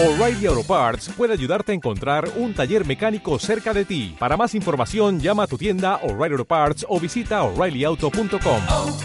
[0.00, 4.14] O'Reilly Auto Parts puede ayudarte a encontrar un taller mecánico cerca de ti.
[4.16, 8.62] Para más información, llama a tu tienda O'Reilly Auto Parts o visita oreillyauto.com.
[8.70, 8.98] oh,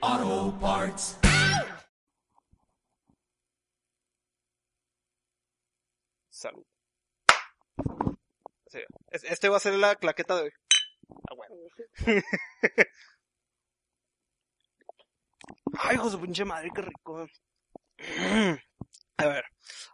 [0.00, 1.16] oh, Parts.
[6.28, 6.64] Salud.
[8.66, 8.80] Sí,
[9.22, 10.50] este va a ser la claqueta de hoy.
[11.30, 11.54] Ah, bueno.
[15.78, 17.26] Ay, hijo de su pinche madre, qué rico.
[19.18, 19.44] A ver.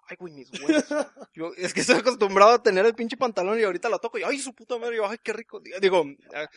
[0.08, 0.84] Ay, güey, mis huevos.
[1.34, 4.22] Yo, es que estoy acostumbrado a tener el pinche pantalón y ahorita lo toco y
[4.22, 5.60] ay, su puta madre, yo, ay, qué rico.
[5.80, 6.48] Digo, ah,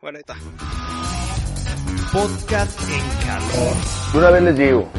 [0.00, 0.36] bueno, ahí está.
[2.12, 3.76] Podcast en calor.
[4.14, 4.90] Una vez les digo,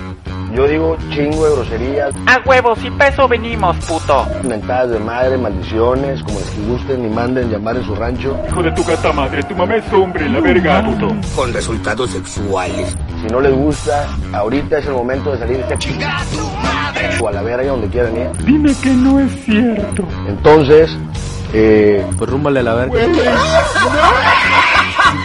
[0.56, 4.26] yo digo chingo de groserías, A huevos y peso venimos, puto.
[4.44, 8.38] mentadas de madre, maldiciones, como que gusten y manden llamar en su rancho.
[8.48, 11.16] Hijo de tu gata madre, tu mamá es hombre, la verga, puto.
[11.36, 12.98] con resultados sexuales.
[13.22, 16.22] Si no les gusta, ahorita es el momento de salir de chingar
[17.22, 18.30] o a la verga donde quieran ir.
[18.46, 20.04] Dime que no es cierto.
[20.28, 20.90] Entonces,
[21.54, 22.94] eh, Pues rúmbale a la verga.
[22.94, 23.06] Güey,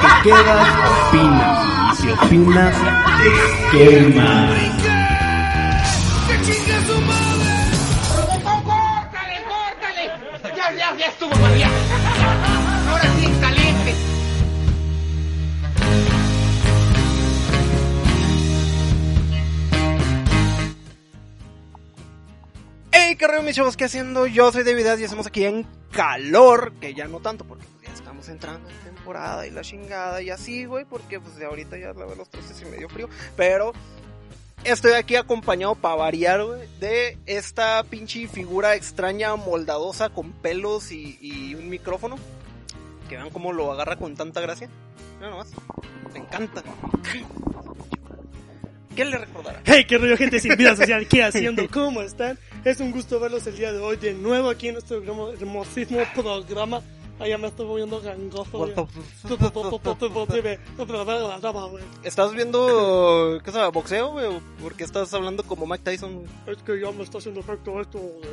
[0.00, 0.68] Te quedas,
[1.08, 1.64] opinas.
[1.92, 2.74] Y si opinas,
[3.72, 4.48] te quema.
[12.88, 13.94] Ahora sí, caliente.
[22.92, 23.76] ¡Hey, qué mis chavos!
[23.76, 24.26] ¿Qué haciendo?
[24.26, 27.92] Yo soy David y estamos aquí en calor, que ya no tanto, porque pues, ya
[27.92, 31.88] estamos entrando en temporada y la chingada y así, güey, porque pues de ahorita ya
[31.88, 33.72] la veo los 13 y medio frío, pero
[34.62, 36.44] estoy aquí acompañado para variar,
[36.80, 42.16] de esta pinche figura extraña, moldadosa, con pelos y, y un micrófono,
[43.08, 44.68] que vean cómo lo agarra con tanta gracia.
[45.18, 45.48] Mira nomás,
[46.12, 46.62] me encanta.
[48.96, 49.60] ¿Qué le recordará?
[49.64, 51.68] Hey, qué rollo, gente sin vida social, ¿qué haciendo?
[51.68, 52.38] ¿Cómo están?
[52.64, 56.00] Es un gusto verlos el día de hoy de nuevo aquí en nuestro hermo- hermosísimo
[56.14, 56.80] programa.
[57.20, 58.68] Ya me estoy volviendo gangoso.
[62.02, 64.26] ¿Estás viendo qué sabe, boxeo, güey?
[64.26, 66.24] ¿O ¿Por qué estás hablando como Mike Tyson?
[66.46, 67.98] Es que ya me está haciendo efecto esto.
[67.98, 68.24] güey.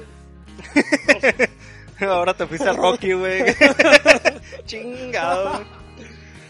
[2.09, 3.43] Ahora te fuiste a Rocky, güey.
[4.65, 5.61] Chingado.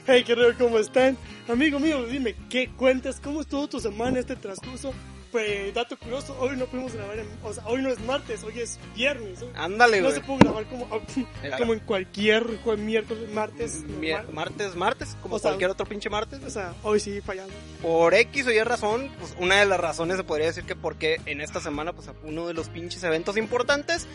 [0.07, 1.17] Hey, qué rollo, ¿cómo están?
[1.47, 3.19] Amigo mío, dime, ¿qué cuentas?
[3.19, 4.93] ¿Cómo estuvo tu semana este transcurso?
[5.31, 8.59] Pues, dato curioso, hoy no pudimos grabar, en, o sea, hoy no es martes, hoy
[8.59, 9.39] es viernes.
[9.55, 10.19] Ándale, No güey.
[10.19, 10.87] se puede grabar como,
[11.57, 13.83] como en cualquier jue- miércoles, martes.
[13.83, 16.41] Mi- martes, martes, como O sea, cualquier otro pinche martes.
[16.45, 17.53] O sea, hoy sí fallando.
[17.81, 21.21] Por X o Y razón, pues una de las razones se podría decir que porque
[21.25, 24.07] en esta semana, pues uno de los pinches eventos importantes,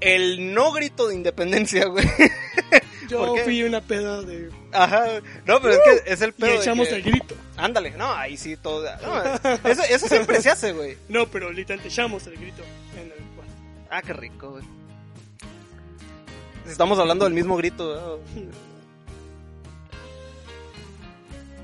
[0.00, 2.04] el no grito de independencia, güey.
[3.12, 4.50] Yo fui una peda de...
[4.72, 5.06] Ajá.
[5.46, 6.50] No, pero es que es el Y pedo.
[6.50, 7.34] de echamos que- el grito.
[7.56, 8.84] Ándale, no, ahí sí todo.
[9.02, 9.22] no,
[9.70, 10.96] eso, eso siempre se hace, güey.
[11.08, 12.62] No, pero literalmente echamos el grito.
[12.94, 13.50] En el, bueno,
[13.90, 14.64] Ah, qué rico, güey.
[16.66, 18.42] Estamos hablando del mismo grito, ¿no?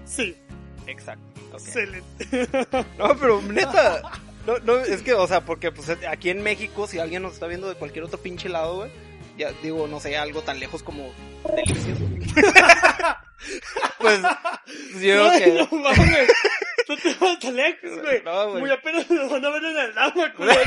[0.06, 0.37] sí,
[0.87, 1.22] Exacto.
[1.53, 2.26] excelente.
[2.98, 4.03] No, pero neta.
[4.47, 7.47] No, no, es que, o sea, porque pues aquí en México, si alguien nos está
[7.47, 8.91] viendo de cualquier otro pinche lado, güey,
[9.38, 11.12] ya digo, no sé, algo tan lejos como
[11.56, 11.97] delicios.
[13.99, 14.21] pues,
[15.00, 15.53] yo Ay, que.
[15.53, 16.31] no mames.
[16.88, 18.22] No te vas tan lejos, güey.
[18.25, 18.60] No, güey.
[18.62, 20.62] Muy apenas lo van a ver en el agua, culero.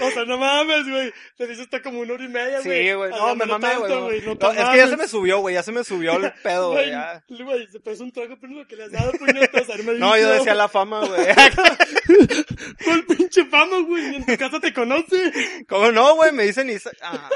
[0.00, 1.12] O sea, no mames, güey.
[1.38, 2.86] Le dices está como una hora y media, güey.
[2.88, 4.20] Sí, güey, no, me mamé, tanto, güey.
[4.22, 4.90] No, te es que ya mames.
[4.90, 6.92] se me subió, güey, ya se me subió el pedo, güey.
[7.28, 9.66] Güey, se pasó un trago, pero lo que le has dado, puñetas,
[9.98, 11.26] No, yo decía la fama, güey.
[12.84, 14.16] ¿Cuál pinche fama, güey?
[14.16, 15.32] En tu casa te conoce.
[15.68, 16.32] ¿Cómo no, güey?
[16.32, 16.90] Me dicen Isa.
[17.02, 17.28] Ah.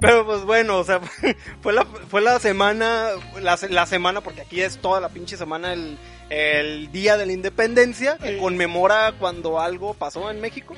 [0.00, 1.00] Pero pues bueno, o sea,
[1.62, 5.72] fue la, fue la semana, la, la semana, porque aquí es toda la pinche semana
[5.72, 5.98] el,
[6.30, 10.74] el día de la independencia, que conmemora cuando algo pasó en México.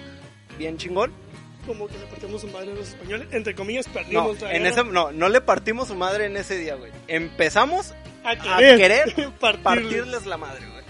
[0.58, 1.12] Bien chingón.
[1.66, 3.28] Como que le partimos su madre a los españoles.
[3.30, 6.56] Entre comillas, No, perdimos la en ese, no, no le partimos su madre en ese
[6.56, 6.90] día, güey.
[7.06, 7.94] Empezamos
[8.24, 9.62] A a querer, querer partirles.
[9.62, 10.82] partirles la madre, güey.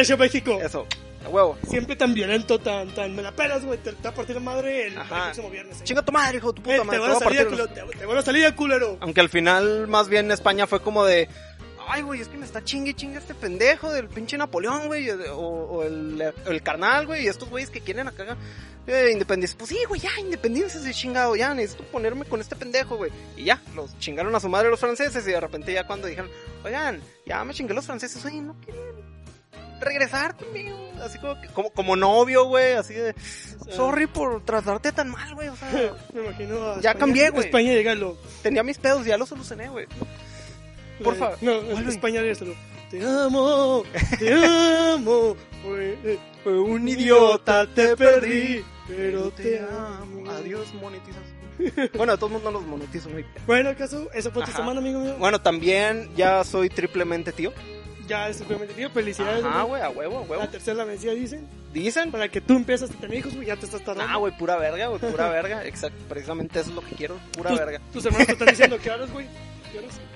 [0.00, 0.58] Hecho México.
[0.62, 0.86] Eso,
[1.28, 1.58] a huevo.
[1.68, 4.40] Siempre tan violento, tan, tan, me la pelas, güey, te, te va a partir la
[4.40, 5.80] madre el, próximo viernes.
[5.80, 5.84] ¿eh?
[5.84, 6.98] Chinga tu madre, hijo de tu puta te madre.
[6.98, 8.96] van a te voy a salir, culero, te, te van a salir, culero.
[9.00, 11.28] Aunque al final, más bien España fue como de.
[11.90, 15.08] Ay, güey, es que me está chingue chingue este pendejo del pinche Napoleón, güey.
[15.10, 17.24] O, o el, el carnal, güey.
[17.24, 18.36] Y estos güeyes que quieren acá.
[18.86, 19.56] Eh, independencia.
[19.58, 21.36] Pues sí, güey, ya, independencia ese chingado.
[21.36, 23.10] Ya, necesito ponerme con este pendejo, güey.
[23.36, 25.26] Y ya, los chingaron a su madre los franceses.
[25.28, 26.30] Y de repente, ya cuando dijeron,
[26.64, 28.82] oigan, ya me chingué los franceses, oye, no quieren
[29.80, 30.76] regresar conmigo.
[31.02, 32.72] Así como, que- como, como novio, güey.
[32.74, 33.14] Así de,
[33.70, 35.48] sorry por tratarte tan mal, güey.
[35.48, 35.70] O sea,
[36.14, 37.46] Me imagino a Ya España- cambié, güey.
[37.46, 38.16] España llega lo...
[38.42, 39.86] tenía mis pedos ya los solucioné, güey.
[41.02, 41.32] Porfa.
[41.40, 42.54] No, en español ya solo.
[42.90, 43.84] Te amo,
[44.18, 45.36] te amo.
[45.62, 50.30] Fue, fue un idiota, te perdí, pero te amo.
[50.30, 51.22] Adiós, monetizas.
[51.94, 53.26] bueno, de todos modos no los monetizo, güey.
[53.46, 54.58] Bueno, acaso, esa fue tu Ajá.
[54.60, 55.16] semana, amigo mío.
[55.18, 57.52] Bueno, también ya soy triplemente tío.
[58.08, 58.42] Ya es
[58.76, 59.44] tío, felicidades.
[59.44, 59.66] Amigo.
[59.66, 60.42] güey, a huevo, a huevo.
[60.42, 61.46] La tercera vencida, dicen.
[61.72, 62.10] Dicen.
[62.10, 64.12] Para que tú empieces a tener hijos, güey, ya te estás tardando.
[64.12, 65.64] Ah, güey, pura verga, güey, pura verga.
[65.66, 67.80] Exacto, precisamente eso es lo que quiero, pura Tus- verga.
[67.92, 69.26] Tus hermanos te están diciendo que horas, güey.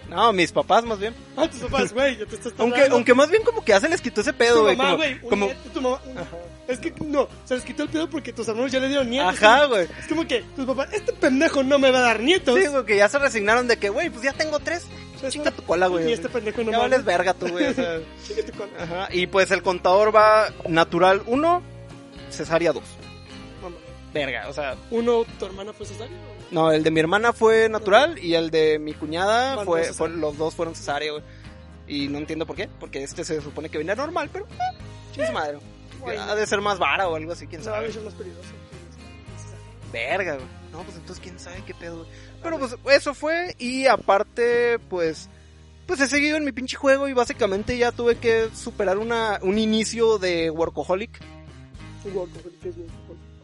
[0.09, 1.15] No, mis papás más bien.
[1.37, 2.77] Ah, tus papás, güey, ya te estás tardando.
[2.77, 4.77] Aunque, aunque más bien como que ya se les quitó ese pedo, tu güey.
[4.77, 6.01] mamá, Como, güey, un como, nieto, tu mamá.
[6.69, 9.35] Es que no, se les quitó el pedo porque tus hermanos ya le dieron nietos.
[9.43, 9.87] Ajá, güey.
[9.99, 12.59] Es como que tus papás, este pendejo no me va a dar nietos.
[12.59, 14.87] Sí, güey, que ya se resignaron de que, güey, pues ya tengo tres.
[15.31, 16.09] Chinga tu cola, güey.
[16.09, 17.67] Y este pendejo no vales verga tú, güey.
[17.67, 17.99] o sea.
[18.47, 18.73] Tu cola.
[18.79, 19.09] Ajá.
[19.13, 21.63] Y pues el contador va natural 1,
[22.31, 22.83] cesárea 2.
[23.63, 23.77] Mamá.
[24.13, 26.17] Verga, o sea, Uno, tu hermana fue cesárea.
[26.17, 26.55] o?
[26.55, 30.55] no, el de mi hermana fue natural y el de mi cuñada fue, los dos
[30.55, 31.23] fueron cesárea, güey.
[31.87, 35.33] Y no entiendo por qué, porque este se supone que viene normal, pero eh, su
[35.33, 35.59] madre.
[36.01, 37.89] Güey, Ha de ser más vara o algo así, quién No, sabe.
[37.89, 38.49] eso es más peligroso.
[39.93, 40.47] Verga, güey.
[40.73, 42.09] No, pues entonces quién sabe qué pedo, güey.
[42.43, 45.29] Pero pues eso fue y aparte, pues...
[45.87, 49.59] Pues he seguido en mi pinche juego y básicamente ya tuve que superar una, un
[49.59, 51.11] inicio de Workaholic.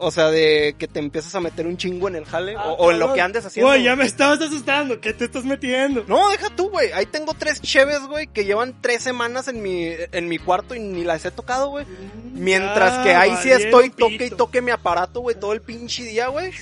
[0.00, 2.86] O sea, de que te empiezas a meter un chingo en el jale Ah, o,
[2.86, 3.68] o en lo que andes haciendo.
[3.70, 5.00] Güey, ya me estabas asustando.
[5.00, 6.04] ¿Qué te estás metiendo?
[6.06, 6.92] No, deja tú, güey.
[6.92, 10.78] Ahí tengo tres cheves, güey, que llevan tres semanas en mi, en mi cuarto y
[10.78, 11.84] ni las he tocado, güey.
[12.32, 16.04] Mientras Ah, que ahí sí estoy, toque y toque mi aparato, güey, todo el pinche
[16.04, 16.52] día, güey.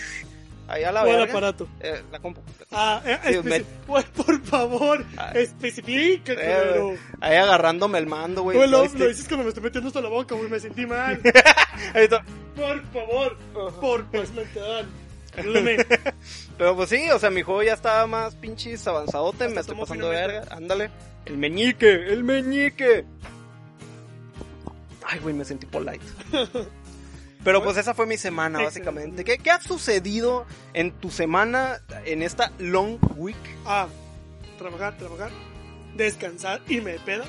[0.69, 1.33] Ahí a la ¿Cuál verga.
[1.33, 1.69] aparato?
[1.81, 2.41] Eh, la compu.
[2.73, 5.43] Ah, eh, Sí, me- por favor, Ay.
[5.43, 6.99] especifica, Eh.
[7.21, 8.57] Ahí agarrándome el mando, güey.
[8.57, 9.01] Güey, lo, joystick.
[9.01, 11.21] lo dices cuando me estoy metiendo esto a la boca, güey, me sentí mal.
[11.95, 12.25] Ahí está.
[12.57, 13.37] Por favor,
[13.81, 14.87] por paz mental.
[15.39, 15.77] Ayúdame.
[16.59, 19.77] Pero pues sí, o sea, mi juego ya estaba más pinches avanzadote, Hasta me estoy
[19.77, 20.45] pasando de verga.
[20.51, 20.91] Ándale.
[21.27, 23.05] El meñique, el meñique.
[25.05, 26.05] Ay, güey, me sentí polite.
[27.47, 29.25] Pero pues esa fue mi semana, básicamente.
[29.25, 30.45] ¿Qué, ¿Qué ha sucedido
[30.75, 33.37] en tu semana, en esta long week?
[33.65, 33.87] Ah,
[34.59, 35.31] trabajar, trabajar,
[35.95, 37.25] descansar, irme de peda.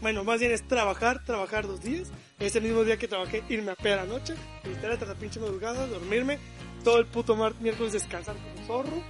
[0.00, 2.08] Bueno, más bien es trabajar, trabajar dos días.
[2.38, 4.34] Ese mismo día que trabajé, irme a peda noche,
[4.64, 6.38] visitar hasta la pinche madrugada, dormirme.
[6.84, 9.02] Todo el puto mar- miércoles descansar como zorro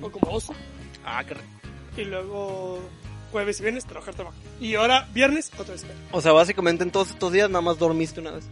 [0.00, 0.54] o como oso.
[1.04, 1.46] Ah, qué rico.
[1.96, 2.80] Y luego
[3.32, 4.40] jueves y viernes trabajar, trabajar.
[4.60, 5.84] Y ahora viernes otra vez.
[6.12, 8.44] O sea, básicamente en todos estos días nada más dormiste una vez.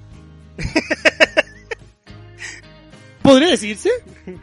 [3.22, 3.88] ¿Podría decirse?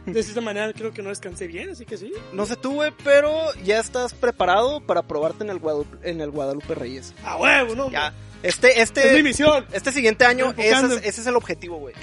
[0.06, 2.14] De esta manera creo que no descansé bien, así que sí.
[2.32, 6.32] No sé tú, güey, pero ya estás preparado para probarte en el Guadalupe, en el
[6.32, 7.14] Guadalupe Reyes.
[7.24, 7.92] A huevo, ¿no?
[7.92, 8.14] Ya.
[8.42, 9.66] Este, Es mi este, misión.
[9.74, 11.94] este siguiente año, ese es, ese es el objetivo, güey.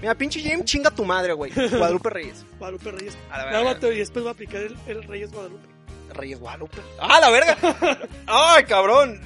[0.00, 1.50] Mira, pinche Jim, chinga tu madre, güey.
[1.52, 2.44] Guadalupe Reyes.
[2.58, 3.16] Guadalupe Reyes.
[3.30, 5.71] A la vato, y después voy a aplicar el, el Reyes Guadalupe.
[6.12, 6.78] Reyes Guadalupe.
[6.98, 7.56] ¡Ah, la verga!
[8.26, 9.20] ¡Ay, cabrón!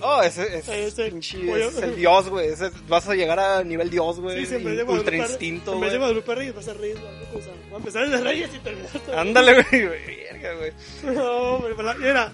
[0.00, 2.48] Oh, ese, ese, Ese- pinche, oye, ese es el dios, güey.
[2.48, 4.40] Ese- Vas a llegar a nivel dios, güey.
[4.40, 6.08] Sí, sí, en vez ultra instinto, en vez de güey.
[6.12, 7.36] Guadalupe Reyes va a ser Reyes Guadalupe.
[7.36, 9.18] O sea, va a empezar desde Reyes y terminar todo.
[9.18, 9.82] Ándale, güey.
[9.86, 10.72] Verga, güey.
[11.16, 11.96] No, hombre, ¿verdad?
[11.98, 12.32] Mira,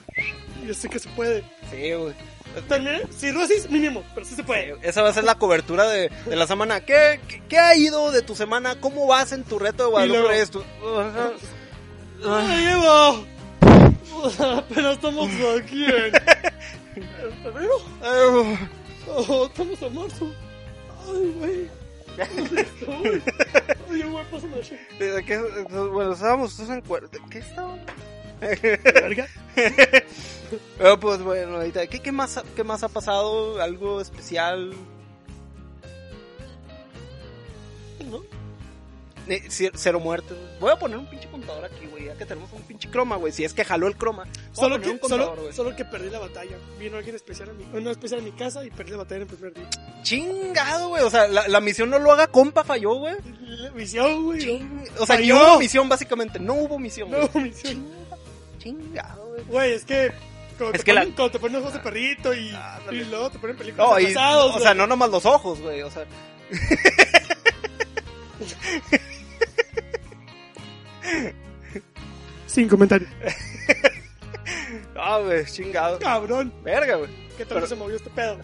[0.66, 1.44] yo sé que se puede.
[1.70, 2.14] Sí, güey.
[2.68, 4.76] Terminé, cirrosis mínimo, pero sí se puede.
[4.82, 6.80] Esa va a ser la cobertura de, de la semana.
[6.82, 8.78] ¿Qué, qué, qué ha ido de tu semana?
[8.78, 10.50] ¿Cómo vas en tu reto de Guadalupe Reyes?
[10.50, 10.62] Tú-
[10.98, 11.30] Ajá.
[12.24, 13.14] ¡Ay, Eva!
[14.38, 15.28] Apenas estamos
[15.58, 16.14] aquí en...
[16.94, 17.74] ¿En febrero?
[18.02, 18.58] Ay,
[19.08, 20.32] Oh, estamos en marzo.
[21.08, 21.70] Ay, güey.
[22.86, 23.22] ¿Dónde?
[23.90, 24.78] Oye, güey, pásame la shit.
[24.98, 25.38] ¿De qué?
[25.70, 27.08] Bueno, estábamos todos en cuerda.
[27.30, 27.80] ¿Qué estábamos?
[28.40, 29.28] Verga.
[30.78, 33.60] Pero pues bueno, ahorita, ¿qué, qué, más, ¿qué más ha pasado?
[33.60, 34.74] ¿Algo especial?
[38.10, 38.22] ¿No?
[39.28, 40.36] Eh, cero muertes.
[40.58, 43.32] Voy a poner un pinche contador aquí, güey, ya que tenemos un pinche croma, güey.
[43.32, 44.26] Si es que jaló el croma.
[44.52, 46.56] Solo que, contador, solo, solo que perdí la batalla.
[46.78, 49.34] Vino alguien especial a mi, especial a mi casa y perdí la batalla en el
[49.34, 49.68] primer día.
[50.02, 51.02] Chingado, güey.
[51.04, 53.14] O sea, la, la misión no lo haga compa, falló, güey.
[53.74, 54.40] Misión, güey.
[54.40, 56.38] Ching- O sea, no hubo misión, básicamente.
[56.40, 57.10] No hubo misión.
[57.10, 57.86] No, misión.
[58.58, 59.44] Chingado, güey.
[59.44, 60.12] Güey, es que.
[60.58, 62.54] Cuando, Es te que la- cuando te ponen ojos de perrito y,
[62.90, 65.82] y luego te ponen películas No, y, pasados, o sea, no nomás los ojos, güey.
[65.82, 66.04] O sea,
[72.46, 73.08] Sin comentarios.
[74.96, 75.98] ah, güey, chingado.
[75.98, 76.52] Cabrón.
[76.62, 77.10] Verga, güey.
[77.36, 78.38] ¿Qué tal Pero- se movió este pedo?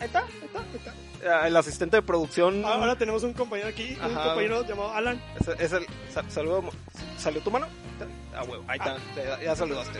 [0.00, 0.94] Ahí está, ahí está, ahí está.
[1.42, 2.64] Ah, El asistente de producción.
[2.64, 5.20] Ahora tenemos un compañero aquí, un compañero llamado Alan.
[5.40, 5.86] Es, es el.
[6.12, 6.64] sal- saludo.
[7.18, 7.66] ¿Salió tu mano?
[8.34, 8.64] Ah, huevo.
[8.68, 8.96] Ahí está.
[9.16, 9.98] Ya, ya saludaste.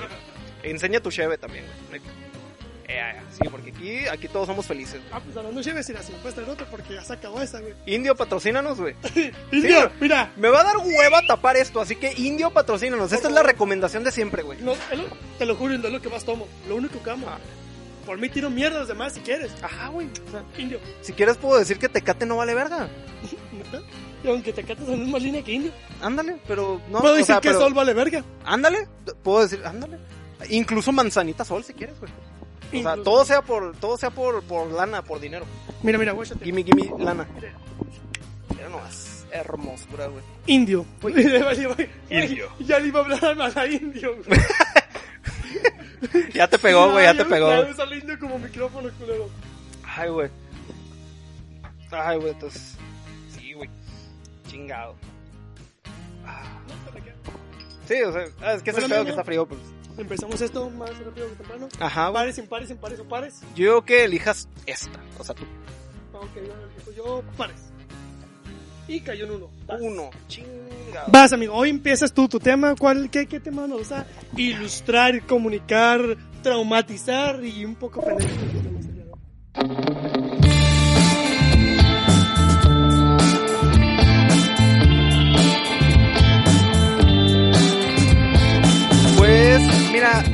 [0.62, 2.00] Enseña tu cheve también, güey.
[2.88, 3.24] No ya.
[3.30, 5.00] Sí, porque aquí, aquí todos somos felices.
[5.12, 7.40] Ah, pues hablando de Cheves, mira, si me puedes traer otro porque ya se acabó
[7.40, 7.74] esa, güey.
[7.86, 8.94] Indio, patrocínanos, güey.
[9.52, 10.32] Indio, mira.
[10.36, 13.12] Me va a dar hueva tapar esto, así que Indio, patrocínanos.
[13.12, 14.60] Esta es la recomendación de siempre, güey.
[14.62, 14.80] No, es
[15.38, 16.46] te lo juro, Indio, es lo que más tomo.
[16.68, 17.26] Lo único que amo.
[17.28, 17.38] Ah.
[18.04, 19.50] Por mí tiro mierda a los demás si quieres.
[19.62, 20.06] Ajá, güey.
[20.28, 20.78] O sea, Indio.
[21.00, 22.88] si quieres puedo decir que Tecate no vale verga.
[24.24, 25.72] Y aunque te catas en la misma línea que Indio.
[26.00, 27.00] Ándale, pero no.
[27.00, 28.24] Puedo decir sea, que pero- Sol vale verga.
[28.44, 28.88] Ándale,
[29.22, 29.98] puedo decir, ándale.
[30.50, 32.10] Incluso manzanita sol si quieres, güey.
[32.72, 35.44] O sea, todo sea por, todo sea por, por lana, por dinero.
[35.82, 36.44] Mira, mira, guáchate.
[36.44, 37.26] Gimme, gimme, lana.
[38.50, 40.22] Mira nomás, hermosura, güey.
[40.46, 40.84] Indio.
[42.10, 42.48] Indio.
[42.60, 44.16] Ya le iba a hablar más a Indio.
[44.24, 44.40] güey.
[46.32, 47.48] Ya te pegó, güey, ya te pegó.
[47.48, 49.28] Ya usa el Indio como micrófono, culero.
[49.82, 50.30] Ay, güey.
[51.90, 52.76] Ay, güey, entonces.
[53.30, 53.70] Sí, güey.
[54.46, 54.94] Chingado.
[56.24, 56.42] Ah.
[57.86, 59.60] Sí, o sea, ah, es que es el pedo no, que está frío, pues.
[59.98, 61.68] Empezamos esto más rápido que temprano.
[61.80, 62.12] Ajá.
[62.12, 63.40] Pares, impares, impares o pares.
[63.54, 65.00] Yo digo que elijas esta.
[65.18, 65.44] O sea, tú.
[66.12, 66.36] Ok,
[66.86, 67.56] yo yo pares.
[68.88, 69.50] Y cayó en uno.
[69.66, 69.80] Vas.
[69.80, 70.10] Uno.
[70.28, 71.10] Chingado.
[71.10, 71.54] Vas, amigo.
[71.54, 72.74] Hoy empiezas tú tu tema.
[72.76, 78.30] ¿Cuál, qué, ¿Qué tema nos vas a ilustrar, comunicar, traumatizar y un poco pendejo?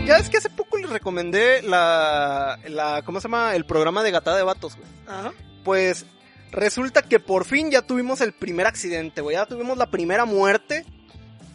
[0.06, 3.54] Ya es que hace poco les recomendé la, la, ¿cómo se llama?
[3.54, 4.88] El programa de Gatada de Vatos, güey.
[5.06, 5.32] Ajá.
[5.64, 6.06] Pues,
[6.50, 9.36] resulta que por fin ya tuvimos el primer accidente, güey.
[9.36, 10.84] Ya tuvimos la primera muerte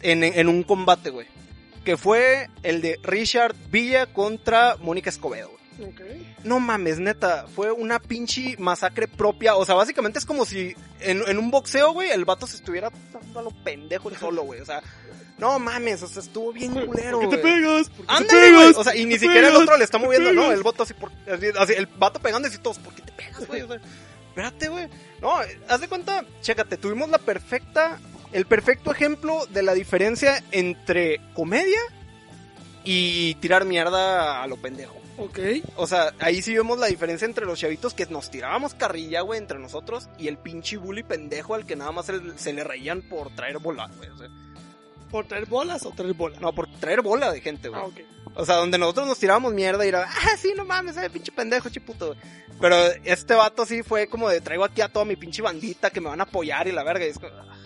[0.00, 1.26] en, en un combate, güey.
[1.84, 5.90] Que fue el de Richard Villa contra Mónica Escobedo, güey.
[5.90, 6.00] Ok.
[6.42, 9.54] No mames, neta, fue una pinche masacre propia.
[9.56, 12.90] O sea, básicamente es como si en, en un boxeo, güey, el vato se estuviera
[13.12, 14.60] dando a lo pendejo el solo, güey.
[14.60, 14.82] O sea,
[15.38, 17.88] no mames, o sea, estuvo bien culero, ¿Por qué te pegas?
[17.90, 18.60] ¿Por qué te Ándale, güey.
[18.60, 18.76] pegas?
[18.76, 20.62] O sea, y ¿Por ni siquiera el otro le está ¿Por qué moviendo, no, el
[20.62, 23.62] vato así, por, así, así, el vato pegando y todos, ¿por qué te pegas, güey?
[23.62, 23.80] O sea,
[24.28, 24.88] espérate, güey.
[25.20, 25.34] No,
[25.68, 27.98] haz de cuenta, chécate, tuvimos la perfecta,
[28.32, 31.80] el perfecto ejemplo de la diferencia entre comedia
[32.84, 34.98] y tirar mierda a lo pendejo.
[35.18, 35.38] Ok.
[35.76, 39.38] O sea, ahí sí vemos la diferencia entre los chavitos que nos tirábamos carrilla, güey,
[39.38, 43.02] entre nosotros y el pinche bully pendejo al que nada más se, se le reían
[43.02, 44.08] por traer bola, güey.
[44.10, 44.28] O sea,
[45.10, 46.40] ¿Por traer bolas o traer bolas?
[46.40, 47.80] no, por traer bola de gente, güey.
[47.80, 48.00] Ah, ok.
[48.34, 51.32] O sea, donde nosotros nos tirábamos mierda y era, ah, sí, no mames, eh, pinche
[51.32, 52.14] pendejo, chiputo.
[52.60, 56.00] Pero este vato sí fue como de, traigo aquí a toda mi pinche bandita que
[56.00, 57.04] me van a apoyar y la verga.
[57.06, 57.56] Y es como, ah,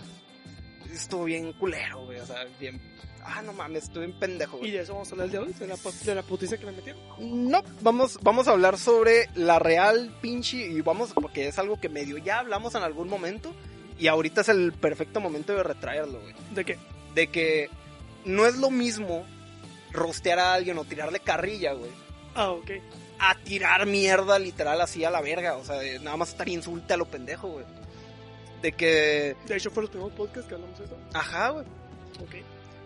[0.91, 2.19] estuvo bien culero, güey.
[2.19, 2.81] O sea, bien,
[3.23, 4.71] ah, no mames, estuve bien pendejo, Y güey.
[4.71, 6.71] de eso vamos a hablar el de hoy, de la, de la putiza que le
[6.71, 7.01] metieron.
[7.19, 11.89] No, vamos, vamos a hablar sobre la real pinche, y vamos, porque es algo que
[11.89, 13.53] medio ya hablamos en algún momento,
[13.99, 16.33] y ahorita es el perfecto momento de retraerlo, güey.
[16.51, 16.77] ¿De qué?
[17.13, 17.69] De que
[18.25, 19.25] no es lo mismo
[19.91, 21.91] rostear a alguien o tirarle carrilla, güey.
[22.35, 22.71] Ah, ok.
[23.19, 25.55] a tirar mierda literal así a la verga.
[25.55, 27.65] O sea, de nada más estar insulte a lo pendejo, güey.
[28.61, 29.35] De que.
[29.45, 30.97] De hecho, fue los primeros podcasts que hablamos de eso.
[31.13, 31.65] Ajá, güey.
[32.21, 32.35] Ok.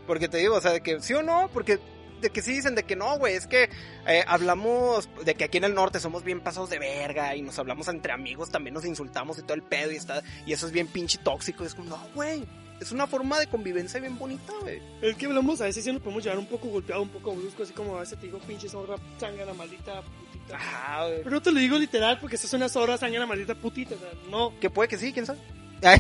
[0.06, 1.80] Porque te digo, o sea, de que sí o no, porque.
[2.22, 3.70] De que sí dicen de que no, güey, es que
[4.08, 7.60] eh, hablamos de que aquí en el norte somos bien pasados de verga y nos
[7.60, 10.72] hablamos entre amigos, también nos insultamos y todo el pedo y está y eso es
[10.72, 11.64] bien pinche tóxico.
[11.64, 12.44] Y es como, no, güey,
[12.80, 14.82] es una forma de convivencia bien bonita, güey.
[15.02, 17.64] Es que hablamos, a veces sí nos podemos llevar un poco golpeado, un poco brusco,
[17.64, 20.56] así como a veces te digo, pinche zorra, sangana, maldita putita.
[20.56, 21.18] Ajá, güey.
[21.20, 23.96] Pero no te lo digo literal porque eso es una zorra, sangana, maldita putita.
[23.96, 24.54] O sea, no.
[24.60, 25.40] Que puede que sí, quién sabe.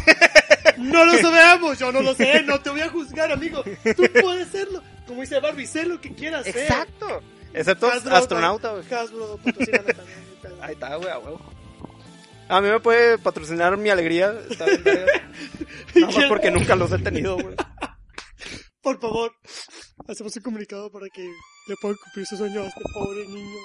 [0.77, 3.63] No lo sabemos, yo no lo sé, no te voy a juzgar, amigo.
[3.95, 4.83] Tú puedes serlo.
[5.07, 6.57] Como dice Barbie, sé lo que quieras ser.
[6.57, 7.21] Exacto.
[7.53, 8.93] Excepto Hasbro, astronauta, güey.
[8.93, 9.39] Hasbro.
[10.61, 11.39] Ahí está, güey, a huevo.
[12.49, 14.33] A mí me puede patrocinar mi alegría.
[15.95, 17.55] Nada más porque nunca los he tenido, güey.
[18.81, 19.33] Por favor,
[20.07, 21.27] hacemos un comunicado para que
[21.67, 23.59] le puedan cumplir su sueño a este pobre niño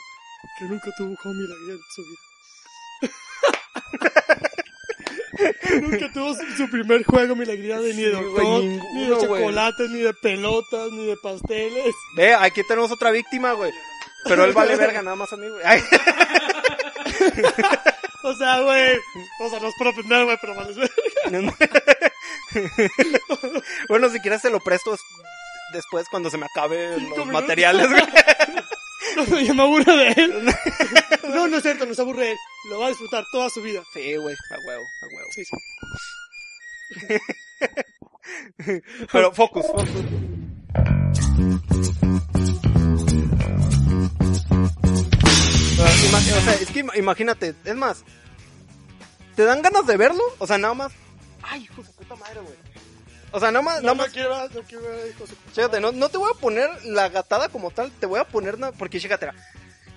[0.59, 2.19] que nunca tuvo un home alegría en su vida.
[5.83, 10.01] nunca tuvo su, primer juego mi alegría de ni de doctor, ni de chocolates, ni
[10.01, 11.95] de pelotas, ni de pasteles.
[12.17, 13.73] Ve, aquí tenemos otra víctima, güey.
[14.25, 15.63] Pero él vale verga nada más a mí, güey.
[18.25, 18.97] O sea, güey,
[19.41, 22.13] o sea, no es por ofender, güey, pero vale verga.
[23.89, 25.01] bueno, si quieres te lo presto des-
[25.73, 27.43] después cuando se me acaben Cinco los minutos.
[27.43, 28.03] materiales, güey.
[29.17, 30.45] No, no, yo me aburro de él.
[31.35, 32.39] No, no es cierto, no se aburre de él.
[32.71, 33.83] Lo va a disfrutar toda su vida.
[33.93, 35.29] Sí, güey, a huevo, a huevo.
[35.35, 35.45] Sí,
[38.67, 38.81] sí.
[39.13, 39.89] Pero focus, focus.
[45.85, 48.05] O sea, es que ima- imagínate, es más,
[49.37, 50.23] ¿te dan ganas de verlo?
[50.39, 50.93] O sea, nada más.
[51.43, 52.55] Ay, hijo de puta madre, güey.
[53.33, 54.13] O sea, nada más, No, nada no más.
[54.13, 55.37] quiero, no quiero ver cosas.
[55.55, 58.59] Chécate, no, no te voy a poner la gatada como tal, te voy a poner,
[58.79, 59.31] porque chécate,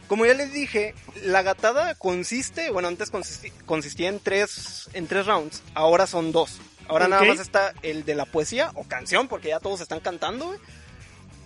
[0.08, 5.26] como ya les dije, la gatada consiste, bueno, antes consisti- consistía en tres, en tres
[5.26, 6.60] rounds, ahora son dos.
[6.88, 10.46] Ahora nada más está el de la poesía o canción, porque ya todos están cantando,
[10.48, 10.60] güey.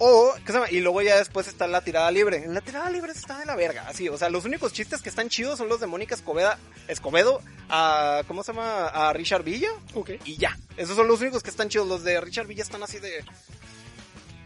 [0.02, 0.72] O, ¿qué se llama?
[0.72, 2.38] Y luego ya después está la tirada libre.
[2.38, 4.08] En la tirada libre está de la verga, así.
[4.08, 8.24] O sea, los únicos chistes que están chidos son los de Mónica Escobeda, Escobedo, a,
[8.26, 8.88] ¿cómo se llama?
[8.88, 9.70] A Richard Villa.
[9.94, 10.12] Ok.
[10.24, 10.58] Y ya.
[10.78, 11.88] Esos son los únicos que están chidos.
[11.88, 13.26] Los de Richard Villa están así de...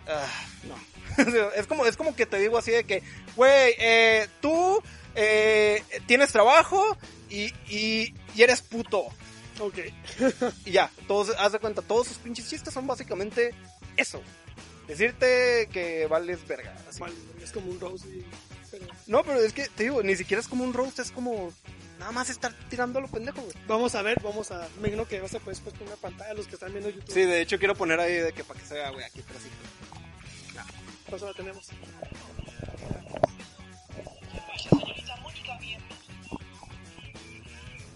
[0.07, 0.27] Ah,
[0.63, 0.75] no.
[1.55, 3.03] es como, es como que te digo así de que,
[3.35, 4.81] güey, eh, tú
[5.13, 6.97] eh, tienes trabajo
[7.29, 9.05] y, y, y eres puto.
[9.59, 9.77] Ok.
[10.65, 13.53] Y ya, todos, haz de cuenta, todos sus pinches chistes son básicamente
[13.97, 14.21] eso.
[14.87, 16.75] Decirte que vales verga.
[16.89, 16.99] así.
[16.99, 18.07] Vale, es como un rose.
[18.07, 18.25] y-
[18.69, 21.51] pero- No, pero es que, te digo, ni siquiera es como un roast, es como
[21.99, 23.53] nada más estar tirando a lo pendejo, güey.
[23.67, 24.67] Vamos a ver, vamos a.
[24.75, 27.13] Me imagino que vas a poder poner una pantalla los que están viendo YouTube.
[27.13, 29.55] Sí, de hecho quiero poner ahí de que para que se vea, güey, aquí atrásito.
[31.09, 31.69] Paso la tenemos.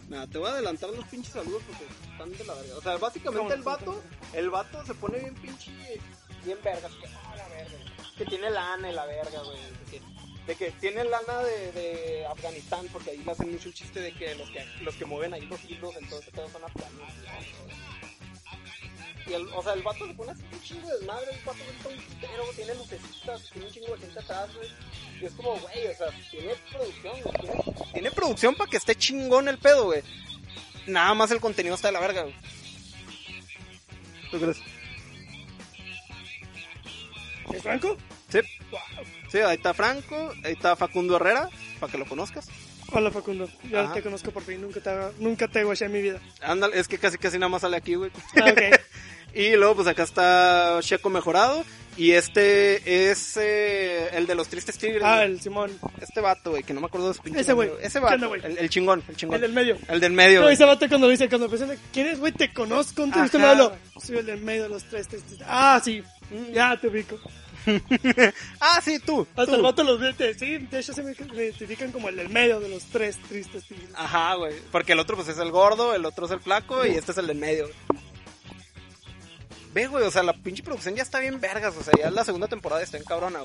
[0.10, 2.78] Nada, te voy a adelantar los pinches saludos porque están de la verga.
[2.78, 4.02] O sea, básicamente el vato,
[4.34, 5.72] el vato se pone bien pinche,
[6.48, 7.78] bien que, ah, la verga.
[8.18, 9.58] Que tiene lana y la verga, güey.
[9.58, 10.02] De que,
[10.48, 14.14] de que tiene lana de, de Afganistán, porque ahí le hacen mucho el chiste de
[14.14, 17.14] que los que, los que mueven ahí los hilos, entonces todos son afganos.
[19.28, 21.60] Y el, o sea, el vato se pone así un chingo de desmadre, el vato
[21.60, 24.70] es un putero, tiene lucecitas, tiene un chingo de gente atrás, güey.
[25.22, 28.96] Y es como, güey, o sea, tiene producción, güey, tiene, tiene producción para que esté
[28.96, 30.02] chingón el pedo, güey.
[30.86, 32.36] Nada más el contenido está de la verga, güey.
[34.32, 34.58] ¿Tú crees?
[37.54, 37.98] ¿Es Franco?
[38.30, 38.40] Sí.
[39.32, 41.50] Sí, ahí está Franco, ahí está Facundo Herrera,
[41.80, 42.48] para que lo conozcas.
[42.94, 43.94] Hola Facundo, ya Ajá.
[43.96, 44.90] te conozco por fin, nunca te,
[45.20, 46.22] nunca te guaché en mi vida.
[46.42, 48.12] Ándale, es que casi casi nada más sale aquí, güey.
[48.38, 48.54] Ah.
[49.34, 51.64] y luego pues acá está Checo Mejorado
[51.98, 55.02] y este es eh, el de los tristes tigres.
[55.04, 55.72] Ah, el Simón.
[56.00, 57.72] Este vato, güey, que no me acuerdo de su pinche Ese güey.
[57.82, 59.36] Ese ¿Qué vato, onda, el, el chingón, el chingón.
[59.36, 59.78] El del medio.
[59.88, 62.32] El del medio, No, ese vato cuando dice, cuando presenta, ¿quién es, güey?
[62.34, 63.76] Te conozco, un triste modelo.
[64.00, 65.24] Soy el del medio de los tres, tres.
[65.48, 66.04] Ah, sí,
[66.54, 67.20] ya te ubico.
[68.62, 69.28] ah, sí, tú.
[69.32, 69.56] Hasta tú.
[69.56, 72.60] el vato los ve, sí, de hecho se me, me identifican como el del medio
[72.60, 73.90] de los tres tristes tigres.
[73.96, 74.54] Ajá, güey.
[74.72, 77.18] Porque el otro pues es el gordo, el otro es el flaco y este es
[77.18, 77.66] el del medio.
[77.66, 78.07] güey.
[79.78, 82.48] Ve, o sea, la pinche producción ya está bien vergas, o sea, ya la segunda
[82.48, 83.44] temporada está en cabrona.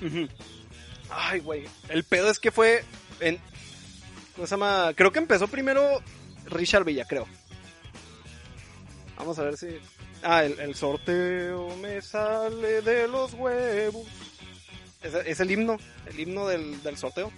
[0.00, 0.28] Ujú.
[1.10, 1.64] Ay, güey.
[1.88, 2.84] El pedo es que fue
[3.18, 3.40] en...
[4.36, 4.92] ¿Cómo se llama?
[4.94, 6.00] Creo que empezó primero
[6.46, 7.26] Richard Villa, creo.
[9.16, 9.66] Vamos a ver si...
[10.22, 14.06] Ah, el, el sorteo me sale de los huevos.
[15.02, 17.32] Es, es el himno, el himno del, del sorteo.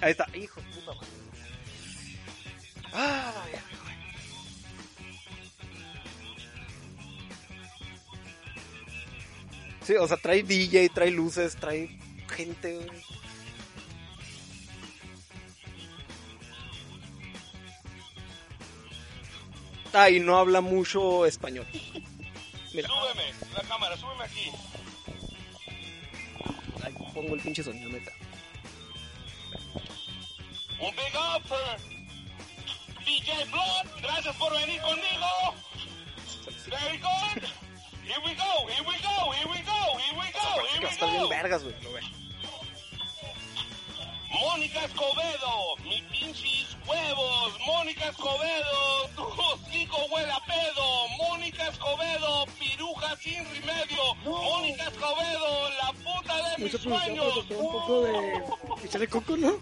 [0.00, 1.08] Ahí está, hijo de puta madre.
[2.92, 3.96] Ay, ay, ay.
[9.82, 12.74] Sí, o sea, trae DJ, trae luces, trae gente.
[12.74, 12.88] güey.
[19.92, 21.66] Ah, y no habla mucho español.
[22.74, 22.88] Mira.
[22.88, 24.50] Súbeme, la cámara, súbeme aquí.
[26.82, 28.12] Ahí pongo el pinche sonido, neta.
[30.80, 31.56] Un big up for
[33.04, 33.86] DJ Blood.
[34.02, 35.54] Gracias por venir conmigo.
[36.68, 37.42] Very good.
[38.04, 41.22] Here we go, here we go, here we go, here we go, here we bien
[41.22, 41.28] go.
[41.28, 41.74] vergas, güey.
[44.30, 47.52] Mónica Escobedo, mis pinches huevos.
[47.66, 51.08] Mónica Escobedo, tu hocico huele a pedo.
[51.18, 54.14] Mónica Escobedo, piruja sin remedio.
[54.24, 57.50] Mónica Escobedo, la puta de mis Mucha producción para sueños.
[57.50, 59.52] un poco de echarle coco, ¿no?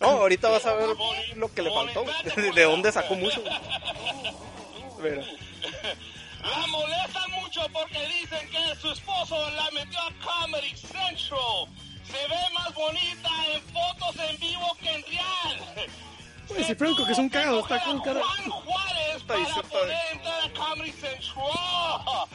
[0.00, 0.88] No, ahorita vas a ver
[1.36, 2.04] lo que le faltó.
[2.54, 3.42] De dónde sacó mucho.
[6.42, 11.16] La molestan mucho porque dicen que su esposo la metió a Comedy Central.
[11.18, 15.88] Se ve más bonita en fotos en vivo que en real.
[16.48, 18.20] Pues si Franco, que es un cagado, está con cara.
[18.22, 22.26] Juan Juárez para poder entrar a Comedy Central.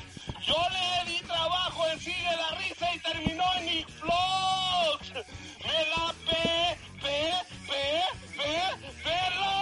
[0.46, 5.12] Yo le di trabajo en Sigue la Risa y terminó en Nick Vlogs.
[5.66, 7.18] Me la pe, pe,
[7.70, 7.84] pe,
[8.38, 8.54] pe,
[9.06, 9.56] perro.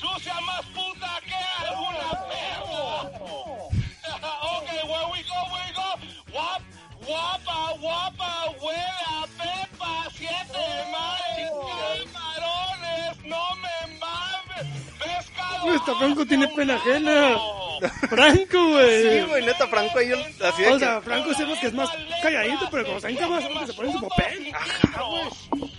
[0.00, 2.86] Sucia más puta que alguna perra.
[4.54, 5.88] ok, where we go, where we go.
[6.32, 6.62] Guap,
[7.06, 8.30] guapa, guapa,
[8.60, 14.66] huele a pepa, siete mares, camarones, no me mames.
[14.98, 15.74] Pescado.
[15.74, 17.55] Esta Franco tiene pena ajena.
[18.08, 19.02] Franco, güey.
[19.20, 21.74] Sí, güey, neta, Franco ahí, el- así de O que- sea, Franco sabemos que es
[21.74, 21.90] más
[22.22, 24.52] calladito, pero cuando está en que se pone en su papel.
[24.54, 25.70] Ajá, güey.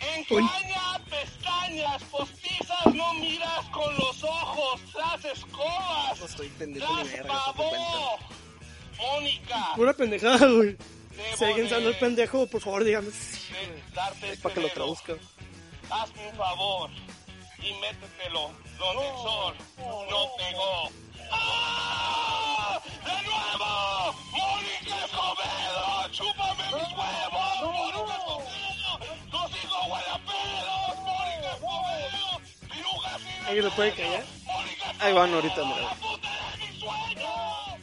[0.00, 4.80] Engaña, pestañas postizas, no miras con los ojos.
[4.92, 6.18] tras escobas.
[6.20, 7.34] No estoy pendejo ni ¡Tras verga!
[8.98, 10.76] Mónica, Pura pendejada, güey.
[11.36, 13.08] Si alguien sabe el pendejo, por favor, dígame.
[13.94, 15.14] darte Es este para que lo traduzca.
[15.90, 16.90] Hazme un favor
[17.58, 19.54] y métetelo donde el sol
[20.10, 20.90] no pegó.
[21.32, 22.80] ¡Ah!
[23.04, 24.14] ¡De nuevo!
[24.32, 26.08] ¡Mónica Escobedo!
[26.12, 27.54] ¡Chúpame mis huevos!
[27.62, 29.00] ¡Mónica Escobedo!
[29.30, 30.96] ¡Tus hijos huelen a pedos!
[31.02, 32.40] ¡Mónica Escobedo!
[32.72, 34.24] ¡Pirujas y ¿Alguien lo puede callar?
[34.44, 35.80] ¡Mónica Ahí van ahorita, mira.
[35.82, 37.80] la puta de mis sueños!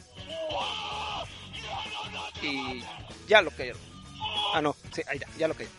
[1.54, 2.84] ¡Yo no, no, Y
[3.28, 3.80] ya lo cayeron.
[4.54, 5.76] Ah, no, sí, ahí ya, ya lo cayeron.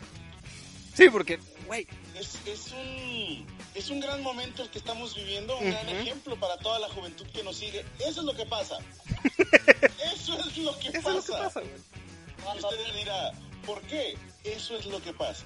[0.94, 5.72] Sí, porque, güey, Es, es un es un gran momento el que estamos viviendo, un
[5.72, 7.86] gran ejemplo para toda la juventud que nos sigue.
[8.00, 8.78] Eso es lo que pasa.
[10.14, 11.18] Eso es lo que eso pasa.
[11.20, 12.56] es lo que pasa, güey.
[12.56, 13.32] Y usted dirá,
[13.66, 14.18] ¿por qué?
[14.44, 15.44] Eso es lo que pasa.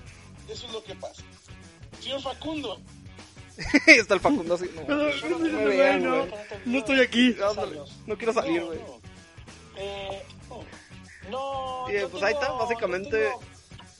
[0.49, 1.21] Eso es lo que pasa.
[2.01, 2.79] Señor Facundo,
[3.87, 4.69] Está el Facundo así.
[4.75, 6.31] No, No, no, no, no no, me vean, no, güey.
[6.65, 7.35] no estoy aquí.
[8.05, 8.79] No quiero salir, güey.
[8.79, 8.99] no.
[9.77, 10.23] Eh,
[11.29, 13.41] no, eh, pues ahí está, básicamente, no tengo-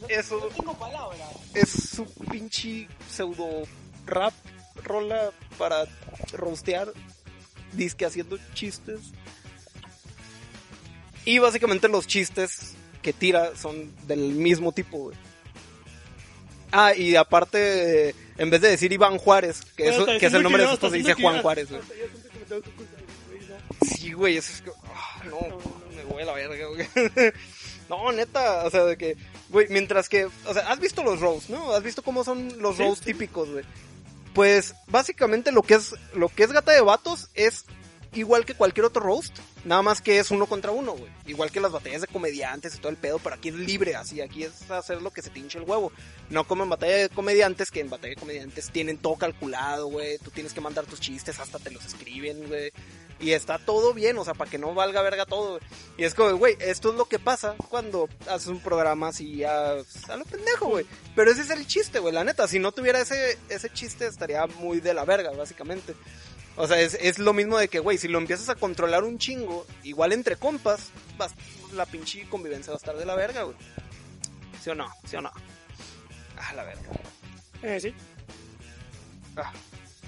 [0.01, 1.29] no- eso- No tengo palabras.
[1.53, 3.63] Es su pinche pseudo
[4.05, 4.33] rap
[4.83, 5.85] rola para
[6.33, 6.91] rostear,
[7.73, 8.99] disque haciendo chistes.
[11.25, 15.17] Y básicamente los chistes que tira son del mismo tipo, güey.
[16.71, 19.83] Ah, y aparte, en vez de decir Iván Juárez, que,
[20.19, 21.81] que es el nombre de esposa, hasta dice Juan Juárez, güey.
[23.87, 24.71] Sí, güey, eso es que...
[24.93, 25.39] ah, no,
[25.95, 26.87] me voy a la verga, güey.
[27.87, 29.15] No, neta, o sea, de que...
[29.49, 30.25] Güey, mientras que...
[30.25, 31.71] O sea, has visto los roast, ¿no?
[31.71, 33.05] Has visto cómo son los Sí, sí.
[33.05, 33.63] típicos, güey.
[34.35, 35.95] Pues, básicamente lo que es...
[36.13, 37.65] Lo que es Gata de Vatos es
[38.13, 39.37] igual que cualquier otro roast.
[39.63, 41.09] Nada más que es uno contra uno, güey.
[41.25, 44.21] Igual que las batallas de comediantes y todo el pedo, pero aquí es libre, así.
[44.21, 45.91] Aquí es hacer lo que se te el huevo.
[46.29, 50.17] No como en batalla de comediantes, que en batalla de comediantes tienen todo calculado, güey.
[50.17, 52.71] Tú tienes que mandar tus chistes, hasta te los escriben, güey.
[53.19, 55.59] Y está todo bien, o sea, para que no valga verga todo.
[55.97, 59.71] Y es como, güey, esto es lo que pasa cuando haces un programa así a,
[60.09, 60.85] a lo pendejo, güey.
[61.15, 62.47] Pero ese es el chiste, güey, la neta.
[62.47, 65.95] Si no tuviera ese, ese chiste, estaría muy de la verga, básicamente.
[66.57, 69.17] O sea, es, es lo mismo de que, güey, si lo empiezas a controlar un
[69.17, 71.33] chingo, igual entre compas, vas,
[71.73, 73.55] la pinche convivencia va a estar de la verga, güey.
[74.61, 74.87] ¿Sí o no?
[75.05, 75.31] ¿Sí o no?
[76.37, 76.89] Ah, la verga.
[77.61, 77.93] Eh, sí.
[79.37, 79.51] Ah,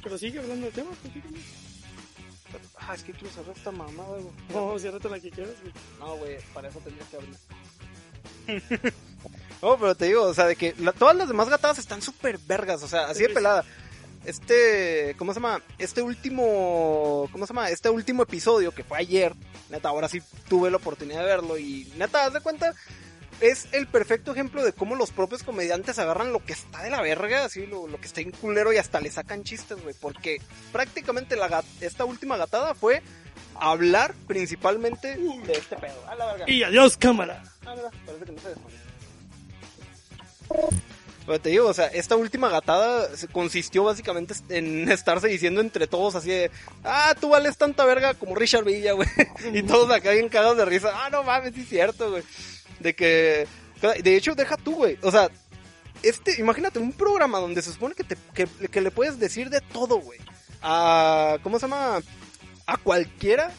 [0.04, 1.40] Pero sigue hablando del tema, platícame.
[2.88, 4.34] Ah, es que quiero cerrar esta mamada, güey.
[4.54, 5.74] No, ciérrate la que quieras, güey.
[6.00, 7.36] No, güey, para eso tendrías que abrir.
[9.62, 12.38] no, pero te digo, o sea, de que la- todas las demás gatadas están súper
[12.40, 13.66] vergas, o sea, así de pelada.
[14.26, 15.62] Este, ¿cómo se llama?
[15.78, 17.70] Este último, ¿cómo se llama?
[17.70, 19.34] Este último episodio que fue ayer,
[19.70, 22.74] neta, ahora sí tuve la oportunidad de verlo y neta, haz de cuenta,
[23.42, 27.02] es el perfecto ejemplo de cómo los propios comediantes agarran lo que está de la
[27.02, 30.42] verga, así, lo, lo que está en culero y hasta le sacan chistes, güey, porque
[30.72, 33.02] prácticamente la esta última gatada fue
[33.56, 36.04] hablar principalmente de este pedo.
[36.08, 36.46] A la verga.
[36.48, 37.44] Y adiós, cámara.
[37.66, 38.48] Ah, parece que no se.
[41.26, 46.16] Pero te digo, o sea, esta última gatada consistió básicamente en estarse diciendo entre todos
[46.16, 46.52] así de,
[46.86, 49.10] ah, tú vales tanta verga como Richard Villa, güey.
[49.54, 52.24] y todos acá bien cagados de risa, ah, no mames, sí es cierto, güey.
[52.80, 53.48] De que,
[54.04, 54.98] de hecho, deja tú, güey.
[55.02, 55.30] O sea,
[56.04, 59.62] este, imagínate un programa donde se supone que, te, que, que le puedes decir de
[59.62, 60.20] todo, güey.
[60.62, 62.00] A, ¿cómo se llama?
[62.66, 63.52] A cualquiera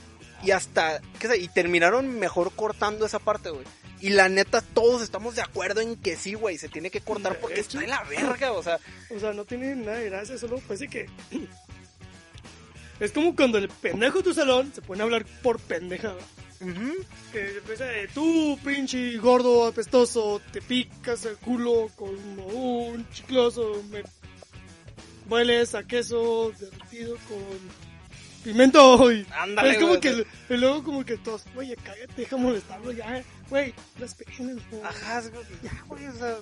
[0.42, 1.38] y hasta, ¿qué sé?
[1.38, 3.64] Y terminaron mejor cortando esa parte, güey.
[4.00, 7.38] Y la neta, todos estamos de acuerdo en que sí, güey, se tiene que cortar
[7.40, 8.78] porque está de la verga, o sea.
[9.10, 11.08] O sea, no tiene nada de gracia, solo parece que.
[13.00, 16.18] Es como cuando el pendejo de tu salón se pone a hablar por pendejada.
[16.58, 24.02] Que empieza de tú, pinche gordo, apestoso, te picas el culo como un chicloso, me
[25.28, 27.88] hueles a queso derretido con
[28.42, 32.92] pimento y Ándale, es como que y luego como que todos, oye, cállate, deja molestarlo
[32.92, 34.82] ya, güey, las güey.
[34.82, 36.36] Ajá, que ya, güey, o sea,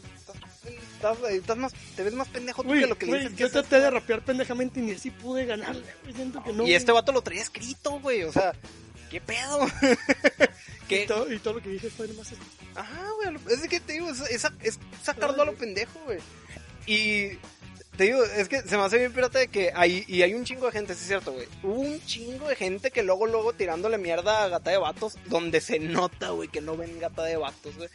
[0.95, 3.33] estás, estás más, te ves más pendejo tú que lo que le dices.
[3.33, 6.67] que yo traté de rapear pendejamente y ni así pude ganarle, güey, siento que no.
[6.67, 8.53] Y este vato lo traía escrito, güey, o sea,
[9.11, 9.67] ¿qué pedo?
[10.89, 11.03] ¿Qué?
[11.03, 12.45] Y todo, y todo lo que dije fue nomás esto.
[12.75, 16.19] Ajá, güey, lo- es que te digo, es, es, es sacarlo a lo pendejo, güey.
[16.87, 17.39] Y
[17.97, 20.45] te digo, es que se me hace bien pirata de que hay, y hay un
[20.45, 21.49] chingo de gente, sí es cierto, güey.
[21.63, 25.61] Hubo un chingo de gente que luego, luego tirándole mierda a Gata de Vatos, donde
[25.61, 27.89] se nota, güey, que no ven Gata de Vatos, güey.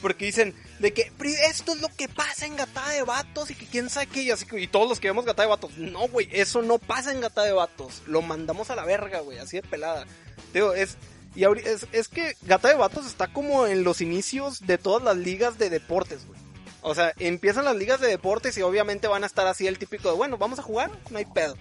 [0.00, 3.54] Porque dicen de que "Pri- esto es lo que pasa en Gata de Vatos y
[3.54, 6.06] que quién sabe qué, y así y todos los que vemos Gata de Vatos, no,
[6.08, 8.02] güey, eso no pasa en Gata de Vatos.
[8.06, 10.06] Lo mandamos a la verga, güey, así de pelada.
[10.54, 10.96] Digo, es,
[11.34, 15.16] y es, es que Gata de Vatos está como en los inicios de todas las
[15.16, 16.38] ligas de deportes, güey.
[16.80, 20.10] O sea, empiezan las ligas de deportes y obviamente van a estar así el típico
[20.10, 21.56] de, bueno, vamos a jugar, no hay pedo.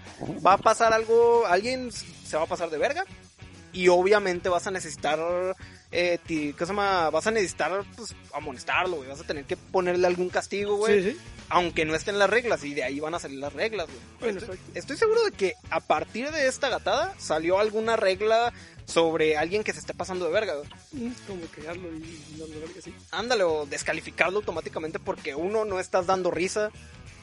[0.45, 3.03] Va a pasar algo, alguien se va a pasar de verga
[3.77, 5.19] y obviamente vas a necesitar,
[5.91, 7.09] eh, ti- ¿qué se llama?
[7.09, 9.09] Vas a necesitar, pues, amonestarlo, güey.
[9.09, 11.03] Vas a tener que ponerle algún castigo, güey.
[11.03, 11.17] Sí, sí.
[11.49, 14.33] Aunque no estén las reglas y de ahí van a salir las reglas, güey.
[14.33, 18.51] Bueno, estoy, seguro de que a partir de esta gatada salió alguna regla
[18.85, 20.69] sobre alguien que se esté pasando de verga, güey.
[20.93, 21.61] Mm, Como y
[22.37, 22.93] darle verga así.
[23.11, 26.71] Ándale, o descalificarlo automáticamente porque uno, no estás dando risa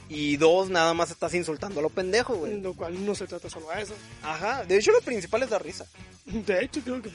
[0.09, 2.61] y dos, nada más estás insultando a lo pendejo, güey.
[2.61, 3.95] Lo cual no se trata solo a eso.
[4.23, 5.87] Ajá, de hecho lo principal es dar risa.
[6.27, 7.11] De hecho, creo que.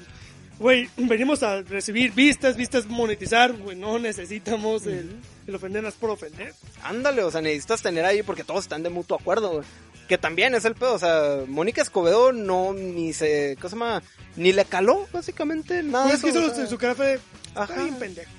[0.60, 5.16] Güey, venimos a recibir vistas, vistas monetizar, güey, no necesitamos el,
[5.48, 6.54] el ofendernos por ofender.
[6.84, 9.64] Ándale, o sea, necesitas tener ahí porque todos están de mutuo acuerdo, güey.
[10.10, 14.04] Que también es el pedo, o sea, Mónica Escobedo no, ni se, ¿qué se llama?
[14.36, 16.68] Ni le caló, básicamente, nada de Pues es que solo o sea.
[16.68, 17.20] su cara fue.
[17.56, 17.76] Ajá.
[17.76, 18.32] Bien pendejo.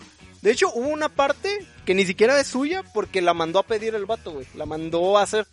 [0.42, 3.94] De hecho, hubo una parte que ni siquiera es suya porque la mandó a pedir
[3.94, 4.46] el vato, güey.
[4.54, 5.46] La mandó a hacer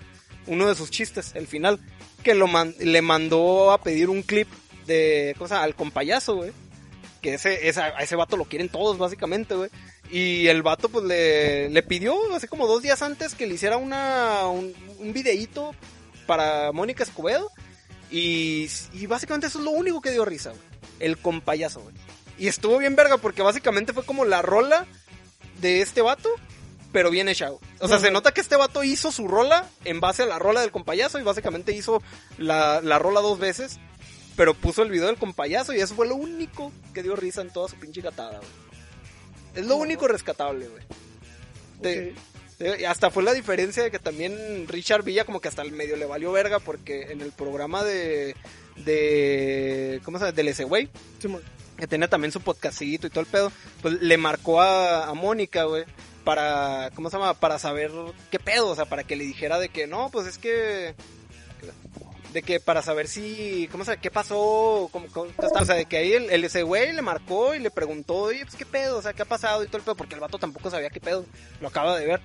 [0.45, 1.80] uno de sus chistes, el final.
[2.23, 4.47] Que le mandó a pedir un clip
[4.86, 6.52] de cosa al compayazo, güey.
[7.21, 9.69] Que ese, ese vato lo quieren todos, básicamente, güey.
[10.10, 13.78] Y el vato, pues, le, le pidió, hace como dos días antes, que le hiciera
[13.78, 15.76] una, un, un videíto
[16.26, 17.52] para Mónica Escobedo.
[18.10, 20.62] Y, y básicamente eso es lo único que dio risa, güey.
[21.00, 21.93] El compayazo, güey.
[22.38, 24.86] Y estuvo bien verga porque básicamente fue como la rola
[25.60, 26.30] de este vato,
[26.91, 27.52] pero bien hecha.
[27.80, 30.62] O sea, se nota que este vato hizo su rola en base a la rola
[30.62, 32.02] del compayazo y básicamente hizo
[32.38, 33.80] la, la rola dos veces,
[34.36, 37.50] pero puso el video del compayazo y eso fue lo único que dio risa en
[37.50, 38.67] toda su pinche gatada, güey.
[39.56, 42.13] Es lo único rescatable, güey.
[42.80, 45.95] Y hasta fue la diferencia de que también Richard Villa como que hasta el medio
[45.95, 48.36] le valió verga porque en el programa de...
[48.78, 50.36] de ¿Cómo se llama?
[50.36, 51.41] Del ese güey Simón.
[51.78, 55.63] Que tenía también su podcastito y todo el pedo, pues le marcó a, a Mónica,
[55.63, 55.86] güey,
[56.24, 57.36] para, ¿cómo se llama?
[57.36, 57.92] Para saber
[58.32, 60.96] qué pedo, o sea, para que le dijera de que, no, pues es que,
[62.38, 64.02] de que para saber si, ¿cómo se llama?
[64.02, 64.89] ¿Qué pasó?
[64.91, 65.32] ¿Cómo, cómo-?
[65.38, 68.43] O sea, de que ahí el, el- ese güey le marcó y le preguntó, oye,
[68.45, 70.38] pues qué pedo, o sea, qué ha pasado y todo el pedo, porque el vato
[70.38, 71.26] tampoco sabía qué pedo,
[71.62, 72.21] lo acaba de ver.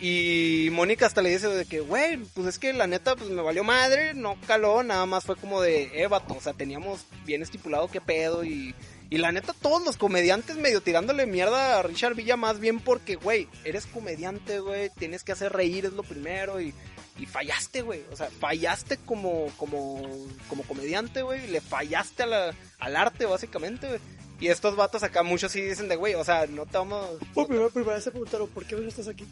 [0.00, 3.42] Y Mónica hasta le dice de que, güey, pues es que la neta, pues me
[3.42, 7.42] valió madre, no caló, nada más fue como de, eh, vato, o sea, teníamos bien
[7.42, 8.74] estipulado qué pedo y...
[9.10, 13.16] Y la neta, todos los comediantes medio tirándole mierda a Richard Villa más bien porque,
[13.16, 16.74] güey, eres comediante, güey, tienes que hacer reír, es lo primero y...
[17.18, 18.02] Y fallaste, güey.
[18.12, 20.02] O sea, fallaste como, como,
[20.48, 21.46] como comediante, güey.
[21.48, 24.00] Le fallaste a la- al arte, básicamente, güey.
[24.40, 27.04] Y estos vatos acá, muchos sí dicen de, güey, o sea, no te vamos...
[27.34, 29.26] Por primera, primera vez se preguntaron, ¿por qué verga estás aquí?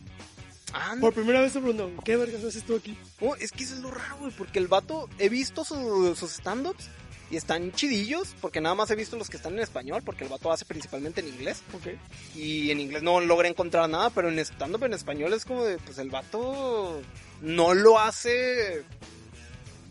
[0.72, 1.00] Anda.
[1.00, 2.98] Por primera vez se preguntaron, ¿qué vergas haces tú aquí?
[3.20, 6.32] Oh, es que eso es lo raro, güey, porque el vato, he visto su- sus
[6.32, 6.88] stand-ups
[7.30, 10.30] y están chidillos, porque nada más he visto los que están en español, porque el
[10.30, 11.62] vato hace principalmente en inglés.
[11.72, 11.86] Ok.
[12.34, 15.78] Y en inglés no logra encontrar nada, pero en stand-up en español es como de,
[15.78, 17.00] pues el vato
[17.40, 18.84] no lo hace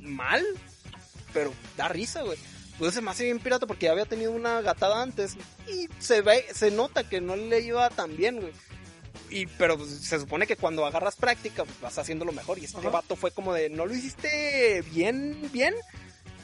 [0.01, 0.43] mal,
[1.34, 2.38] pero da risa, güey.
[2.77, 6.21] Pues se me hace bien pirata porque ya había tenido una gatada antes y se
[6.21, 8.53] ve, se nota que no le iba tan bien, güey.
[9.29, 12.60] Y, pero pues, se supone que cuando agarras práctica, pues vas haciéndolo mejor.
[12.60, 12.89] Y este Ajá.
[12.89, 15.73] vato fue como de, no lo hiciste bien, bien.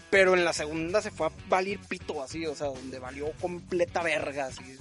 [0.10, 4.02] Pero en la segunda se fue a valer pito así, o sea, donde valió completa
[4.04, 4.78] verga, así.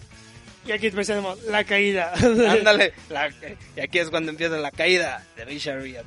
[0.66, 2.12] Y aquí empezamos, la caída.
[2.22, 3.30] Ándale, la-
[3.76, 6.04] y aquí es cuando empieza la caída de Richard Villa.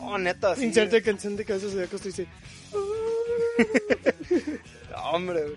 [0.00, 0.64] Oh, neta, sí.
[0.64, 2.26] Inserte canción de Cabezas de Acosta y dice,
[4.90, 5.56] No, hombre, güey.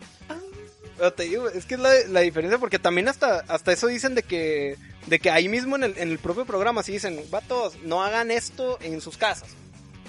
[0.97, 4.15] Pero te digo, es que es la, la diferencia porque también hasta, hasta eso dicen
[4.15, 7.75] de que, de que ahí mismo en el, en el propio programa sí dicen, vatos,
[7.83, 9.49] no hagan esto en sus casas.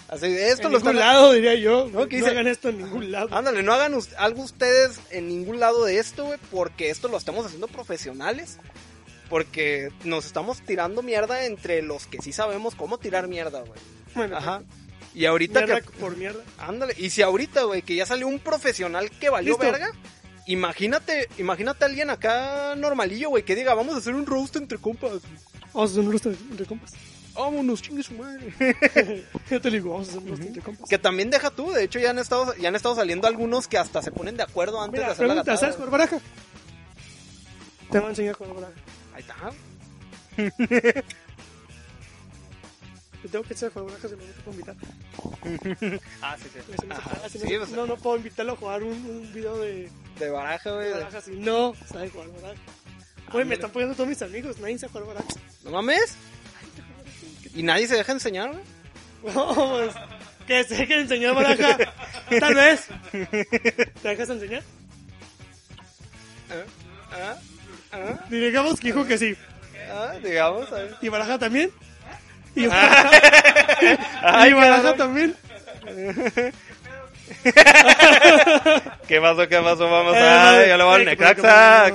[0.08, 1.88] Así, esto en lo ningún están- lado, diría yo.
[1.92, 2.00] ¿No?
[2.00, 2.30] No, ¿Qué dice?
[2.30, 3.28] hagan esto en ningún lado.
[3.34, 7.44] Ándale, no hagan algo ustedes en ningún lado de esto, güey, porque esto lo estamos
[7.44, 8.58] haciendo profesionales.
[9.28, 13.80] Porque nos estamos tirando mierda entre los que sí sabemos cómo tirar mierda, güey.
[14.14, 14.62] Bueno, Ajá.
[15.14, 15.90] Y ahorita mierda que...
[15.98, 16.44] por mierda.
[16.58, 19.64] Ándale, y si ahorita, güey, que ya salió un profesional que valió Listo.
[19.72, 19.90] verga,
[20.46, 24.78] imagínate, imagínate a alguien acá normalillo, güey, que diga, vamos a hacer un roast entre
[24.78, 25.12] compas.
[25.74, 26.92] Vamos a hacer un roast entre compas.
[27.36, 28.52] Vámonos, chingue su madre.
[29.50, 30.88] Yo te digo, vamos a hacer entre compas.
[30.88, 33.76] que también deja tú, de hecho ya han estado, ya han estado saliendo algunos que
[33.78, 35.58] hasta se ponen de acuerdo antes de Mira, hacer la pregunta, gatada.
[35.58, 36.18] ¿sabes jugar baraja?
[37.90, 38.72] Te voy a enseñar a jugar baraja.
[39.14, 39.36] Ahí está.
[43.22, 46.00] Te tengo que hacer jugar baraja, si no, no te puedo invitar.
[46.22, 46.58] ah, sí, sí.
[46.68, 49.56] No, se Ajá, no, sí, pues, no, no puedo invitarlo a jugar un, un video
[49.58, 50.84] de, de baraja, güey.
[50.88, 52.60] de de- baraja si no sabe jugar baraja.
[53.32, 55.28] Güey, me están poniendo todos mis amigos, nadie sabe jugar baraja.
[55.64, 56.14] ¿No mames?
[57.56, 58.62] ¿Y nadie se deja enseñar, güey?
[60.46, 61.76] Que se dejen enseñar baraja.
[62.38, 62.86] Tal vez.
[63.10, 64.62] ¿Te dejas enseñar?
[67.12, 67.34] ¿Ah?
[67.92, 68.24] ¿Ah?
[68.30, 69.34] Digamos que dijo que sí.
[69.90, 70.94] Ah, digamos, a ver.
[71.00, 71.70] ¿Y Baraja también?
[72.54, 72.68] ¿Y Ah.
[73.10, 74.98] Baraja, Ay, ¿Y Baraja cabrón.
[74.98, 75.36] también?
[79.08, 79.48] ¿Qué pasó?
[79.48, 79.90] ¿Qué pasó?
[79.90, 80.66] Vamos Eh, a...
[80.68, 81.92] Yo le voy al eh, Necaxa.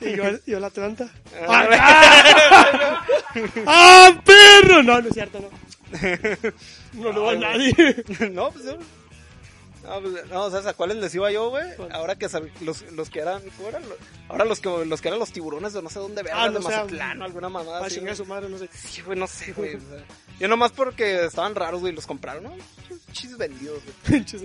[0.00, 1.08] ¿Y yo, yo la Atlanta?
[1.48, 3.00] Ah,
[3.66, 4.82] ¡Ah, perro!
[4.82, 5.48] No, no es cierto, no.
[6.94, 7.74] No le va a Ay, nadie.
[8.18, 8.30] güey.
[8.30, 8.76] No, pues yo...
[9.84, 11.64] No, pues, no, ¿sabes a cuáles les iba yo, güey?
[11.92, 13.82] Ahora que sab- los, los que eran, ¿cómo eran?
[14.28, 16.54] Ahora los que, los que eran los tiburones de no sé dónde, verga, Ah, de
[16.54, 18.26] no sé, Mazatlán o alguna mamada así, chingar a güey.
[18.26, 18.68] su madre, no sé.
[18.74, 19.76] Sí, güey, no sé, güey.
[19.76, 20.04] o sea,
[20.40, 22.52] yo nomás porque estaban raros, güey, los compraron, ¿no?
[23.12, 23.94] Chis vendidos, güey.
[24.20, 24.42] Pinches.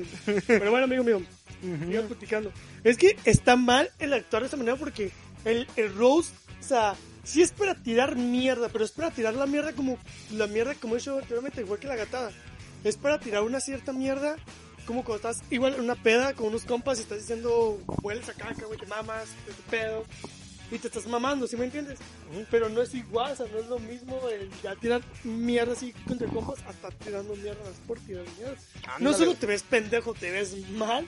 [0.48, 1.22] Pero bueno, amigo mío,
[1.62, 2.52] siga platicando.
[2.86, 5.12] Es que está mal el actuar de esa manera porque
[5.46, 9.46] el, el Rose, o sea, sí es para tirar mierda, pero es para tirar la
[9.46, 9.98] mierda como
[10.32, 12.32] la mierda como he hecho anteriormente, igual que la gatada.
[12.84, 14.36] Es para tirar una cierta mierda
[14.86, 18.34] como cuando estás igual en una peda con unos compas y estás diciendo, hueles a
[18.34, 20.04] caca, güey, te mamas, te pedo.
[20.72, 22.00] Y te estás mamando, ¿sí me entiendes?
[22.50, 25.94] Pero no es igual, o sea, no es lo mismo el ya tirar mierda así
[26.08, 28.56] contra compas hasta tirando mierda por tirar mierda.
[28.84, 29.18] No Ándale.
[29.18, 31.06] solo te ves pendejo, te ves mal.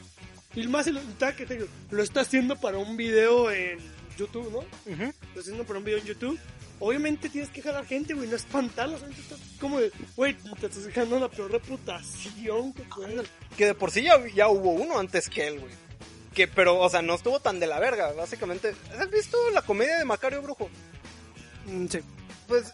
[0.53, 0.99] Y más el
[1.35, 3.79] que te digo, lo está haciendo para un video en
[4.15, 4.61] YouTube, ¿no?
[4.95, 6.39] Lo está haciendo para un video en YouTube.
[6.79, 9.01] Obviamente tienes que jalar gente, güey, no espantarlos.
[9.03, 13.27] Estás como de, güey, te estás dejando la peor reputación que puedes.
[13.57, 15.71] Que de por sí ya, ya hubo uno antes que él, güey.
[16.33, 18.75] Que, pero, o sea, no estuvo tan de la verga, básicamente.
[18.99, 20.69] ¿Has visto la comedia de Macario Brujo?
[21.65, 21.99] Mm, sí.
[22.47, 22.73] Pues,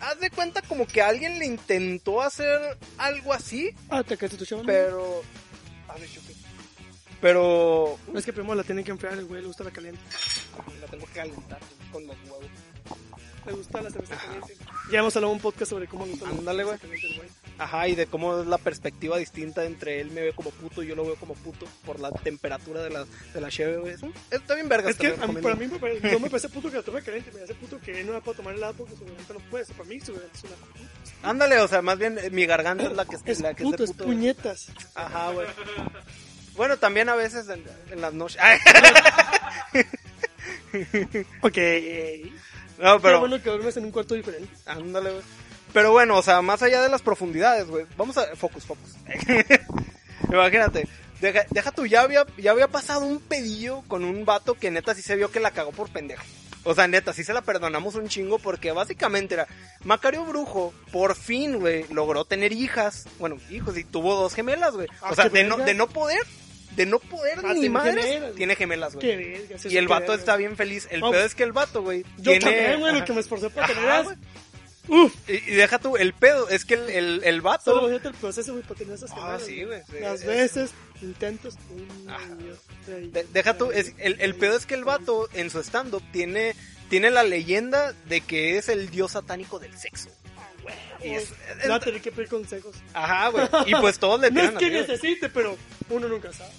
[0.00, 5.22] haz de cuenta como que alguien le intentó hacer algo así, Ah, te tu pero...
[5.88, 6.31] A ver, yo qué-
[7.22, 7.98] Pero...
[8.12, 10.00] No es que primero la tienen que enfriar, el güey le gusta la caliente.
[10.80, 12.44] La tengo que calentar con los huevos.
[13.46, 14.56] Le gusta la cerveza caliente.
[14.90, 16.98] Ya hemos hablado un podcast sobre cómo le gusta la Ándale, cerveza güey.
[17.00, 17.42] caliente, güey.
[17.58, 20.88] Ajá, y de cómo es la perspectiva distinta entre él me ve como puto y
[20.88, 23.04] yo lo veo como puto por la temperatura de la,
[23.34, 23.94] de la cheve, güey.
[24.30, 24.90] Está bien verga.
[24.90, 27.02] Es que a mí- para mí me parece, no me parece puto que la tome
[27.02, 29.40] caliente, me parece puto que él no la puede tomar helado porque su garganta no
[29.50, 29.64] puede.
[29.66, 32.92] Para mí su garganta es una Ándale, o sea, más bien eh, mi garganta es
[32.96, 34.04] la que es, Es la que puto, es de puto.
[34.06, 34.68] puñetas.
[34.96, 35.46] Ajá, güey.
[36.56, 38.40] Bueno, también a veces en, en las noches.
[41.42, 41.56] Ok.
[42.78, 43.20] no, Pero pero.
[43.20, 44.50] bueno que duermes en un cuarto diferente.
[44.66, 45.22] Ándale, güey.
[45.72, 47.86] Pero bueno, o sea, más allá de las profundidades, güey.
[47.96, 48.34] Vamos a.
[48.36, 48.94] Focus, focus.
[50.30, 50.86] Imagínate.
[51.20, 54.94] Deja, deja tú, ya había, ya había pasado un pedillo con un vato que neta
[54.94, 56.24] sí se vio que la cagó por pendejo.
[56.64, 59.46] O sea, neta, sí se la perdonamos un chingo porque básicamente era
[59.84, 63.04] Macario Brujo, por fin, güey, logró tener hijas.
[63.18, 64.88] Bueno, hijos, y tuvo dos gemelas, güey.
[65.00, 66.22] Ah, O sea, qué de no, de no poder,
[66.76, 68.34] de no poder Ah, ni tiene madres, gemelas.
[68.34, 69.06] tiene gemelas, güey.
[69.06, 69.16] Qué
[69.48, 70.14] verga, Y el vato verga.
[70.16, 70.88] está bien feliz.
[70.90, 72.40] El No, pedo pues, es que el vato, güey, Yo tiene...
[72.40, 74.18] también, güey, lo que me esforcé para tener.
[74.88, 75.14] Uf.
[75.28, 77.72] Y, y deja tú, el pedo es que el, el, el vato...
[77.80, 82.18] Solo el proceso, güey, para tener esas Ah, sí, güey, Las es- veces, intentos, una
[82.44, 85.50] y otra y De- deja tú, es, el, el pedo es que el vato en
[85.50, 86.56] su stand-up tiene,
[86.90, 90.08] tiene la leyenda de que es el dios satánico del sexo.
[91.04, 91.30] Y es-
[91.62, 92.76] Le va a tener que pedir consejos.
[92.94, 93.46] Ajá, güey.
[93.66, 94.80] Y pues todos le No es tiran que güey.
[94.82, 95.56] necesite, pero
[95.90, 96.50] uno nunca sabe.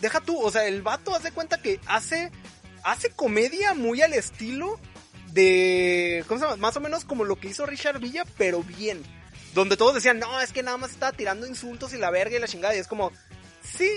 [0.00, 2.30] Deja tú, o sea, el vato hace cuenta que hace,
[2.84, 4.78] hace comedia muy al estilo
[5.32, 6.56] de, ¿cómo se llama?
[6.56, 9.02] Más o menos como lo que hizo Richard Villa, pero bien.
[9.54, 12.40] Donde todos decían, no, es que nada más estaba tirando insultos y la verga y
[12.40, 12.74] la chingada.
[12.74, 13.12] Y es como,
[13.62, 13.90] sí,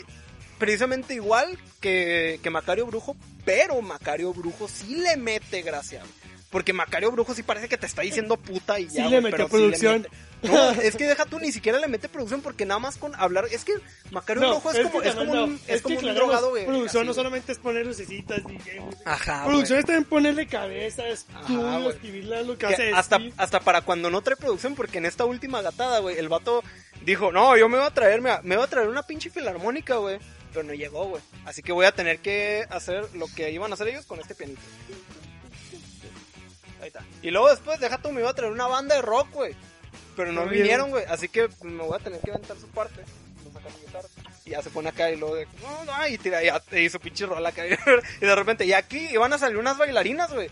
[0.57, 6.01] precisamente igual que, que Macario Brujo, pero Macario Brujo sí le mete gracia.
[6.53, 9.05] Porque Macario Brujo sí parece que te está diciendo puta y ya.
[9.05, 10.07] Sí le metió sí producción.
[10.43, 13.45] No, es que deja tú, ni siquiera le mete producción porque nada más con hablar.
[13.51, 13.73] Es que
[14.11, 15.59] Macario Brujo es, como, que es como un, no.
[15.67, 16.67] es como que un drogado, güey.
[16.67, 18.83] Producción así, no solamente es poner lucecitas, DJ.
[19.03, 21.89] Ajá, Producción es también ponerle cabeza, estudio, güey.
[21.89, 22.91] escribir lo que, Que hace.
[22.93, 26.63] hasta, hasta para cuando no trae producción, porque en esta última gatada, güey, el vato
[27.03, 29.95] dijo, no, yo me voy a traer, me, me voy a traer una pinche filarmónica,
[29.95, 30.19] güey.
[30.53, 31.23] Pero no llegó, güey.
[31.45, 34.35] Así que voy a tener que hacer lo que iban a hacer ellos con este
[34.35, 34.61] pianito.
[37.23, 39.55] Y luego después, deja tú, me iba a traer una banda de rock, güey.
[40.15, 41.05] Pero no No vinieron, güey.
[41.05, 43.01] Así que me voy a tener que aventar su parte.
[44.45, 46.99] Y ya se pone acá y luego de, no, no, y tira, ya te hizo
[46.99, 47.63] pinche rola acá.
[48.21, 50.49] y de repente, y aquí iban a salir unas bailarinas, güey.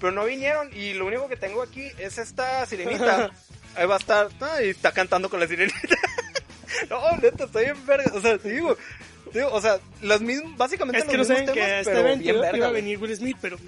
[0.00, 3.30] Pero no vinieron y lo único que tengo aquí es esta sirenita.
[3.74, 5.76] Ahí va a estar, ah, y está cantando con la sirenita.
[6.90, 8.12] no, neta, estoy bien verga.
[8.14, 8.76] O sea, te digo,
[9.40, 11.80] digo, o sea, los mismos, básicamente Es que no los saben mismos que temas, a
[11.80, 12.82] este pero evento bien iba verga, a güey.
[12.82, 13.58] venir Will Smith, pero.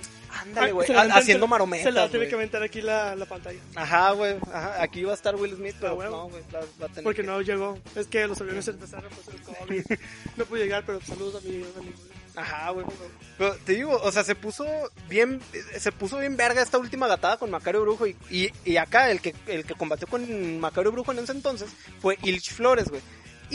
[0.42, 2.28] Ándale, güey, se ha- aventan- haciendo Se marometas, la tiene güey.
[2.28, 3.59] que aventar aquí la, la pantalla.
[3.74, 6.88] Ajá, güey, ajá, aquí iba a estar Will Smith, pero Ah, no, güey, va, a
[6.88, 7.78] tener Porque que- no llegó.
[7.95, 9.84] Es que los aviones se empezaron pues el COVID.
[10.36, 11.68] No pude llegar, pero saludos a mi amigo.
[12.36, 12.84] Ajá, güey.
[13.38, 14.66] Pero te digo, o sea, se puso
[15.09, 15.41] bien,
[15.78, 19.20] se puso bien verga esta última gatada con Macario Brujo y, y, y acá el
[19.20, 21.70] que, el que combatió con Macario Brujo en ese entonces
[22.01, 23.01] fue Ilch Flores, güey.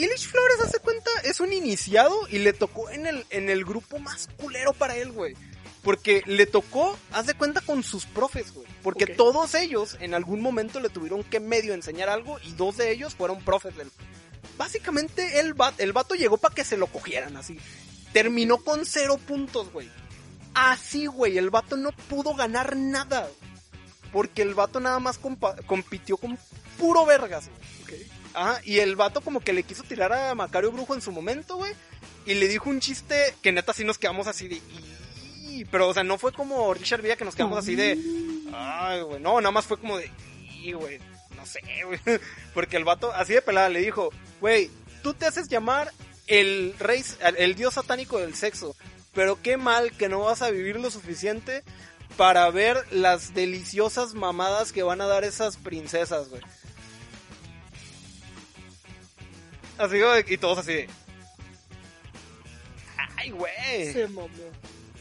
[0.02, 3.98] Ilch Flores, hace cuenta, es un iniciado y le tocó en el, en el grupo
[3.98, 5.34] más culero para él, güey.
[5.82, 8.66] Porque le tocó, haz de cuenta con sus profes, güey.
[8.82, 12.92] Porque todos ellos en algún momento le tuvieron que medio enseñar algo y dos de
[12.92, 13.90] ellos fueron profes del...
[14.58, 17.58] Básicamente el, va- el vato llegó para que se lo cogieran así.
[18.12, 19.88] Terminó con cero puntos, güey.
[20.52, 23.28] Así, güey, el vato no pudo ganar nada.
[24.12, 26.38] Porque el vato nada más compa- compitió con
[26.78, 27.59] puro vergas, güey.
[28.34, 31.56] Ajá, y el vato como que le quiso tirar a Macario Brujo en su momento,
[31.56, 31.72] güey.
[32.26, 34.60] Y le dijo un chiste que neta sí nos quedamos así de...
[35.70, 37.98] Pero, o sea, no fue como Richard Villa que nos quedamos así de...
[38.52, 40.10] Ay, güey, no, nada más fue como de...
[40.62, 40.98] "Ih, güey,
[41.36, 41.98] no sé, güey.
[42.54, 44.10] Porque el vato, así de pelada, le dijo,
[44.40, 44.70] güey,
[45.02, 45.90] tú te haces llamar
[46.26, 47.04] el rey,
[47.36, 48.76] el dios satánico del sexo.
[49.12, 51.64] Pero qué mal que no vas a vivir lo suficiente
[52.16, 56.42] para ver las deliciosas mamadas que van a dar esas princesas, güey.
[59.80, 60.88] Así, y todos así de...
[63.16, 63.92] Ay, güey.
[63.92, 64.28] Se mamó.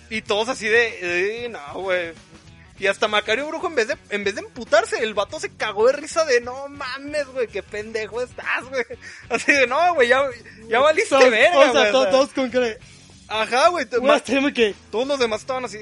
[0.10, 2.14] Y todos así de, eh, no, güey.
[2.80, 5.88] Y hasta Macario Brujo, en vez, de, en vez de emputarse, el vato se cagó
[5.88, 8.86] de risa de, no mames, güey, qué pendejo estás, güey.
[9.30, 10.24] Así de, no, güey, ya,
[10.70, 11.92] ya valiste verga, o sea, güey.
[11.92, 12.50] todos, todos con
[13.28, 13.86] Ajá, güey.
[14.54, 14.76] quedé.
[14.92, 15.78] Todos los demás estaban así,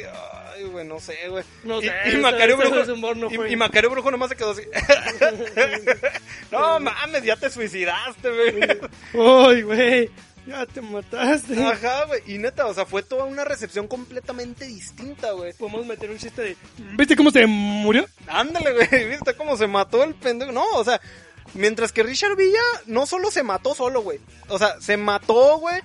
[0.58, 1.43] ay, güey, no sé, güey.
[1.64, 3.51] No Y- sé, y, Macario Brujo, ese humor no y- fue.
[3.51, 4.64] y, Macario Brujo nomás se quedó así.
[6.51, 8.80] no mames, ya te suicidaste, güey.
[9.14, 10.12] Ay, güey.
[10.45, 11.62] Ya te mataste.
[11.62, 12.22] Ajá, güey.
[12.26, 15.51] Y neta, o sea, fue toda una recepción completamente distinta, güey.
[15.53, 16.58] Podemos meter un chiste de.
[16.97, 18.05] ¿Viste cómo se murió?
[18.28, 20.53] Ándale, güey, ¿viste cómo se mató el pendejo?
[20.53, 21.01] No, o sea,
[21.53, 24.20] mientras que Richard Villa no solo se mató solo, güey.
[24.47, 25.82] O sea, se mató, güey.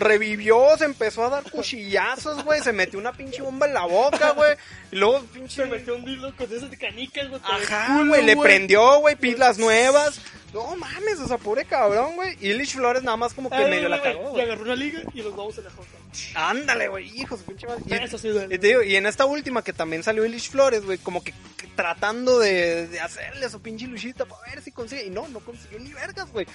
[0.00, 2.60] Revivió, se empezó a dar cuchillazos, güey.
[2.62, 4.56] Se metió una pinche bomba en la boca, güey.
[4.90, 5.62] Y luego, pinche.
[5.62, 7.40] Se metió un dilo con esas canicas, güey.
[7.44, 10.20] Ajá, güey, le prendió, güey, pilas nuevas.
[10.52, 12.36] No mames, o sea, pobre cabrón, güey.
[12.40, 15.22] Y Lich Flores nada más como que medio la cagó, Le agarró una liga y
[15.22, 15.88] los huevos se la jota.
[16.34, 17.82] Ándale, güey, hijo de su pinche madre.
[17.86, 18.52] Y, Eso sí duele.
[18.52, 21.32] y te digo, y en esta última que también salió Elish Flores, güey, como que,
[21.56, 25.04] que tratando de, de hacerle su pinche luchita para ver si consigue.
[25.04, 26.46] Y no, no consiguió ni vergas, güey.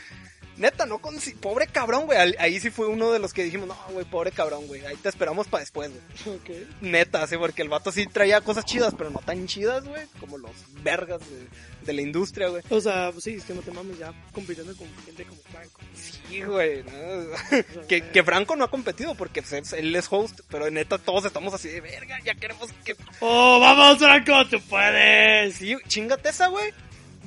[0.58, 1.42] Neta, no consiguió.
[1.42, 2.18] Pobre cabrón, güey.
[2.40, 4.86] Ahí sí fue uno de los que dijimos, no, güey, pobre cabrón, güey.
[4.86, 6.36] Ahí te esperamos para después, güey.
[6.38, 6.50] Ok.
[6.82, 10.38] Neta, sí, porque el vato sí traía cosas chidas, pero no tan chidas, güey, como
[10.38, 10.52] los
[10.84, 11.48] vergas de,
[11.86, 12.64] de la industria, güey.
[12.70, 15.82] O sea, pues sí, es que no te mames ya compitiendo con gente como Franco.
[15.94, 16.84] Sí, güey.
[16.84, 17.82] ¿no?
[17.88, 21.26] que, que Franco no ha competido porque pues, es- él es host, pero neta todos
[21.26, 22.96] estamos así de verga, ya queremos que...
[23.20, 24.48] ¡Oh, vamos, Franco!
[24.50, 25.56] ¡Tú puedes!
[25.56, 26.72] Sí, chingate esa, güey.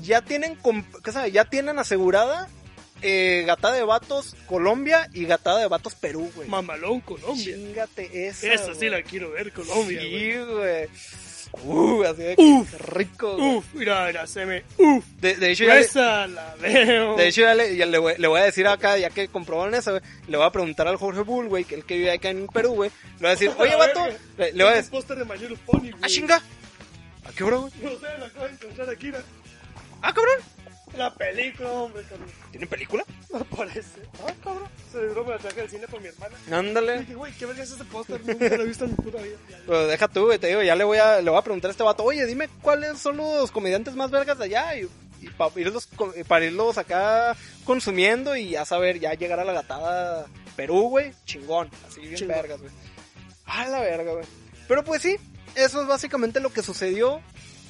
[0.01, 0.57] Ya tienen.
[1.33, 2.49] Ya tienen asegurada
[3.03, 6.49] eh, Gatada de Vatos Colombia y Gatada de Vatos Perú, güey.
[6.49, 7.45] Mamalón, Colombia.
[7.57, 10.01] Chingate esa, Esa sí la quiero ver, Colombia.
[10.01, 10.89] Sí, güey.
[11.65, 12.75] Uh, así de que Uf.
[12.91, 13.57] rico, güey.
[13.57, 14.65] Uf, mira, mira, se me.
[14.77, 17.17] Uf, De, de hecho, ya le, esa la veo.
[17.17, 19.75] de hecho, ya le, ya le voy, le voy a decir acá, ya que comprobaron
[19.75, 22.29] eso, güey, le voy a preguntar al Jorge Bull, güey, que el que vive acá
[22.29, 22.91] en Perú, güey.
[22.91, 25.79] Le voy a decir, oye, vato, le, le voy a decir, póster de Little Pony,
[25.91, 25.95] güey.
[26.03, 26.37] ah, chinga.
[27.25, 27.73] ¿A qué hora, güey?
[27.83, 29.07] No sé, lo acabo de encontrar aquí.
[29.09, 29.19] ¿no?
[30.03, 30.41] Ah, cabrón.
[30.99, 32.29] La película, hombre, cabrón.
[32.51, 33.05] ¿Tienen película?
[33.33, 34.03] No parece.
[34.27, 34.69] Ah, cabrón.
[34.91, 36.37] Se duró me la traje del cine por mi hermana.
[36.51, 37.01] Ándale.
[37.01, 38.21] Dije, güey, ¿qué verga es este póster?
[38.27, 39.37] Nunca lo he visto en mi puta vida.
[39.67, 41.73] Pero deja tú, güey, te digo, ya le voy a, le voy a preguntar a
[41.73, 44.89] este vato, oye, dime cuáles son los comediantes más vergas de allá y,
[45.21, 45.89] y para irlos,
[46.27, 50.27] para irlos acá consumiendo y ya saber, ya llegar a la gatada
[50.57, 52.37] Perú, güey, chingón, así bien Chingón.
[52.37, 52.73] vergas, güey.
[53.47, 54.25] A la verga, güey.
[54.67, 55.17] Pero pues sí,
[55.55, 57.21] eso es básicamente lo que sucedió,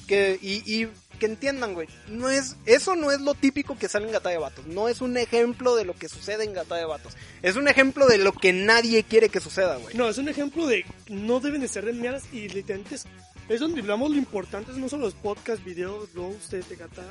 [0.07, 0.89] que, y, y
[1.19, 4.37] que entiendan, güey, no es, eso no es lo típico que sale en Gata de
[4.37, 7.67] Vatos, no es un ejemplo de lo que sucede en Gata de Vatos, es un
[7.67, 9.95] ejemplo de lo que nadie quiere que suceda, güey.
[9.95, 11.99] No, es un ejemplo de no deben de ser de
[12.31, 17.03] y literalmente es, donde hablamos lo importante, no solo los podcasts, videos, blogs, de gata,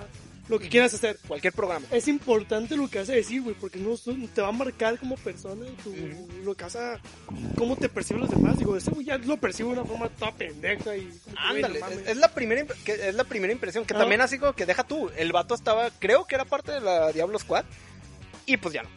[0.48, 1.18] lo que quieras hacer.
[1.26, 1.86] Cualquier programa.
[1.90, 3.94] Es importante lo que vas a decir, güey, porque no
[4.34, 5.94] te va a marcar como persona, tu,
[6.44, 6.98] lo que vas a,
[7.56, 8.58] cómo te perciben los demás.
[8.58, 11.10] Digo, ese güey ya lo percibo de una forma toda pendeja y...
[11.36, 12.06] Ándale, no mames.
[12.06, 13.98] es, la primera que es la primera impresión que Ah.
[13.98, 17.12] también así como que deja tú, el vato estaba, creo que era parte de la
[17.12, 17.64] Diablo Squad
[18.46, 18.88] y pues ya no.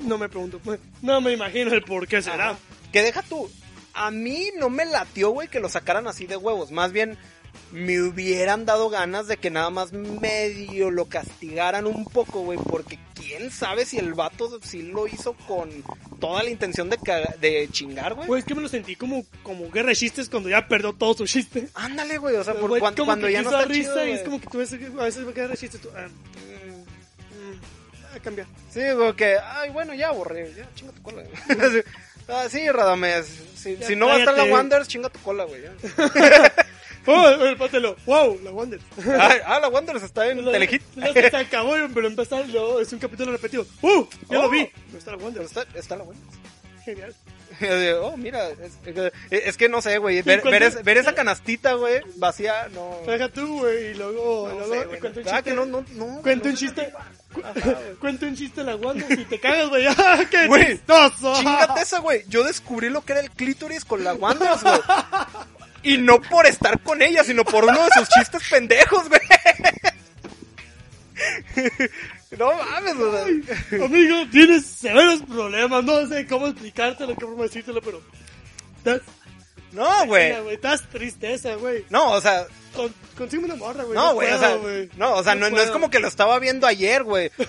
[0.00, 2.50] No me pregunto, pues, no me imagino el por qué será.
[2.50, 2.58] Ajá.
[2.92, 3.50] Que deja tú,
[3.92, 7.18] a mí no me latió, güey, que lo sacaran así de huevos, más bien
[7.72, 12.98] me hubieran dado ganas de que nada más medio lo castigaran un poco, güey, porque
[13.14, 15.70] quién sabe si el vato sí lo hizo con
[16.18, 18.26] toda la intención de, chingar, güey.
[18.26, 21.14] Pues es que me lo sentí como, como guerra de chistes cuando ya perdió todo
[21.14, 21.68] su chiste.
[21.74, 24.22] Ándale, güey, o sea, por como cuando que ya no está risa chido, y es
[24.22, 28.20] como que tú ves que a veces guerra de chistes tú, ah, mm, mm, a
[28.20, 28.48] cambiar.
[28.70, 31.22] Sí, como que, ay, bueno, ya borré, ya, chinga tu cola.
[32.28, 34.44] ah, sí, Radames, si, no va a estar la.
[34.44, 35.62] Wanderers, chinga tu cola, güey.
[37.06, 38.80] Oh, el pátelo, wow, la Wonder.
[39.18, 40.82] ah, ah, la Wanderers está en La- Telehit.
[40.96, 42.44] la se acabó, pero empezar
[42.80, 43.66] es un capítulo repetido.
[43.82, 44.04] ¡Uh!
[44.28, 44.42] Ya Oh.
[44.42, 44.70] lo vi.
[44.96, 45.42] Está la Wonder.
[45.42, 46.38] Está, está la Wanderers.
[46.84, 47.14] Genial.
[48.02, 48.78] oh, mira, es,
[49.30, 50.22] es que no sé, güey.
[50.22, 52.98] Ver, ¿cuánto- ver, es- ver esa canastita, güey, vacía, no.
[53.06, 55.42] Deja tú, güey, y luego, No luego sé, cuenta un ah, chiste.
[55.50, 56.22] que no, no, no.
[56.22, 56.92] Cuenta no un chiste.
[57.34, 57.42] cu-
[58.00, 59.86] Cuenta un chiste la Wanda y te cagas, güey.
[59.88, 61.34] ¡Ah, qué Güey, chistoso!
[61.36, 62.24] Chingate esa, güey.
[62.28, 64.80] Yo descubrí lo que era el clítoris con la Wanders, güey.
[65.82, 69.20] Y no por estar con ella, sino por uno de sus chistes pendejos, güey.
[72.38, 73.82] No mames, güey.
[73.84, 75.84] Amigo, tienes severos problemas.
[75.84, 78.00] No sé cómo explicártelo, qué forma decírtelo, pero.
[78.78, 79.00] Estás.
[79.72, 80.32] No, güey.
[80.52, 81.84] Estás tristeza, güey.
[81.90, 83.96] No, o sea, Con, consigue una morra, güey.
[83.96, 84.88] no, güey, o sea, güey.
[84.96, 87.30] no, o sea, no, no es como que lo estaba viendo ayer, güey.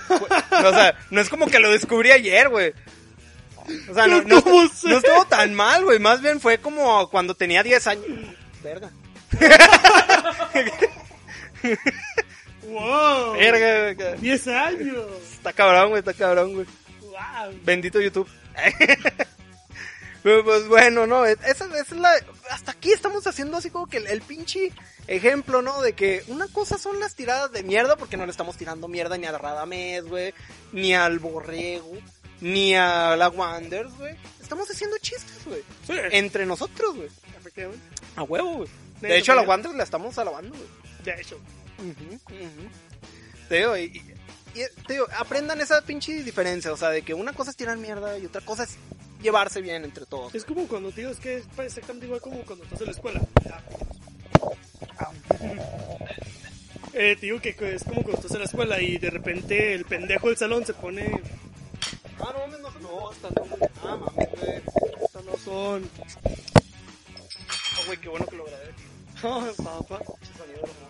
[0.52, 2.74] O sea, no es como que lo descubrí ayer, güey.
[3.90, 6.00] O sea, no, estuvo tan mal, güey.
[6.00, 8.06] Más bien fue como cuando tenía 10 años.
[8.64, 8.92] Verga.
[12.64, 13.34] ¡Wow!
[13.34, 14.20] Verga, güey.
[14.20, 15.06] 10 años.
[15.34, 16.66] Está cabrón, güey, está cabrón, güey.
[17.02, 17.60] ¡Wow!
[17.64, 18.28] Bendito YouTube.
[20.24, 22.12] Pues bueno, no, esa, esa es la...
[22.52, 24.72] Hasta aquí estamos haciendo así como que el, el pinche
[25.08, 25.82] ejemplo, ¿no?
[25.82, 29.18] De que una cosa son las tiradas de mierda, porque no le estamos tirando mierda
[29.18, 30.34] ni a Radamés, güey,
[30.74, 31.92] ni al Borrego,
[32.42, 34.16] ni a la Wanders, güey.
[34.42, 35.62] Estamos haciendo chistes, güey.
[35.88, 35.94] Sí.
[36.12, 37.10] Entre nosotros, güey.
[37.38, 37.84] Efectivamente.
[38.16, 38.70] A huevo, güey.
[39.00, 39.44] De hecho, a la.
[39.44, 40.68] Wanders la estamos alabando, güey.
[41.06, 41.40] De hecho.
[43.50, 44.12] Te digo, y, y-
[44.54, 47.78] y, te digo, aprendan esa pinche diferencia, o sea, de que una cosa es tirar
[47.78, 48.76] mierda y otra cosa es
[49.22, 50.36] llevarse bien entre todos.
[50.36, 53.22] Es como cuando, tío, es que es exactamente igual como cuando estás en la escuela.
[56.94, 59.86] Eh, te digo que es como cuando estás en la escuela y de repente el
[59.86, 61.22] pendejo del salón se pone.
[62.24, 63.72] Ah, no mames, no, no, estas no, güey.
[63.84, 64.62] Ah, mames, güey.
[65.04, 65.90] Estas no son.
[67.50, 68.74] Ah, güey, qué bueno que lo grabé.
[69.64, 70.00] Papá.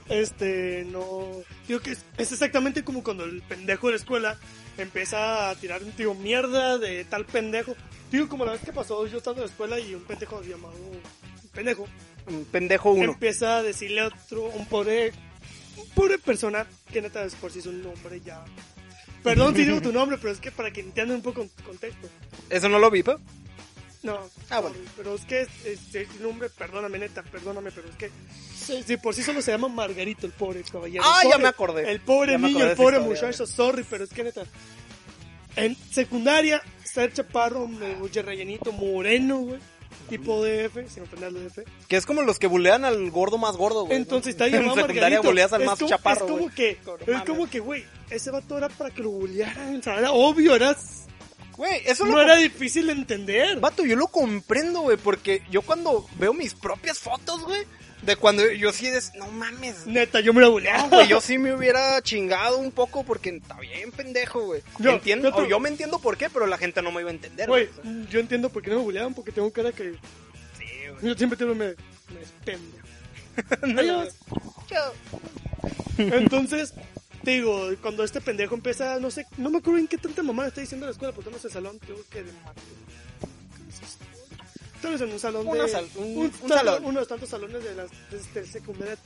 [0.09, 1.27] Este, no.
[1.67, 4.38] Digo que es, es exactamente como cuando el pendejo de la escuela
[4.77, 7.75] empieza a tirar un tío mierda de tal pendejo.
[8.11, 10.73] Digo, como la vez que pasó, yo estando en la escuela y un pendejo llamado.
[10.75, 11.88] Un pendejo.
[12.27, 13.13] Un pendejo uno.
[13.13, 15.13] Empieza a decirle a otro, un pobre.
[15.77, 18.43] Un pobre persona, que neta es por si es un nombre ya.
[19.24, 22.07] Perdón si digo tu nombre, pero es que para que entiendan un poco contexto.
[22.49, 23.19] ¿Eso no lo vi, pero?
[24.03, 24.19] No,
[24.49, 24.76] Ah, bueno.
[24.97, 28.09] pero es que es, es- es un nombre, perdóname neta, perdóname, pero es que
[28.57, 31.03] si, si por sí solo se llama Margarito el pobre caballero.
[31.05, 31.91] Ah, ya me acordé.
[31.91, 34.43] El pobre niño, el pobre historia, muchacho, sorry, pero es que neta.
[35.55, 39.59] En secundaria, ser chaparro, me- rellenito, moreno, güey.
[40.10, 41.60] Tipo DF, sin ofender al DF.
[41.88, 43.97] Que es como los que bulean al gordo más gordo, güey.
[43.97, 45.24] Entonces está En llamado secundaria Margarito.
[45.30, 46.56] buleas al Es más como- chaparro, Es como güey.
[46.56, 46.70] que,
[47.08, 49.78] es como que, güey, ese vato era para que lo bullearan.
[49.78, 50.76] o sea, era obvio, era,
[51.58, 53.60] Güey, eso no lo era difícil de entender.
[53.60, 57.62] Vato, yo lo comprendo, güey, porque yo cuando veo mis propias fotos, güey,
[58.02, 59.86] de cuando yo sí es, no mames.
[59.86, 60.84] Neta, yo me la bulleaba.
[60.84, 64.62] No, güey, yo sí me hubiera chingado un poco porque está bien pendejo, güey.
[64.80, 67.02] Yo- Entiendo, yo te- o yo me entiendo por qué, pero la gente no me
[67.02, 68.08] iba a entender, Güey, güey.
[68.10, 69.93] yo entiendo por qué no me bulleaban, porque tengo cara que...
[70.58, 70.66] Sí,
[71.04, 71.68] Yo siempre tengo me...
[71.70, 71.76] me
[72.43, 72.88] pendejo.
[73.62, 73.80] güey.
[73.80, 74.16] Adiós.
[74.68, 74.93] Chao.
[75.97, 76.74] Entonces,
[77.24, 80.47] te digo, cuando este pendejo empieza, no sé, no me acuerdo en qué tanta mamá
[80.47, 82.32] está diciendo en la escuela, porque no sé el salón, tengo que de
[84.82, 85.69] Tal vez en un salón Una de...
[85.69, 86.86] sal- un- un tanto- salón.
[86.86, 88.97] Uno de tantos salones de la de este, secundaria...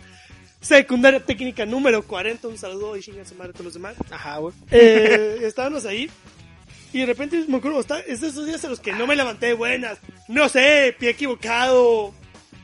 [0.62, 3.96] Secundaria técnica número 40, un saludo y chingan su madre a todos los demás.
[4.10, 4.54] Ajá, güey.
[4.72, 6.10] Eh, estábamos ahí
[6.94, 9.16] y de repente me acuerdo, está, es de esos días en los que no me
[9.16, 10.00] levanté de buenas.
[10.28, 12.14] No sé, pie equivocado.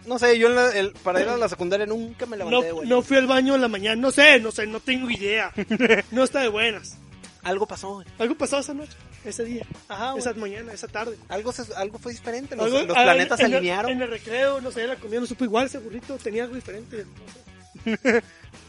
[0.07, 2.75] No sé, yo en la- el- para ir a la secundaria nunca me levanté, No,
[2.75, 2.89] güey.
[2.89, 4.01] no fui al baño en la mañana.
[4.01, 5.51] No sé, no sé, no tengo idea.
[6.11, 6.97] No está de buenas.
[7.43, 8.03] Algo pasó.
[8.19, 8.93] Algo pasó esa noche,
[9.25, 10.19] ese día, Ajá, güey.
[10.21, 11.17] esa mañana, esa tarde.
[11.29, 13.91] Algo, se- algo fue diferente, los, Algo- los ah, planetas se el- alinearon.
[13.91, 17.05] En el recreo, no sé, la comida no supo igual, ese burrito tenía algo diferente.
[17.05, 18.23] no sé.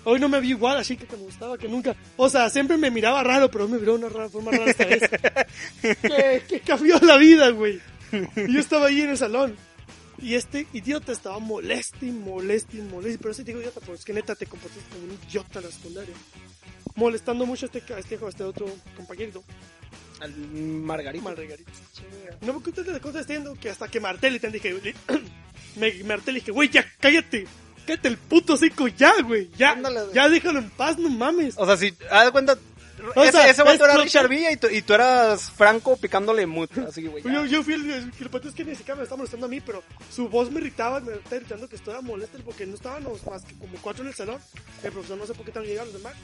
[0.04, 1.94] Hoy no me vi igual, así que me gustaba que nunca.
[2.16, 5.02] O sea, siempre me miraba raro, pero me miró una rara, forma rara esta vez.
[5.82, 7.80] que, que cambió la vida, güey.
[8.48, 9.56] Yo estaba ahí en el salón.
[10.20, 13.18] Y este idiota estaba molesto y molesto y molesto.
[13.20, 15.70] Pero ese digo idiota, pues es que neta te comportaste como un idiota en la
[15.72, 16.14] secundaria.
[16.94, 18.66] Molestando mucho a este, a este, a este otro
[18.96, 19.42] compañerito.
[20.20, 21.24] Al Margarito.
[21.24, 21.72] Margarito.
[22.42, 24.74] No me cuentes de cosas diciendo que hasta que Martel te dije,
[25.76, 27.46] me Martel dije, güey, ya cállate.
[27.86, 29.50] Cállate el puto hocico ya, güey.
[29.56, 31.54] Ya, Ándale, ya déjalo en paz, no mames.
[31.58, 32.56] O sea, si, haz de cuenta,
[33.16, 36.46] O ese, sea, ese vato era Richard Villa y tú, y tú eras Franco picándole
[36.46, 37.24] mut, así, güey.
[37.24, 39.48] Yo, yo fui el, el, el pato es que ni siquiera me estaba molestando a
[39.48, 43.26] mí, pero su voz me irritaba, me estaba irritando que estaba molesto porque no estábamos
[43.26, 44.40] más que como cuatro en el salón.
[44.84, 46.14] El profesor no sé por qué tan llegaron los demás.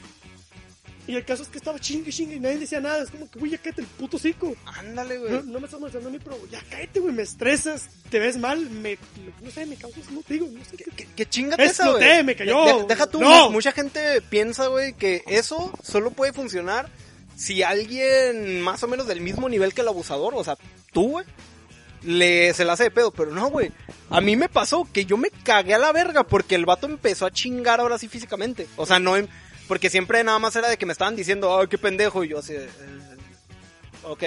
[1.09, 3.01] Y el caso es que estaba chingue, chingue y nadie decía nada.
[3.01, 4.55] Es como que, güey, ya cállate el puto hocico.
[4.77, 5.31] Ándale, güey.
[5.31, 8.37] No, no me estás molestando a mí, pero ya cállate, güey, me estresas, te ves
[8.37, 8.97] mal, me,
[9.41, 10.83] no sé, me causas, no te digo, no sé qué.
[10.95, 12.23] Que, que chingate esa, Exploté, güey.
[12.23, 12.63] me cayó.
[12.65, 13.45] De- de- deja tú, No.
[13.45, 16.89] mu- mucha gente piensa, güey, que eso solo puede funcionar
[17.35, 20.57] si alguien más o menos del mismo nivel que el abusador, o sea,
[20.93, 21.25] tú, güey,
[22.03, 23.71] le, se la hace de pedo, pero no, güey.
[24.09, 27.25] A mí me pasó que yo me cagué a la verga porque el vato empezó
[27.25, 28.67] a chingar ahora sí físicamente.
[28.77, 29.27] O sea, no, em-
[29.69, 32.39] porque siempre nada más era de que me estaban diciendo, ay, qué pendejo, y yo
[32.39, 32.69] así, de, eh,
[34.03, 34.23] ok.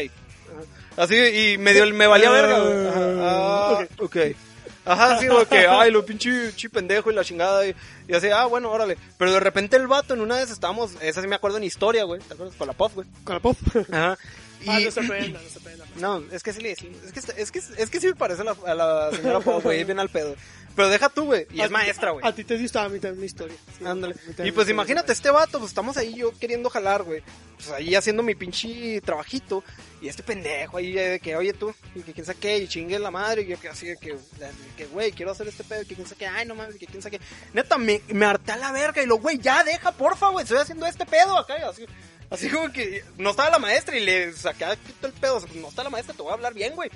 [0.97, 2.57] Así, y me, dio, me valía verga.
[2.59, 4.17] Ajá, ah, ok.
[4.85, 7.67] Ajá, sí, güey, que, ay, lo pinche, chi pendejo y la chingada.
[7.67, 7.75] Y,
[8.07, 8.97] y así, ah, bueno, órale.
[9.19, 12.05] Pero de repente el vato en una vez estábamos, esa sí me acuerdo en historia,
[12.05, 12.21] güey.
[12.21, 12.55] ¿Te acuerdas?
[12.57, 13.09] Con la pop, güey.
[13.25, 13.57] Con la pop.
[13.93, 14.17] Ajá.
[14.61, 15.85] Y, Ah, no se prenda, no se prenda.
[15.97, 16.99] no, es que sí le decimos.
[17.03, 19.61] Es que, es que, es que sí me parece a la, a la señora Pop,
[19.63, 20.37] güey, bien al pedo.
[20.75, 21.47] Pero deja tú, güey.
[21.53, 22.27] Y A es ti- maestra, güey.
[22.27, 23.57] A ti te dio a mí también mi historia.
[23.79, 24.15] Sí, Ándale.
[24.45, 27.23] Y pues imagínate, este vato, pues estamos ahí yo queriendo jalar, güey.
[27.57, 29.63] Pues ahí haciendo mi pinche trabajito.
[30.01, 32.99] Y este pendejo ahí de que, oye tú, y que quién sabe qué, y chingue
[32.99, 35.95] la madre, y yo que así de que, güey, quiero hacer este pedo, y que
[35.95, 37.25] quién sabe qué, ay, no mames, que quién sabe qué.
[37.53, 40.59] Neta, me, me harté a la verga, y lo, güey, ya deja, porfa, güey, estoy
[40.59, 41.87] haciendo este pedo acá, y así.
[42.31, 44.65] Así como que no estaba la maestra y le saqué
[45.03, 45.39] el pedo.
[45.39, 46.91] sea, No está la maestra, te voy a hablar bien, güey.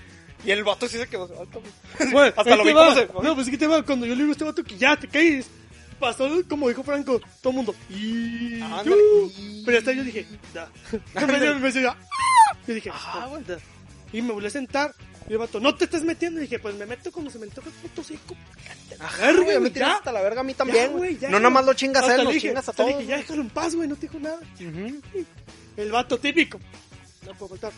[0.44, 1.26] Y el vato sí se quedó.
[2.12, 2.84] Bueno, Hasta lo vi va.
[3.06, 3.28] como se.
[3.28, 3.82] No, pues es que te va.
[3.82, 5.46] Cuando yo le digo a este vato que ya te caes,
[5.98, 7.74] pasó como dijo Franco, todo el mundo.
[7.90, 9.32] Y tú.
[9.64, 10.70] Pero hasta yo dije, da.
[11.26, 12.56] Me decía, "Ah".
[12.66, 13.58] Yo dije, ah, güey, da.
[14.12, 14.94] Y me volví a sentar.
[15.28, 16.38] Y el vato, no te estés metiendo.
[16.38, 18.36] Y dije, pues me meto como se me toca el puto cico.
[19.00, 21.18] Ajá, güey, me tiras hasta la verga a mí también, güey.
[21.22, 22.88] No nada más lo chingas a él, lo chingas a le todos.
[22.98, 24.38] dije, ya déjalo en paz, güey, no te dijo nada.
[25.76, 26.60] El vato típico.
[27.26, 27.72] No puedo faltar.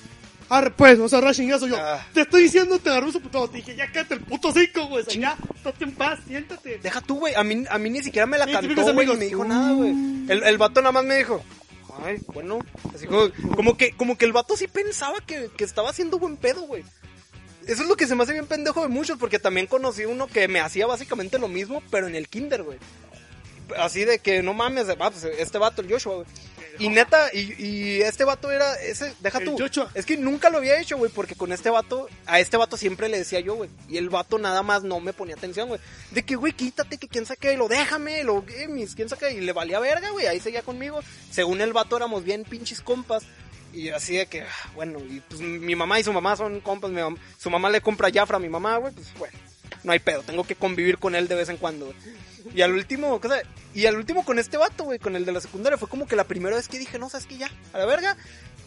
[0.51, 1.77] Arre, pues, vamos a agarrar chingazo yo.
[1.79, 2.07] Ah.
[2.15, 3.49] Te estoy diciendo, te agarró su puto.
[3.49, 5.05] Te dije, ya cállate el puto cico, güey.
[5.05, 6.79] O sea, ya, estate en paz, siéntate.
[6.79, 7.35] Deja tú, güey.
[7.35, 9.73] A mí, a mí ni siquiera me la Sí, cantó, güey, ni me dijo nada,
[9.73, 9.91] güey.
[10.29, 11.43] El, el vato nada más me dijo,
[12.03, 12.61] ay, bueno.
[12.95, 16.37] Así como, como que, como que el vato sí pensaba que, que estaba haciendo buen
[16.37, 16.83] pedo, güey.
[17.67, 20.27] Eso es lo que se me hace bien pendejo de muchos, porque también conocí uno
[20.27, 22.79] que me hacía básicamente lo mismo, pero en el kinder, güey.
[23.77, 26.27] Así de que no mames, ah, pues, este vato, el Joshua, güey.
[26.79, 29.57] Y neta, y, y este vato era ese, deja El tú.
[29.95, 33.09] Es que nunca lo había hecho, güey, porque con este vato, a este vato siempre
[33.09, 33.71] le decía yo, güey.
[33.89, 35.81] Y el vato nada más no me ponía atención, güey.
[36.13, 39.41] De que, güey, quítate, que quién saque, lo déjame, lo, eh, mis, quién saque, y
[39.41, 41.01] le valía verga, güey, ahí seguía conmigo.
[41.31, 43.25] Según el vato éramos bien pinches compas.
[43.73, 46.91] Y así de que, ah, bueno, y pues mi mamá y su mamá son compas,
[46.91, 49.37] mi mam- su mamá le compra Jafra a mi mamá, güey, pues bueno,
[49.85, 51.97] no hay pedo, tengo que convivir con él de vez en cuando, güey.
[52.55, 53.41] Y al último, cosa,
[53.75, 56.17] y al último con este vato, güey, con el de la secundaria, fue como que
[56.17, 58.17] la primera vez que dije, no, sabes que ya, a la verga.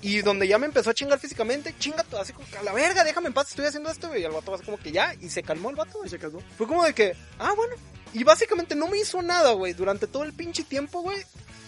[0.01, 2.73] Y donde ya me empezó a chingar físicamente, chinga todo, así como que a la
[2.73, 4.21] verga, déjame en paz, estoy haciendo esto, güey.
[4.21, 6.09] Y el vato así como que ya, y se calmó el vato, güey.
[6.09, 6.41] Se calmó.
[6.57, 7.75] Fue como de que, ah, bueno.
[8.13, 11.17] Y básicamente no me hizo nada, güey, durante todo el pinche tiempo, güey.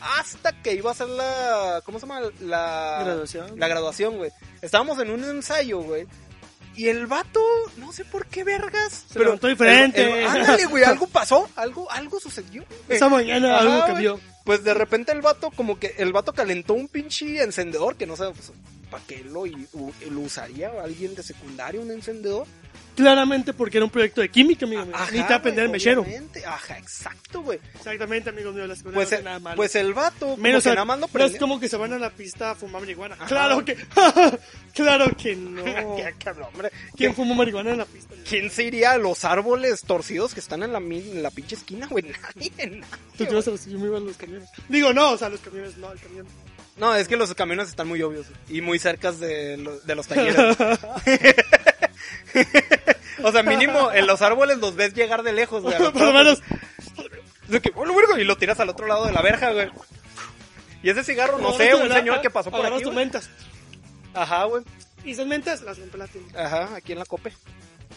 [0.01, 2.21] Hasta que iba a ser la, ¿cómo se llama?
[2.41, 3.59] La Graduación.
[3.59, 4.31] La graduación, güey.
[4.61, 6.07] Estábamos en un ensayo, güey.
[6.75, 7.39] Y el vato,
[7.77, 9.05] no sé por qué vergas.
[9.11, 10.25] Se levantó diferente.
[10.25, 12.63] ándale, güey, algo pasó, algo, algo sucedió.
[12.89, 14.19] Esa mañana Ajá, algo cambió.
[14.43, 18.15] Pues de repente el vato, como que el vato calentó un pinche encendedor, que no
[18.17, 18.51] sé, pues,
[18.93, 22.47] ¿para qué lo, lo usaría alguien de secundaria, un encendedor?
[22.95, 24.95] Claramente porque era un proyecto de química, amigo mío.
[24.95, 26.05] Ajá, Necesitaba aprender el mechero.
[26.45, 27.59] Ajá, exacto, güey.
[27.73, 28.67] Exactamente, amigos míos.
[28.67, 29.55] La Pues, no el- nada malo.
[29.55, 32.51] pues el vato, Menos nada más no es como que se van a la pista
[32.51, 33.15] a fumar marihuana.
[33.15, 33.25] Ajá.
[33.25, 33.75] Claro que.
[34.73, 35.63] claro que no.
[35.97, 36.71] Qué cabrón, hombre.
[36.95, 38.13] ¿Quién fumó marihuana en la pista?
[38.29, 41.87] ¿Quién se iría a los árboles torcidos que están en la, en la pinche esquina,
[41.87, 42.03] güey?
[42.35, 42.81] Nadie, nadie.
[43.17, 44.49] Tú te ibas a los, yo me iba a los camiones.
[44.69, 46.27] Digo, no, o sea, los camiones, no, el camión.
[46.77, 50.07] No, es que los camiones están muy obvios y muy cercas de, lo- de los
[50.07, 50.57] talleres.
[53.23, 55.77] o sea, mínimo en los árboles los ves llegar de lejos, güey.
[55.93, 56.41] Por lo menos.
[58.17, 59.69] Y lo tiras al otro lado de la verja, güey.
[60.81, 62.83] Y ese cigarro, no sé, un señor que pasó por aquí.
[62.83, 63.29] tus mentas.
[64.13, 64.63] Ajá, güey.
[65.05, 66.45] Y esas mentas las rompe la tienda.
[66.45, 67.31] Ajá, aquí en la cope.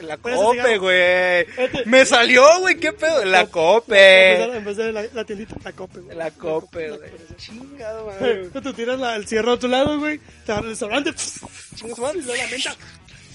[0.01, 1.41] La cope, güey.
[1.57, 3.25] Este- Me salió, güey, qué pedo.
[3.25, 4.43] La En cope.
[4.57, 6.17] En vez de la, la tiendita, la cope, güey.
[6.17, 7.11] La cope, güey.
[7.37, 8.49] Chingado, güey.
[8.51, 10.19] Tú tiras la- el cierro a tu lado, güey.
[10.45, 11.13] Te agarras el restaurante.
[11.99, 12.19] Madre.
[12.21, 12.77] Y la menta.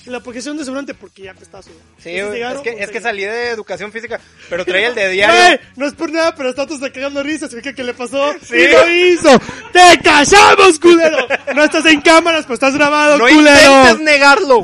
[0.07, 1.69] La posición de sobrante porque ya apestaba su.
[1.99, 5.09] Sí, cigarro, Es que, un es que salí de educación física, pero traía el de
[5.11, 5.59] diario.
[5.75, 7.47] No es por nada, pero está está cagando risa.
[7.47, 8.33] Significa que le pasó.
[8.41, 8.55] Sí.
[8.55, 9.39] ¡Y lo hizo!
[9.71, 11.27] ¡Te callamos, culero!
[11.53, 13.81] No estás en cámaras, pero estás grabado, No culero.
[13.81, 14.63] intentes negarlo.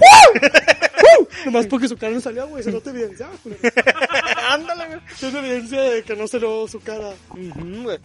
[1.46, 2.64] Nomás porque su cara no salió, güey.
[2.64, 3.62] Se no te evidenciaba, culero.
[4.50, 5.00] Ándale, güey.
[5.10, 7.14] Es evidencia de que no se lo su cara.
[7.32, 8.00] Güey.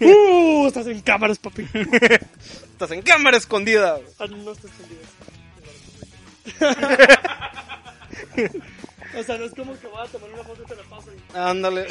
[0.00, 0.66] ¡Uh!
[0.66, 1.66] Estás en cámaras, papi.
[2.72, 3.94] Estás en cámara escondida.
[3.96, 4.06] güey.
[4.18, 5.00] Ah, no estás escondido.
[9.18, 11.10] o sea, no es como que voy a tomar una foto y te la paso.
[11.12, 11.86] y- Ándale.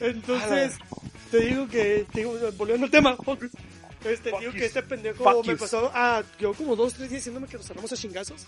[0.00, 0.72] Entonces,
[1.30, 3.50] te digo que, te digo, volviendo al tema, focus.
[4.04, 7.46] Este, digo que este pendejo Fuck me pasó, ah, yo como dos, tres días diciéndome
[7.46, 8.46] que nos armamos a chingazos.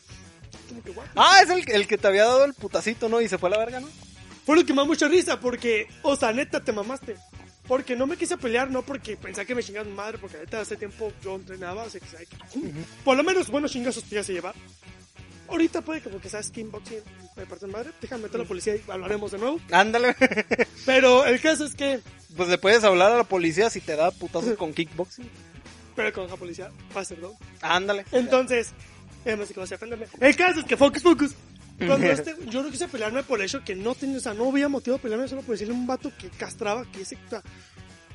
[0.68, 1.07] Como que, what?
[1.14, 3.20] Ah, es el, el que te había dado el putacito, ¿no?
[3.20, 3.88] Y se fue a la verga, ¿no?
[4.46, 7.16] Fue lo que me da mucha risa, porque, o sea, neta, te mamaste.
[7.68, 10.76] Porque no me quise pelear, no porque pensaba que me chingaban madre, porque neta hace
[10.76, 12.26] tiempo yo entrenaba, así que,
[13.05, 14.55] por lo menos buenos chingazos te ibas a llevar.
[15.53, 17.03] Ahorita puede que porque sabes kickboxing
[17.36, 19.61] me parte de madre, déjame meter a la policía y hablaremos de nuevo.
[19.70, 20.16] Ándale.
[20.86, 22.00] Pero el caso es que,
[22.36, 25.28] pues le puedes hablar a la policía si te da putazos con kickboxing.
[25.94, 27.32] pero con la policía va a ser no.
[27.61, 28.05] Ándale.
[28.12, 28.72] Entonces,
[29.24, 30.07] eh, sé cómo se ofenderme.
[30.20, 31.34] El caso es que Focus Focus.
[31.78, 34.48] Cuando este, yo no quise pelearme por el hecho que no tenía, o sea, no
[34.48, 37.30] había motivo de pelearme solo por decirle a un vato que castraba, que ese, o
[37.30, 37.42] sea,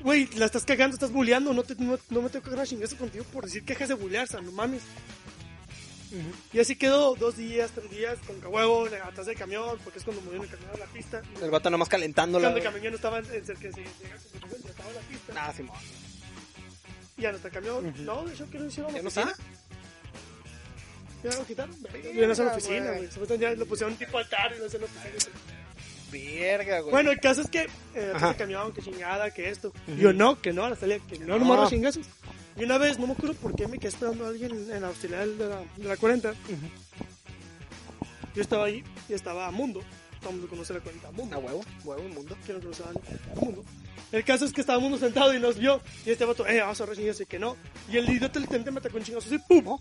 [0.00, 2.66] güey, la estás cagando, estás bulleando, no, te, no, no me tengo que agarrar a
[2.66, 4.82] chingazo contigo por decir que dejes de bullear, o sea, no mames.
[6.52, 10.22] Y así quedó dos días, tres días, con huevo atrás del camión, porque es cuando
[10.22, 11.22] murió el camión a la pista.
[11.42, 12.48] El vato nomás calentándola.
[12.48, 15.32] Cuando el camión ya no estaba en cerca de estaba en la pista.
[15.36, 15.74] Ah, sí, mo.
[17.16, 17.94] Ya no está el camión.
[18.04, 19.34] No, de hecho que no hicieron ¿Ya no está?
[21.24, 21.74] Ya lo quitaron.
[22.14, 23.38] Ya no está en la oficina, güey.
[23.40, 25.34] Ya lo pusieron tipo altar y no sé lo oficina.
[26.10, 26.90] Verga, güey.
[26.92, 27.62] Bueno, el caso es que
[27.94, 29.68] eh, el camión, que chingada, que esto.
[29.88, 29.96] Ujú.
[29.96, 31.68] Yo no, que no, a la salida, que no, no No.
[31.68, 32.06] chingazos.
[32.58, 34.88] Y una vez, no me acuerdo por qué me quedé esperando a alguien en la
[34.88, 36.34] hostilidad de la, de la 40.
[38.34, 39.80] Yo estaba ahí y estaba Mundo.
[40.20, 41.36] Todo el mundo conoce la 40 Mundo.
[41.36, 42.36] A huevo, huevo, mundo.
[42.44, 43.64] Que no conoce a Mundo.
[44.10, 45.80] El caso es que estaba Mundo sentado y nos vio.
[46.04, 47.20] Y este vato, eh, vamos a chingazos.
[47.20, 47.56] Y que no.
[47.88, 49.78] Y el idiota literalmente me atacó un chingazo así, ¡pum!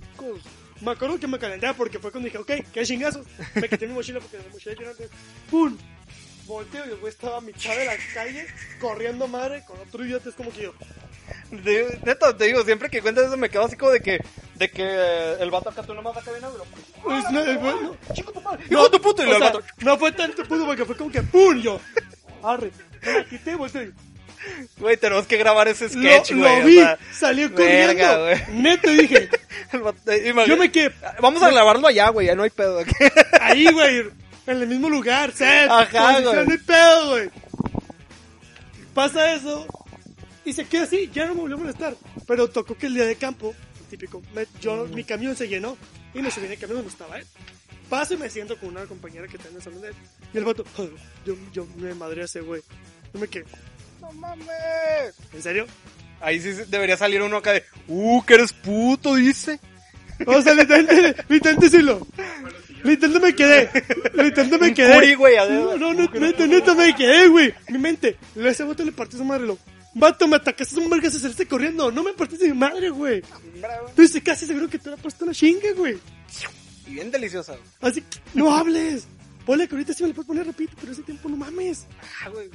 [0.82, 3.26] Me acuerdo que me calenté porque fue cuando dije, ok, ¿qué chingazos?
[3.56, 5.10] Me quité mi mochila porque mi mochila antes.
[5.50, 5.76] ¡Pum!
[6.46, 8.46] Volteo y el güey estaba a mitad de la calle
[8.80, 10.30] corriendo madre con otro idiota.
[10.30, 10.74] Es como que yo,
[11.52, 14.20] De- neta, te digo, siempre que cuentas eso me quedo así como de que,
[14.56, 16.66] de que eh, el vato acá tú nomás acá viene, bro.
[17.04, 17.96] Pues, no, el güey, no.
[18.16, 19.62] Hijo de tu puta, y o el vato.
[19.80, 21.62] no fue tanto puto porque fue como que ¡pum!
[21.62, 21.80] Yo,
[22.44, 22.72] arre.
[23.58, 23.94] Volteo y
[24.78, 26.62] Güey, tenemos que grabar ese lo, sketch, lo güey.
[26.62, 28.44] o vi, sea, salió verga, corriendo.
[28.48, 28.62] güey.
[28.62, 29.30] Neto dije,
[29.74, 29.82] El
[30.14, 32.80] eh, yo me quedé Vamos a grabarlo allá, güey, ya no hay pedo.
[33.42, 34.00] ahí, güey,
[34.46, 36.24] en el mismo lugar, set, Ajá, güey.
[36.46, 37.30] no hay pedo, güey.
[38.94, 39.66] Pasa eso
[40.50, 41.96] y se queda así, ya no me volvió a molestar.
[42.28, 43.54] Pero tocó que el día de campo,
[43.90, 45.78] típico, me- yo, mi camión se llenó
[46.14, 47.26] y me subí en el camión donde estaba él.
[47.90, 49.96] Paso y me siento con una compañera que está en el salón de él.
[50.34, 50.92] Y el vato, "Joder,
[51.26, 52.62] yo, yo me madré a ese güey.
[53.14, 53.46] Yo me quedé,
[54.02, 54.48] No mames.
[55.34, 55.66] ¿en serio?
[56.20, 59.60] Ahí sí debería salir uno acá de, uh, que eres puto, dice.
[60.26, 62.06] O sea, literalmente, literalmente sí lo.
[62.84, 63.70] Literalmente me quedé.
[64.16, 64.94] Literalmente me quedé.
[64.96, 65.36] curi, güey.
[65.38, 67.54] No, no, no, neta, neta me quedé, güey.
[67.70, 68.18] Mi mente.
[68.36, 69.58] Ese vato le partió su madre, lo.
[70.00, 71.92] Vato, me atacaste un verga, se saliste corriendo.
[71.92, 73.22] No me partiste mi madre, güey.
[73.96, 75.98] Tú estoy casi seguro que te la puesto la chinga, güey.
[76.86, 77.54] Y bien deliciosa.
[77.54, 77.64] güey.
[77.82, 79.08] Así que, no hables.
[79.46, 81.88] Ponle que ahorita sí me le puedes poner repito, pero ese tiempo no mames.
[82.24, 82.50] Ah, güey.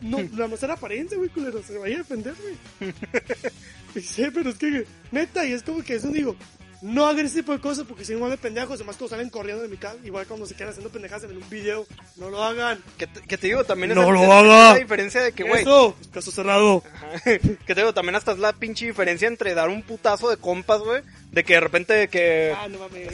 [0.00, 1.62] No, nada más era apariencia, güey, culero.
[1.62, 2.34] Se vaya a defender,
[2.80, 2.92] güey.
[4.02, 6.34] Sí, pero es que, neta, y es como que eso digo.
[6.82, 9.62] No hagan ese tipo de cosas porque si no de pendejos, además todos salen corriendo
[9.62, 9.96] de mi casa.
[10.04, 12.82] Igual cuando se quedan haciendo pendejadas en un video, no lo hagan.
[12.98, 14.72] Que te, que te digo, también es No el- lo es haga.
[14.72, 15.62] la diferencia de que, güey.
[15.62, 16.82] Eso, caso cerrado.
[16.92, 17.08] Ajá.
[17.66, 20.80] Que te digo, también hasta es la pinche diferencia entre dar un putazo de compas,
[20.80, 21.02] güey.
[21.30, 22.52] De que de repente de que.
[22.56, 23.12] Ah, no mames.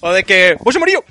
[0.00, 0.54] O de que.
[0.60, 1.04] ¡Bocho amarillo!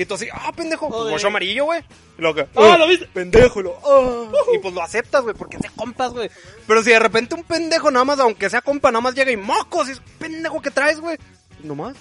[0.00, 1.80] Y tú así, ah, pendejo, pues bocho amarillo, güey.
[2.16, 3.06] Y luego que, Ah, ¿lo viste?
[3.12, 4.30] Pendejo, y lo, ah.
[4.54, 6.30] Y pues lo aceptas, güey, porque sea compas, güey.
[6.68, 9.36] Pero si de repente un pendejo nada más, aunque sea compa, nada más llega y
[9.36, 11.18] mocos, y es pendejo que traes, güey.
[11.64, 11.96] No más.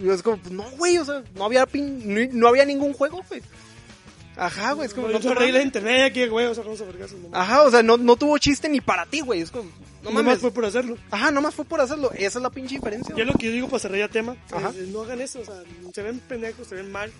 [0.00, 2.92] Y es como, pues no, güey, o sea, no había pin, no, no había ningún
[2.92, 3.40] juego, güey.
[4.42, 5.66] Ajá, güey, es como, No, no arreglé mames.
[5.66, 7.10] internet aquí, güey, o sea, vamos a vergas.
[7.32, 9.42] Ajá, o sea, no, no tuvo chiste ni para ti, güey.
[9.42, 9.70] Es como,
[10.02, 10.24] no mames.
[10.32, 10.96] más fue por hacerlo.
[11.10, 12.10] Ajá, nomás fue por hacerlo.
[12.14, 13.14] Esa es la pinche diferencia.
[13.14, 14.36] Y es lo que yo digo para cerrar ya tema.
[14.50, 14.72] Ajá.
[14.74, 15.56] eh, no hagan eso, o sea,
[15.94, 17.12] se ven pendejos, se ven mal.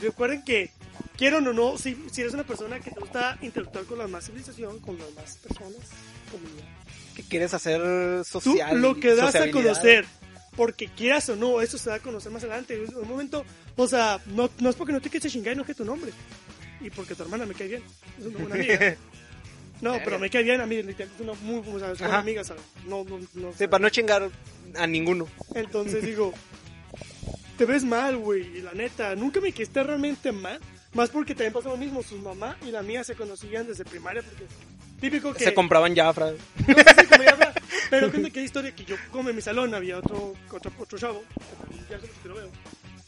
[0.00, 0.70] Recuerden que,
[1.16, 4.26] quieran o no, si, si eres una persona que te gusta interactuar con la más
[4.26, 5.76] civilización, con las más personas,
[6.30, 6.64] comunidad.
[7.16, 8.80] que quieres hacer Tú social.
[8.80, 10.06] lo que das a conocer,
[10.56, 12.74] porque quieras o no, eso se da a conocer más adelante.
[12.74, 13.44] En un momento,
[13.76, 16.12] o sea, no, no es porque no te quieres chingar y no que tu nombre.
[16.80, 17.82] Y porque tu hermana me cae bien.
[18.18, 18.96] Es una buena amiga.
[19.80, 22.18] No, pero me cae bien a mí, es una muy o sea, es buena Ajá.
[22.18, 22.62] amiga, ¿sabes?
[22.86, 23.52] No, no, no.
[23.56, 24.30] Sí, para no chingar
[24.76, 25.26] a ninguno.
[25.54, 26.34] Entonces digo,
[27.56, 30.60] te ves mal, güey, y la neta, nunca me quedé realmente mal.
[30.92, 34.22] Más porque también pasó lo mismo, su mamá y la mía se conocían desde primaria,
[34.22, 34.44] porque
[35.00, 35.44] típico que...
[35.44, 36.32] Se compraban Jafra.
[36.32, 37.52] No sé si como ya habla,
[37.90, 40.98] pero cuenta que hay historia que yo como en mi salón había otro, otro, otro
[40.98, 41.22] chavo,
[41.88, 42.50] ya mucho que lo veo.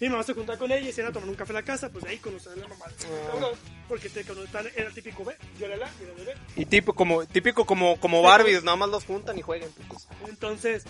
[0.02, 1.62] Mi mamá se juntaba con ella y se iban a tomar un café a la
[1.62, 2.86] casa, pues ahí conocían a la mamá.
[2.88, 3.50] de Ah.
[3.88, 6.34] porque te conocían, era el típico B, yo era la, yo era el bebé.
[6.56, 9.70] Y tipo como, típico como, como Barbies, nada más los juntan y juegan.
[9.88, 10.08] pues.
[10.28, 10.82] Entonces,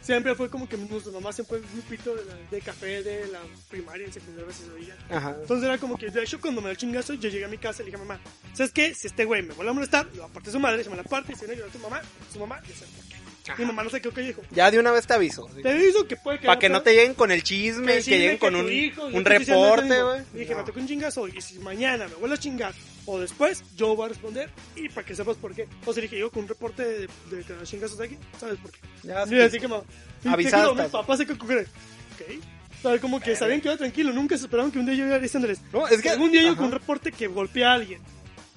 [0.00, 3.26] siempre fue como que nuestra mamá siempre fue un grupito de, la- de café de
[3.28, 4.96] la primaria y secundaria se veía.
[5.10, 5.36] Ajá.
[5.40, 7.58] Entonces era como que, de hecho, cuando me dio el chingazo, yo llegué a mi
[7.58, 8.20] casa y le dije a mamá,
[8.54, 8.94] ¿sabes qué?
[8.94, 11.02] Si este güey me vuelve a molestar, lo aparte de su madre, se me la
[11.02, 12.00] parte y si no llora tu mamá,
[12.32, 12.68] su mamá, por
[13.08, 13.11] qué.
[13.58, 14.42] Mi mamá no sé qué qué dijo.
[14.50, 15.48] Ya de una vez te aviso.
[15.62, 18.18] Te aviso que puede que Para que no te lleguen con el chisme, que, chisme,
[18.18, 20.20] lleguen con un, hijo, un reporte, güey.
[20.32, 22.72] Dije, me tocó un chingazo y si mañana me vuelve a chingar
[23.04, 25.66] o después, yo voy a responder y para que sepas por qué.
[25.84, 28.58] O sea, dije yo con un reporte de, de que los chingazos de aquí, ¿sabes
[28.60, 28.78] por qué?
[29.02, 29.40] Ya, sí.
[29.40, 30.58] así te Avisaste.
[30.70, 31.62] digo, mi papá se que ocurre.
[31.62, 32.38] Ok.
[32.84, 35.06] O sea, como que sabían que iba tranquilo, nunca se esperaban que un día yo
[35.06, 35.60] iba diciéndoles.
[35.72, 38.00] No, es que- algún día yo con un reporte que golpeé a alguien.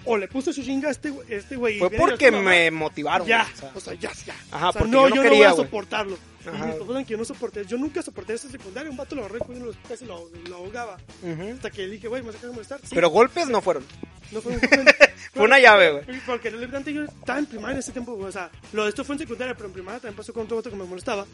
[0.05, 1.33] O le puse su chinga a este güey.
[1.33, 3.27] Este güey y Fue y porque mamá, me motivaron.
[3.27, 3.71] Ya, o sea.
[3.75, 4.35] o sea, ya, ya.
[4.51, 6.17] Ajá, o sea, porque no, yo no yo quería, no voy a soportarlo.
[6.45, 6.65] Y Ajá.
[6.65, 7.65] mis papás saben que yo no soporté.
[7.65, 8.91] Yo nunca soporté esa secundaria.
[8.91, 10.97] Un vato lo agarré cuando los casi lo, lo ahogaba.
[11.23, 11.53] Ujú.
[11.53, 12.79] Hasta que le dije, güey, me vas a molestar.
[12.81, 12.93] Sí.
[12.93, 13.83] Pero golpes no fueron.
[14.31, 14.59] No fue un
[15.33, 16.21] Fue una llave, güey.
[16.25, 19.03] Porque realmente yo estaba en primaria en ese tiempo, güey, o sea, lo de esto
[19.03, 21.25] fue en secundaria, pero en primaria también pasó con otro vato que me molestaba.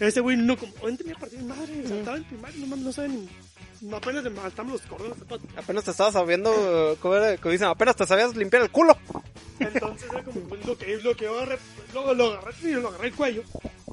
[0.00, 2.76] Ese güey no, como, hoy tenía partido de madre, o sea, estaba en primaria, no
[2.76, 3.28] no sabe ni,
[3.92, 5.42] apenas le matamos los cordones de pato.
[5.56, 7.36] Apenas te estabas sabiendo, ¿cómo, era?
[7.38, 7.68] ¿Cómo dicen?
[7.68, 8.96] Apenas te sabías limpiar el culo.
[9.60, 11.58] Entonces era como pues, lo que, lo que yo agarré,
[11.92, 13.42] luego lo agarré, y lo agarré el cuello,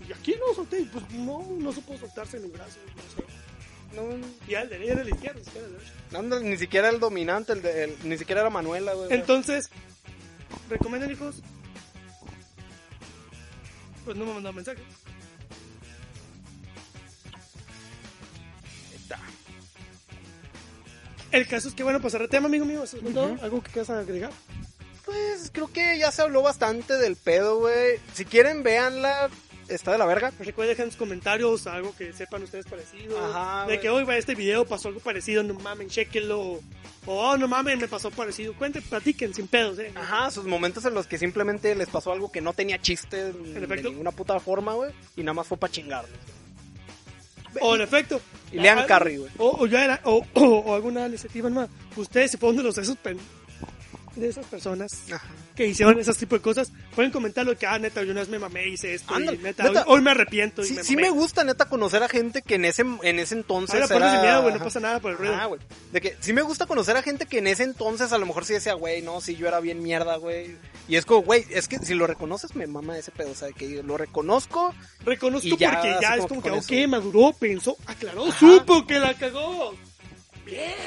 [0.07, 3.31] y aquí lo solté, pues no, no supo soltarse mi brazo, no sé.
[3.95, 5.91] No, Y el de era el izquierdo, ni siquiera el derecho.
[6.17, 9.11] anda, ni siquiera el dominante, el de- el- ni siquiera era Manuela, güey.
[9.13, 9.69] Entonces,
[10.69, 11.35] ¿recomiendan hijos?
[14.05, 14.81] Pues no me mandaron mensaje.
[21.31, 22.83] El caso es que, bueno, pasar el tema, amigo mío.
[22.83, 23.37] ¿Eso es todo?
[23.41, 24.31] ¿Algo que quieras agregar?
[25.05, 27.99] Pues creo que ya se habló bastante del pedo, güey.
[28.13, 29.29] Si quieren, véanla.
[29.67, 30.33] Está de la verga.
[30.39, 33.17] Recuerden dejar en los comentarios algo que sepan ustedes parecido.
[33.23, 33.79] Ajá, de güey.
[33.79, 36.41] que hoy va este video pasó algo parecido, no mamen, chequenlo.
[36.41, 36.61] O
[37.05, 38.53] oh, no mamen, me pasó parecido.
[38.53, 39.93] Cuenten, platiquen sin pedos, eh.
[39.95, 43.67] Ajá, sus momentos en los que simplemente les pasó algo que no tenía chiste ¿En
[43.67, 44.91] de ninguna puta forma, güey.
[45.15, 46.11] Y nada más fue para chingarlos.
[47.59, 48.21] O en efecto.
[48.51, 49.31] Y lean Carrie, güey.
[49.37, 51.69] O, o ya era, o, o, o alguna iniciativa más.
[51.95, 53.19] Ustedes, fueron de los de esos pen-
[54.15, 54.89] de esas personas
[55.63, 58.29] que hicieron ese tipo de cosas, pueden comentar lo que, ah, neta, yo una vez
[58.29, 60.95] me mamé, hice esto, y neta, neta, hoy, hoy me arrepiento y Sí, me sí
[60.95, 61.07] mamé.
[61.09, 63.75] me gusta, neta, conocer a gente que en ese, en ese entonces.
[63.75, 64.65] Ahora ponle era- sin miedo, güey, no Ajá.
[64.65, 65.35] pasa nada por el ruido.
[65.39, 65.61] Ah, güey.
[65.91, 68.45] De que sí me gusta conocer a gente que en ese entonces a lo mejor
[68.45, 70.55] sí decía, güey, no, sí, yo era bien mierda, güey.
[70.87, 73.49] Y es como, güey, es que si lo reconoces, me mama ese pedo, o sea,
[73.51, 74.73] que lo reconozco.
[75.05, 76.87] Reconozco ya, porque ya es como como que ok, eso.
[76.89, 79.75] maduró, pensó, aclaró, supo que la cagó.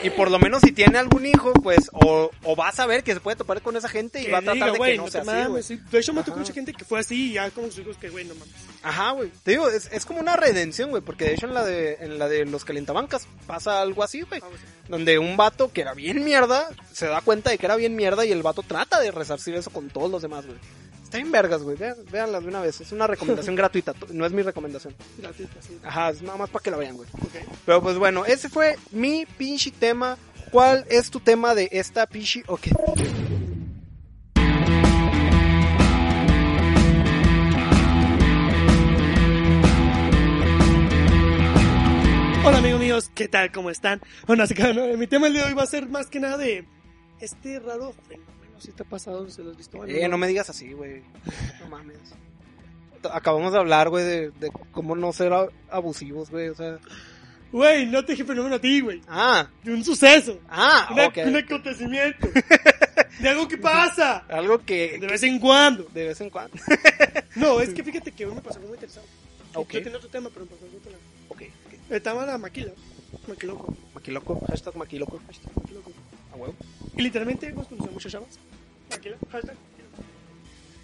[0.02, 3.14] Y por lo menos si tiene algún hijo, pues, o, o va a saber que
[3.14, 5.04] se puede topar con esa gente y Que va a tratar diga, de que no,
[5.04, 5.42] no sea así, güey.
[5.44, 5.66] mames.
[5.66, 5.80] sí.
[5.90, 8.10] De hecho, me tocó mucha gente que fue así y ya como sus hijos que,
[8.10, 8.54] güey, no mames.
[8.82, 9.30] Ajá, güey.
[9.42, 12.18] Te digo, es, es como una redención, güey, porque de hecho en la de, en
[12.18, 14.40] la de los calentabancas pasa algo así, güey.
[14.44, 14.48] Ah,
[14.88, 18.26] Donde un vato que era bien mierda, se da cuenta de que era bien mierda
[18.26, 20.58] y el vato trata de resarcir eso con todos los demás, güey.
[21.04, 21.76] Está bien vergas, güey.
[21.76, 22.80] Vean, véanla de una vez.
[22.80, 24.94] Es una recomendación gratuita, no es mi recomendación.
[25.18, 25.78] Gratuita, sí.
[25.84, 27.08] Ajá, es nada más para que la vean, güey.
[27.22, 27.54] Ok.
[27.64, 30.18] Pero pues bueno, ese fue mi pinche tema.
[30.50, 32.42] ¿Cuál es tu tema de esta pinche?
[32.46, 32.68] Ok.
[42.46, 43.50] Hola amigos míos, ¿qué tal?
[43.52, 44.00] ¿Cómo están?
[44.26, 46.36] Bueno, así que no, mi tema el de hoy va a ser más que nada
[46.36, 46.66] de
[47.20, 49.84] este raro fenómeno, si te ha pasado, se lo has visto.
[49.86, 51.02] Eh, no me digas así, güey.
[51.60, 51.98] No mames.
[53.12, 55.32] Acabamos de hablar, güey, de, de cómo no ser
[55.70, 56.48] abusivos, güey.
[56.48, 56.78] O sea.
[57.52, 59.00] Güey, no te dije fenómeno a ti, güey.
[59.06, 60.40] Ah, De un suceso.
[60.48, 61.18] ah, Una- ok.
[61.26, 62.28] Un acontecimiento.
[63.20, 64.24] de algo que pasa.
[64.28, 64.98] Algo que.
[64.98, 65.84] De vez en cuando.
[65.92, 66.56] De vez en cuando.
[67.36, 69.08] No, es que fíjate que hoy me pasó algo muy interesante.
[69.54, 69.72] Ok.
[69.72, 71.06] Yo tenía otro tema, pero me pasó algo interesante.
[71.28, 71.42] ok.
[71.90, 72.70] Estaba la maquila.
[73.26, 73.74] Maquiloco.
[73.92, 74.40] Maquiloco.
[74.48, 75.20] Hashtag maquiloco.
[75.26, 75.90] Maquiloco.
[76.32, 76.54] A huevo.
[76.96, 78.38] Y literalmente hemos conocido muchas chavas.
[78.90, 79.16] Maquila.
[79.30, 79.56] Hashtag.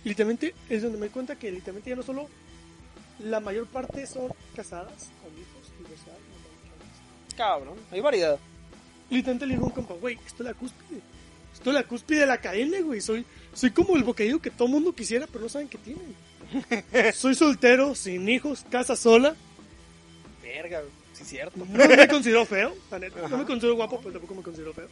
[0.05, 2.29] Y literalmente es donde me di cuenta que literalmente ya no solo
[3.19, 7.37] la mayor parte son casadas con hijos, divorciadas, no.
[7.37, 7.79] Cabrón.
[7.91, 8.39] Hay variedad.
[9.11, 11.01] Literalmente le digo a un compa, güey, esto es la cúspide.
[11.53, 13.01] Esto es la cúspide de la cadena, güey.
[13.01, 16.15] Soy, soy como el bocadillo que todo mundo quisiera, pero no saben que tienen.
[17.15, 19.35] soy soltero, sin hijos, casa sola.
[20.43, 20.93] Verga, güey.
[21.13, 21.59] Sí, cierto.
[21.59, 23.29] No me considero feo, la neta.
[23.29, 24.89] No me considero guapo, pero tampoco me considero feo.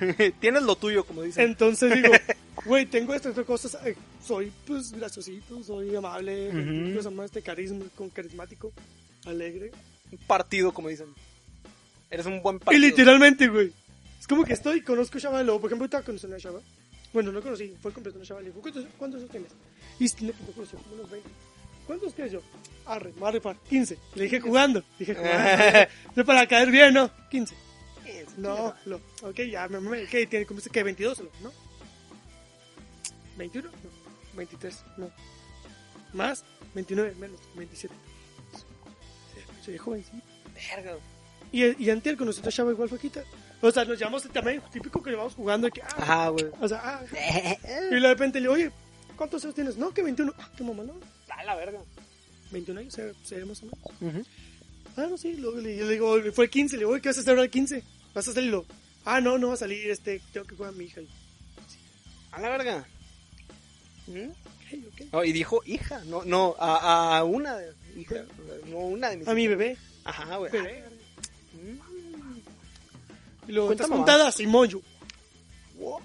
[0.40, 1.44] Tienes lo tuyo, como dicen.
[1.48, 2.12] Entonces digo,
[2.64, 3.76] güey, tengo estas cosas.
[3.82, 6.94] ay, soy, pues, graciosito, soy amable, Ujú.
[6.94, 8.72] pues, más este carisma, con carismático,
[9.26, 9.70] alegre.
[10.10, 11.06] Un partido, como dicen.
[12.10, 12.86] Eres un buen Y partido.
[12.86, 13.72] literalmente, güey.
[14.20, 16.60] Es como que estoy, conozco a Chava, luego, por ejemplo, ahorita conocí a una Chava.
[17.12, 18.60] Bueno, no conocí, fue completo una digo,
[18.98, 19.50] ¿cuántos, tienes?
[19.98, 21.28] Y tiene que conoció como unos 20.
[21.86, 22.40] ¿Cuántos quieres yo?
[22.86, 23.98] Arre, me voy a rifar, 15.
[24.14, 26.24] Le dije jugando, dije jugando.
[26.24, 27.10] Para caer bien, ¿no?
[27.30, 27.54] 15.
[28.36, 30.26] No, lo, ok, ya, me, me, ¿qué?
[30.26, 31.52] ¿Tiene como que 22, ¿no?
[33.36, 34.36] 21, no.
[34.36, 35.10] 23, no.
[36.12, 36.44] Más,
[36.74, 37.94] 29, menos, 27.
[39.64, 40.20] Soy joven, sí.
[40.74, 40.96] Verga.
[41.52, 43.22] Y, y antes a otra chava igual flaquita.
[43.60, 45.68] O sea, nos llamamos también, típico que vamos jugando.
[45.68, 46.46] y Que, ah, Ajá, güey.
[46.60, 47.02] O sea, ah.
[47.90, 48.70] y de repente le digo, oye,
[49.16, 49.76] ¿cuántos años tienes?
[49.76, 50.32] No, que 21.
[50.38, 50.94] Ah, qué mamá, no.
[51.28, 51.78] A la verga.
[52.50, 53.80] 21 años, se- seremos o menos.
[54.00, 54.24] Ujú.
[54.96, 55.34] Ah, no, sí.
[55.36, 56.76] Luego le, yo le digo, fue el 15.
[56.76, 57.82] Le digo, ¿qué vas a hacer ahora el 15?
[58.14, 58.66] ¿Vas a salirlo?
[59.04, 61.00] Ah, no, no va a salir, este, tengo que jugar a mi hija.
[62.32, 62.86] A la verga.
[64.06, 64.28] ¿Mm?
[64.30, 65.08] ok, ok.
[65.12, 68.24] Oh, y dijo hija, no, no, a, a una de, hija,
[68.70, 69.58] no una de mis A mi hijas.
[69.58, 69.76] bebé.
[70.04, 70.52] Ajá, güey.
[70.52, 70.88] Verga.
[73.48, 73.98] Y luego, estás mamás.
[74.04, 74.80] juntada, Simón, yo.
[75.78, 76.00] Wow.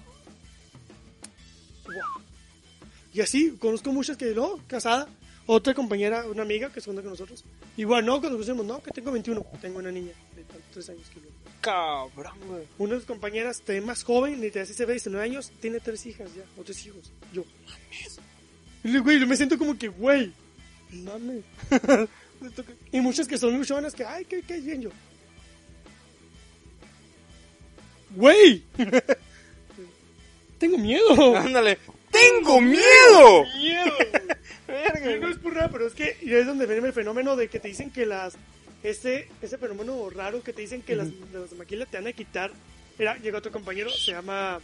[1.86, 1.94] Wow.
[3.14, 5.08] Y así, conozco muchas que, no, casada.
[5.50, 7.42] Otra compañera, una amiga que se junta con nosotros.
[7.78, 9.42] Igual, no, cuando nos no, que tengo 21.
[9.62, 11.26] Tengo una niña de tantos tres años que yo.
[11.62, 12.64] Cabrón, güey.
[12.76, 16.28] Una de sus compañeras, te más joven, ni te ve, 19 años, tiene tres hijas
[16.34, 17.10] ya, o tres hijos.
[17.32, 18.20] Yo, mames.
[18.84, 20.34] Y le- güey, yo me siento como que, güey,
[20.90, 21.42] mames.
[22.92, 24.90] y muchas que son luchonas que, ay, qué, qué bien yo.
[28.14, 28.64] Güey.
[30.58, 31.36] Tengo miedo.
[31.38, 31.78] Ándale.
[32.10, 33.44] ¡Tengo miedo!
[33.56, 33.92] miedo.
[34.68, 37.48] Verga, no es por nada, pero es que y es donde viene el fenómeno de
[37.48, 38.34] que te dicen que las
[38.82, 42.12] ese ese fenómeno raro que te dicen que las los de maquila te van a
[42.12, 42.52] quitar.
[42.98, 44.60] Mira, llega otro compañero, se llama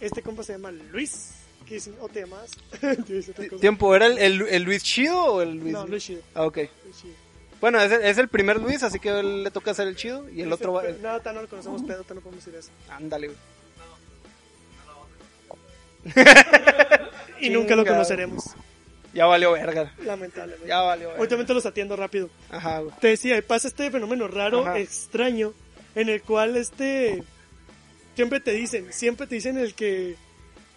[0.00, 1.30] este compa se llama Luis,
[1.66, 2.50] que dicen, o te llamas.
[3.60, 5.72] ¿Tiempo era el, el, el Luis Chido o el Luis?
[5.72, 6.20] No, Luis Chido.
[6.34, 6.56] Ah, ok.
[6.84, 7.14] Luis Chido.
[7.60, 10.28] Bueno, es el, es el primer Luis, así que él le toca hacer el chido
[10.28, 10.82] y el Ese otro va.
[10.82, 12.70] pe- No, tan no lo conocemos pedo, tan no podemos decir eso.
[12.90, 13.38] Ándale, güey.
[17.40, 18.44] Y nunca lo conoceremos,
[19.16, 19.92] Ya valió verga.
[20.04, 20.68] lamentablemente.
[20.68, 21.46] Ya valió verga.
[21.46, 22.28] Te los atiendo rápido.
[22.50, 22.94] Ajá, güey.
[23.00, 24.78] Te decía, pasa este fenómeno raro, Ajá.
[24.78, 25.52] extraño,
[25.94, 27.22] en el cual este
[28.14, 30.16] siempre te dicen, siempre te dicen el que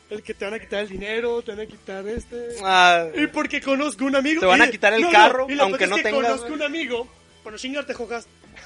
[0.10, 3.28] el que te van a quitar el dinero, te van a quitar este Ah, y
[3.28, 6.10] porque conozco un amigo Te van a quitar el carro, y aunque no es que
[6.10, 7.08] tengas, conozco un amigo,
[7.44, 8.28] bueno, chingarte jojas.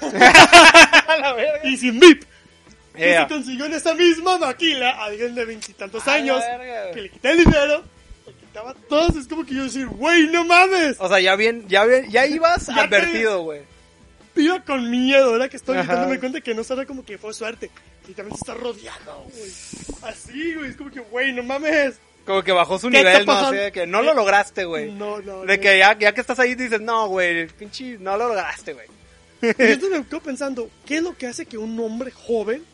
[1.20, 1.68] la verga.
[1.68, 2.24] y sin VIP.
[2.96, 3.22] Que Ea.
[3.28, 6.92] se consiguió en esa misma maquila a alguien de veintitantos años verga.
[6.92, 7.84] que le quité el dinero,
[8.54, 10.96] quitaba todo, es como que yo decir, güey, no mames.
[11.00, 13.62] O sea, ya bien, ya bien, ya ibas Ya advertido, güey.
[14.36, 17.70] Iba con miedo, ahora que estoy dándome cuenta que no será como que fue suerte.
[18.08, 19.50] Y también se está rodeado, güey.
[20.02, 21.96] Así, güey, es como que, güey, no mames.
[22.26, 23.32] Como que bajó su ¿Qué está nivel, ¿no?
[23.32, 24.92] Así de que no lo lograste, güey.
[24.92, 25.62] No, no, De no.
[25.62, 28.86] que ya, ya que estás ahí dices, no, güey, pinche, no lo lograste, güey.
[29.42, 32.64] Y entonces me quedo pensando, ¿qué es lo que hace que un hombre joven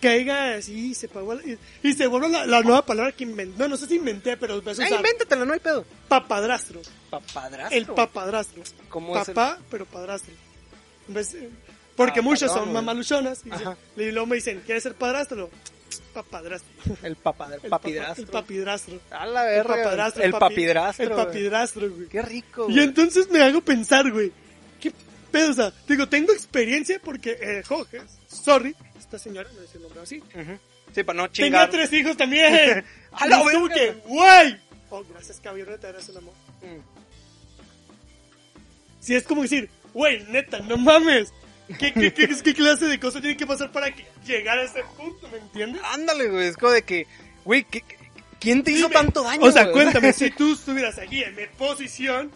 [0.00, 3.24] caiga así y se, pagó la- y, y se vuelva la, la nueva palabra que
[3.24, 3.58] inventé?
[3.58, 5.00] No, no sé si inventé, pero empecé a Ah, usar.
[5.00, 5.84] invéntatela, no hay pedo.
[6.08, 6.80] Papadrastro.
[7.10, 7.76] Papadrastro.
[7.78, 8.62] El papadrastro.
[8.88, 10.32] ¿Cómo es el- Papá, pero padrastro.
[11.96, 13.42] Porque Ah, muchos perdón, son mamaluchonas.
[13.44, 15.50] Y, dicen- y luego me dicen, ¿quieres ser padrastro?
[16.14, 16.68] Papadrastro.
[17.02, 18.24] El papa, el El papa- papidrastro.
[18.24, 19.00] El papidrastro.
[19.10, 19.76] A la El verga.
[19.76, 20.22] papadrastro.
[20.22, 21.04] El papi- papidrastro.
[21.04, 21.24] El güey.
[21.26, 22.08] papidrastro, güey.
[22.08, 22.84] Qué rico, Y güey.
[22.84, 24.32] entonces me hago pensar, güey.
[24.80, 24.92] ¿Qué
[25.30, 25.50] pedo?
[25.50, 28.74] O sea, digo, tengo experiencia porque, eh, Jorge, sorry,
[29.10, 30.18] esta señora, no es el nombre así.
[30.18, 30.58] Ujú.
[30.94, 31.70] Sí, para no Tenía chingar.
[31.70, 32.84] tres hijos también.
[33.12, 33.42] A la
[33.74, 34.56] que, güey.
[34.88, 36.34] Oh, gracias, caballero, te harás el amor.
[36.62, 36.80] Mm.
[39.00, 41.32] Si es como decir, güey, neta, no mames.
[41.78, 44.82] ¿Qué, qué, qué, qué clase de cosas tiene que pasar para que llegar a ese
[44.96, 45.82] punto, me entiendes?
[45.92, 46.46] Ándale, güey.
[46.48, 47.06] Es como de que,
[47.44, 47.96] güey, ¿qué- qué-
[48.40, 49.42] ¿quién te hizo Dime, tanto daño?
[49.44, 49.74] O sea, güey?
[49.74, 52.30] cuéntame, si tú estuvieras aquí en mi posición,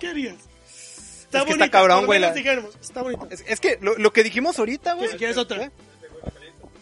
[0.00, 0.34] ¿qué harías?
[0.36, 3.26] Está Es que está bonita, cabrón, güey, la- está bonita.
[3.30, 5.10] Es, es que lo, lo que dijimos ahorita, güey.
[5.10, 5.64] Si quieres otra.
[5.64, 5.70] ¿Eh?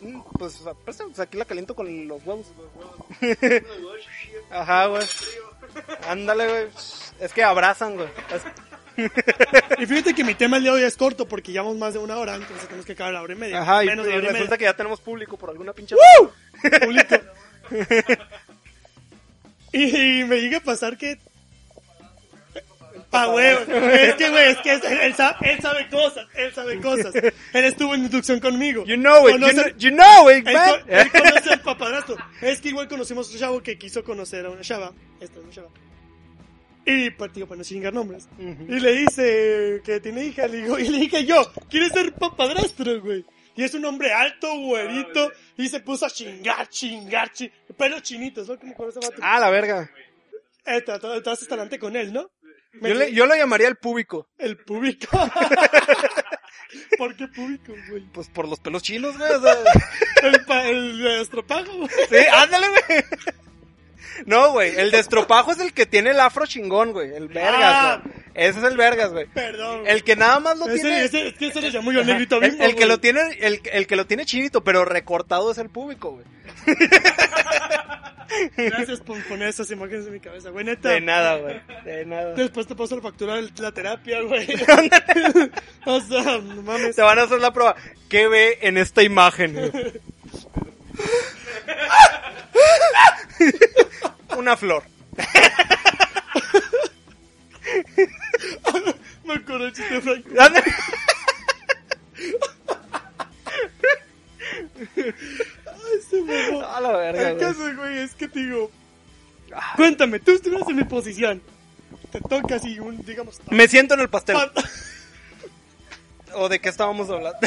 [0.05, 2.47] Mm, Pues, pues, aquí la caliento con los huevos.
[4.51, 5.03] Ajá, güey.
[6.09, 6.67] Ándale, güey.
[7.21, 8.09] Es que abrazan, güey.
[8.33, 8.45] Es-
[9.79, 11.99] Y fíjate que mi tema el día de hoy es corto porque llevamos más de
[11.99, 13.61] una hora, entonces tenemos que acabar la hora y media.
[13.63, 14.59] Ajá, y, menos de y la hora y resulta media.
[14.59, 15.97] que ya tenemos público por alguna pinche...
[16.81, 17.17] Público.
[19.73, 21.19] y, me llega a pasar que.
[23.17, 23.47] Ah, güey,
[24.09, 27.15] es que, güey, es que él, sabe, él sabe cosas, él sabe cosas.
[27.15, 28.85] Él estuvo en inducción conmigo.
[28.85, 30.81] You know it, you Conoce- know, you know it, Él, man.
[30.89, 32.17] él conoce al papadrastro.
[32.43, 34.93] Es que igual conocimos a un chavo que quiso conocer a una chava.
[35.21, 35.69] Esta es una chava.
[36.87, 38.29] Y, pues, digo, para no chingar nombres.
[38.39, 40.47] Y le dice que tiene hija.
[40.47, 43.25] Le digo, y le dije yo, ¿quieres ser papadrastro, güey?
[43.57, 45.33] Y es un hombre alto, güerito.
[45.57, 47.57] Y se puso a chingar, chingar, chingar.
[47.79, 48.59] Pelos chinitos, ¿no?
[48.59, 49.15] Como con ese vato.
[49.23, 49.91] Ah, la verga.
[50.67, 52.31] Eh, te- te- te haces talante con él, ¿no?
[52.81, 54.29] Yo, le, yo lo llamaría el público.
[54.39, 55.07] El público.
[56.99, 58.03] ¿Por qué público, güey?
[58.13, 59.31] Pues por los pelos chinos, güey.
[59.33, 59.57] o sea.
[60.23, 61.89] El, pa- el estropajo, güey.
[62.09, 63.05] Sí, ándale, güey.
[64.27, 67.15] No, güey, el de estropajo es el que tiene el afro chingón, güey.
[67.15, 68.01] El vergas, Ah.
[68.03, 68.15] güey.
[68.35, 69.27] Ese es el vergas, güey.
[69.27, 69.83] Perdón.
[69.87, 71.05] El que nada más lo Ese, tiene...
[71.05, 72.89] ese, es que ese lo llamó yo negrito el, mismo, el que güey.
[72.89, 76.25] lo tiene, el, el que lo tiene chinito, pero recortado es el público, güey.
[78.57, 80.89] Gracias por poner esas imágenes en mi cabeza, güey, neta.
[80.89, 81.61] De nada, güey.
[81.85, 82.35] De nada.
[82.35, 84.47] Después te paso la factura de la terapia, güey.
[85.87, 86.97] o sea, no mames.
[86.97, 87.77] Te van a hacer la prueba.
[88.09, 89.55] ¿Qué ve en esta imagen?
[89.55, 89.93] güey?
[94.37, 94.83] Una flor.
[99.25, 100.29] Me acuerdo el chiste de Franco.
[100.39, 100.65] Ándale.
[104.97, 106.63] Ay, se mamó.
[106.67, 107.47] A la verga, El güey.
[107.47, 108.71] caso, güey, es que te digo...
[109.77, 111.43] Cuéntame, tú estuvieras en mi posición.
[112.11, 113.41] Te toca así un, digamos...
[113.51, 114.37] Me siento en el pastel.
[114.37, 114.53] pa-
[116.35, 117.39] ¿O de qué estábamos hablando?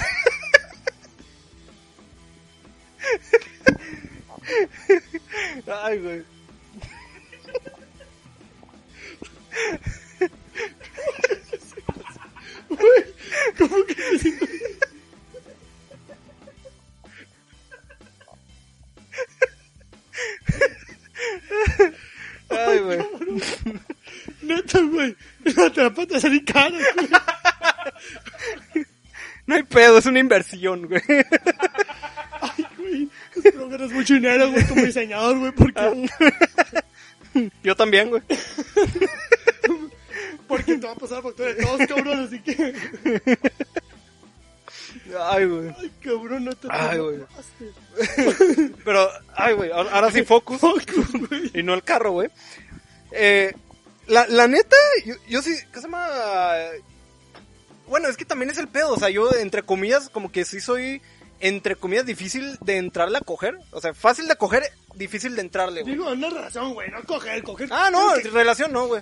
[5.84, 6.24] Ay, güey.
[13.58, 13.96] ¿Cómo que?
[22.50, 23.00] Ay, güey.
[24.42, 25.16] Neta, güey.
[25.56, 28.86] La trampa te salí cara, güey.
[29.46, 31.02] No hay pedo, es una inversión, güey.
[32.42, 33.10] Ay, güey.
[33.36, 36.10] Espero ganas mucho dinero, güey, como diseñador, güey, porque...
[37.64, 38.22] Yo también, güey.
[40.48, 42.74] Porque te va a pasar factura de todos, cabrón, así que...
[45.20, 45.70] Ay, güey.
[45.78, 47.20] Ay, cabrón, no te Ay, güey.
[48.84, 50.62] Pero, ay, güey, ahora sí focus.
[51.54, 52.30] y no el carro, güey.
[53.12, 53.54] Eh,
[54.08, 54.76] la, la neta,
[55.06, 56.08] yo, yo sí, ¿qué se llama?
[57.88, 60.60] Bueno, es que también es el pedo, o sea, yo, entre comillas, como que sí
[60.60, 61.02] soy,
[61.40, 63.58] entre comillas, difícil de entrarle a coger.
[63.72, 64.64] O sea, fácil de coger,
[64.96, 65.94] difícil de entrarle, güey.
[65.94, 67.70] Digo, una relación, güey, no coger, coger...
[67.72, 69.02] Ah, no, relación no, güey.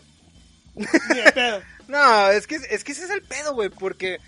[1.13, 1.61] Ni de pedo.
[1.87, 4.19] No, es que, es que ese es el pedo, güey, porque,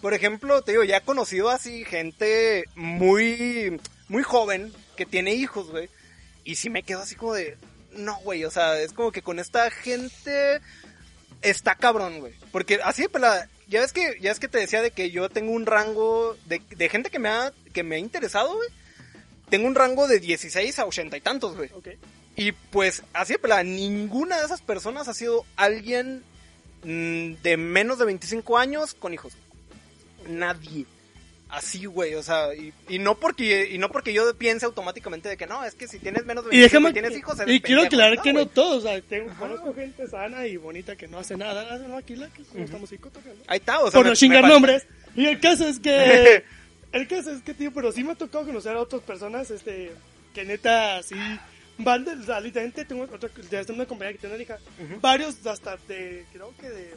[0.00, 5.70] por ejemplo, te digo, ya he conocido así gente muy, muy joven que tiene hijos,
[5.70, 5.88] güey,
[6.44, 7.56] y sí me quedo así como de,
[7.92, 10.60] no, güey, o sea, es como que con esta gente
[11.42, 14.90] está cabrón, güey, porque así pelada, ya ves que, ya es que te decía de
[14.90, 18.54] que yo tengo un rango de, de gente que me ha, que me ha interesado,
[18.54, 18.68] güey,
[19.52, 21.68] tengo un rango de 16 a 80 y tantos, güey.
[21.74, 21.88] Ok.
[22.36, 26.22] Y pues, así de ninguna de esas personas ha sido alguien
[26.82, 29.34] mm, de menos de 25 años con hijos.
[30.28, 30.86] Nadie.
[31.52, 35.36] Así, güey, o sea, y, y no porque y no porque yo piense automáticamente de
[35.36, 37.54] que no, es que si tienes menos de Y 25 déjame, y tienes hijos, eres
[37.54, 40.96] y quiero aclarar No, que no todos, o sea, tengo, conozco gente sana y bonita
[40.96, 43.44] que no hace nada, no, aquí la que como estamos ahí cotorreando.
[43.48, 44.86] Ahí está, o sea, Por no chingar nombres.
[45.14, 46.42] Y el caso es que,
[46.92, 49.92] el caso es que, tío, pero sí me ha tocado conocer a otras personas, este,
[50.32, 51.16] que neta, así,
[51.86, 54.58] o sea, literalmente tengo otra, de una compañía que tiene hija,
[55.00, 56.94] varios hasta de, creo que de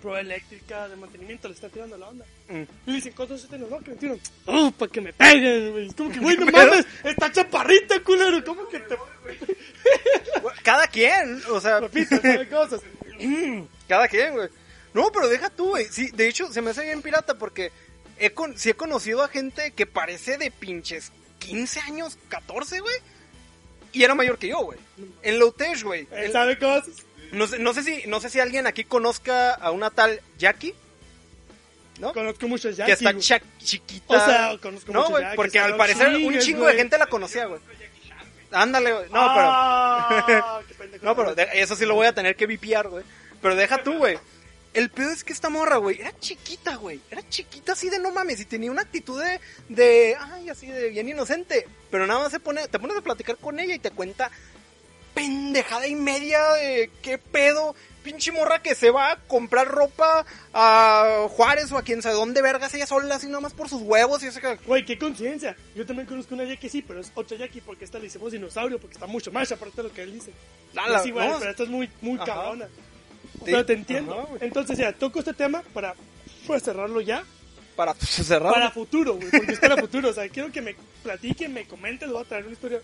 [0.00, 2.24] prueba eléctrica, de mantenimiento, le están tirando la onda.
[2.48, 2.62] Mm.
[2.86, 3.58] Y dicen, ¿cuántos se?
[3.58, 4.20] No, que me tiran.
[4.46, 5.86] Oh, para que me peguen, güey.
[5.88, 8.42] Es como que, güey, no mames, está chaparrita, culero.
[8.44, 8.96] ¿Cómo que te.?
[10.62, 12.16] Cada quien, o sea, Repito,
[12.50, 12.80] cosas.
[13.88, 14.48] Cada quien, güey.
[14.94, 15.86] No, pero deja tú, güey.
[15.90, 17.70] Sí, de hecho, se me hace bien pirata porque
[18.18, 22.96] he con, sí he conocido a gente que parece de pinches 15 años, 14, güey.
[23.92, 24.78] Y era mayor que yo, güey.
[25.22, 26.06] En low tech, güey.
[26.12, 26.88] Él sabe cosas.
[27.32, 30.74] No sé, no sé si, no sé si alguien aquí conozca a una tal Jackie.
[31.98, 32.12] ¿No?
[32.12, 32.86] Conozco muchos ya.
[32.86, 34.16] que está cha- chiquita.
[34.16, 37.60] O sea, conozco No, Jackies, porque al parecer un chingo de gente la conocía, güey.
[38.52, 39.06] Ándale, güey.
[39.10, 40.98] No, Ah, pero.
[41.02, 43.04] no, pero de- eso sí lo voy a tener que vipiar, güey.
[43.42, 44.18] Pero deja tú, güey.
[44.74, 47.00] El pedo es que esta morra, güey, era chiquita, güey.
[47.10, 48.40] Era chiquita así de no mames.
[48.40, 50.16] Y tenía una actitud de, de.
[50.18, 51.66] Ay, así de bien inocente.
[51.90, 52.68] Pero nada más se pone.
[52.68, 54.30] Te pones a platicar con ella y te cuenta.
[55.14, 57.74] Pendejada y media de qué pedo.
[58.04, 62.40] Pinche morra que se va a comprar ropa a Juárez o a quien sabe dónde
[62.40, 64.54] vergas ella sola, así nomás por sus huevos y ese que.
[64.64, 65.56] Güey, qué conciencia.
[65.74, 68.78] Yo también conozco una Jackie, sí, pero es otra Jackie porque esta le hicimos dinosaurio,
[68.78, 70.32] porque está mucho más aparte de lo que él dice.
[70.76, 71.38] Ah, la- sí, güey, no.
[71.38, 72.68] pero esto es muy, muy cabrona.
[73.38, 73.44] Sí.
[73.46, 74.14] Pero te entiendo.
[74.18, 74.28] Ajá.
[74.40, 75.94] Entonces, ya, toco este tema para
[76.46, 77.24] pues, cerrarlo ya.
[77.76, 78.52] Para cerrar.
[78.52, 80.08] Para futuro, güey, porque es para futuro.
[80.10, 82.80] O sea, quiero que me platiquen, me comenten, voy a traer una historia.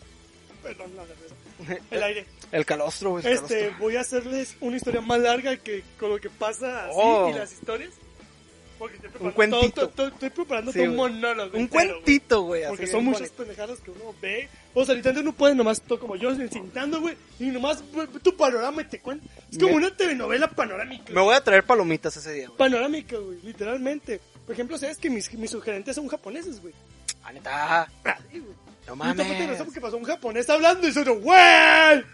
[0.63, 1.35] Perdón, la cerveza.
[1.91, 2.27] El aire.
[2.53, 3.27] El calostro, güey.
[3.27, 3.79] Este, calostro.
[3.81, 7.29] voy a hacerles una historia más larga que con lo que pasa así Oh.
[7.31, 7.91] y las historias.
[8.91, 9.73] Porque estoy Un cuentito.
[9.73, 11.57] todo- todo- estoy preparando Sí, un monólogo.
[11.57, 12.63] Un entero, cuentito, güey.
[12.65, 14.49] así Porque son muchas pendejadas que uno ve.
[14.75, 17.17] O sea, ahorita uno puede nomás, todo como yo, encintando, güey.
[17.39, 17.83] Y nomás
[18.23, 19.27] tu panorama y te cuenta.
[19.51, 21.13] Es como Me- una telenovela panorámica.
[21.13, 22.59] Me voy a traer palomitas ese día, güey.
[22.59, 24.21] Panorámica, güey, literalmente.
[24.45, 26.75] Por ejemplo, ¿sabes que mis, mis sugerentes son japoneses, güey?
[27.23, 27.89] Ah, neta.
[28.87, 29.63] No Y tampoco te mames.
[29.63, 32.05] porque pasó un japonés hablando y ¡Güey!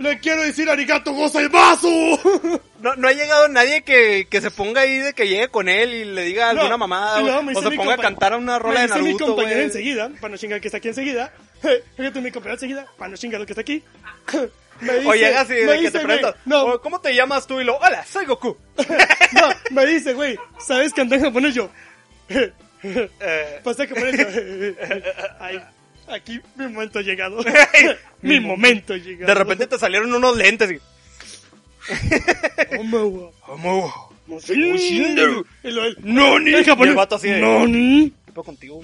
[0.00, 2.60] Le quiero decir arigato gozaimasu.
[2.80, 5.92] No, no ha llegado nadie que, que se ponga ahí de que llegue con él
[5.92, 8.80] y le diga alguna No, mamada luego o, se ponga a cantar una rola me
[8.80, 9.66] de dice mi Naruto, compañero güey.
[9.66, 11.30] enseguida, para no chingar que está aquí enseguida.
[11.94, 13.84] Fíjate mi compañero enseguida, para no chingar lo que está aquí.
[14.80, 17.14] Me dice, O llegas y me de que dice, te preguntas, No, "Oh, ¿cómo te
[17.14, 17.60] llamas tú?
[17.60, 18.56] Y lo, hola, soy Goku.
[19.32, 21.68] no, me dice, güey, ¿sabes cantar en japonés yo?
[23.62, 24.26] Pasa que pones yo.
[25.38, 25.60] Ay,
[26.12, 27.42] aquí mi momento ha llegado.
[28.22, 29.26] mi momento ha llegado.
[29.26, 30.78] de repente te salieron unos lentes y...
[32.78, 33.30] Hombre, güey.
[33.40, 34.10] ¿Cómo?
[34.38, 34.72] Sí.
[34.72, 35.44] Oshindo.
[37.66, 38.80] Y ¿Qué pedo contigo?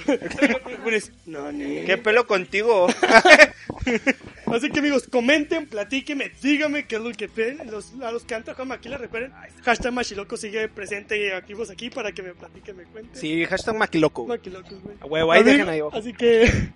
[1.87, 2.87] ¿Qué pelo contigo?
[4.47, 7.61] Así que amigos, comenten, platíquenme, díganme qué es lo que ven.
[7.71, 9.33] Los, a los que han trabajado en Maquila, recuerden,
[9.65, 13.17] hashtag Machiloco sigue presente y activos aquí para que me platiquen, me cuenten.
[13.17, 14.23] Sí, hashtag maquiloco.
[14.23, 14.39] güey.
[14.39, 14.97] Maquilocos, güey.
[15.01, 15.81] A huevo, ahí dejen ahí.
[15.93, 16.71] Así que...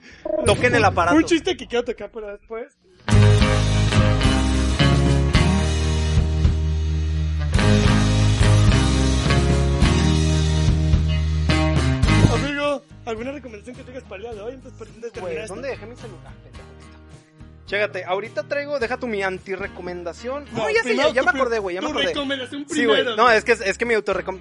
[0.47, 1.17] Toquen el aparato.
[1.21, 2.77] Un chiste que quiero tocar para después.
[13.07, 14.55] ¿Alguna recomendación que tengas para el día de hoy?
[14.55, 15.55] Entonces, terminar Güey, esto.
[15.55, 16.33] ¿dónde dejé mi celular?
[17.67, 20.45] Chécate, ahorita traigo, deja tu mi antirecomendación.
[20.53, 22.07] No, ya sé, ya, primero ya me acordé, güey, ya me acordé.
[22.09, 22.97] recomendación Sí, güey.
[22.99, 23.95] primero, No, es que, es que mi,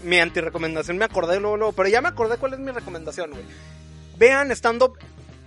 [0.03, 3.44] mi antirecomendación me acordé luego, luego, pero ya me acordé cuál es mi recomendación, güey.
[4.18, 4.98] Vean stand-up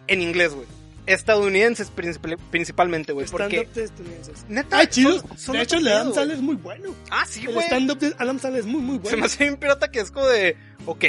[0.06, 0.66] en inglés, güey.
[1.06, 3.26] Estadounidenses princip- principalmente, güey.
[3.26, 4.44] Stand-up de estadounidenses.
[4.48, 5.18] neta, Ay, chido.
[5.18, 6.30] son- son de hecho, el Adam güey.
[6.30, 6.94] es muy bueno.
[7.10, 7.66] Ah, sí, El güey.
[7.66, 9.10] stand-up de Adam Sandler es muy, muy bueno.
[9.10, 10.56] Se me hace bien pirata que es como de,
[10.86, 11.05] ok,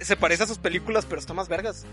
[0.00, 1.84] se parece a sus películas, pero está más vergas.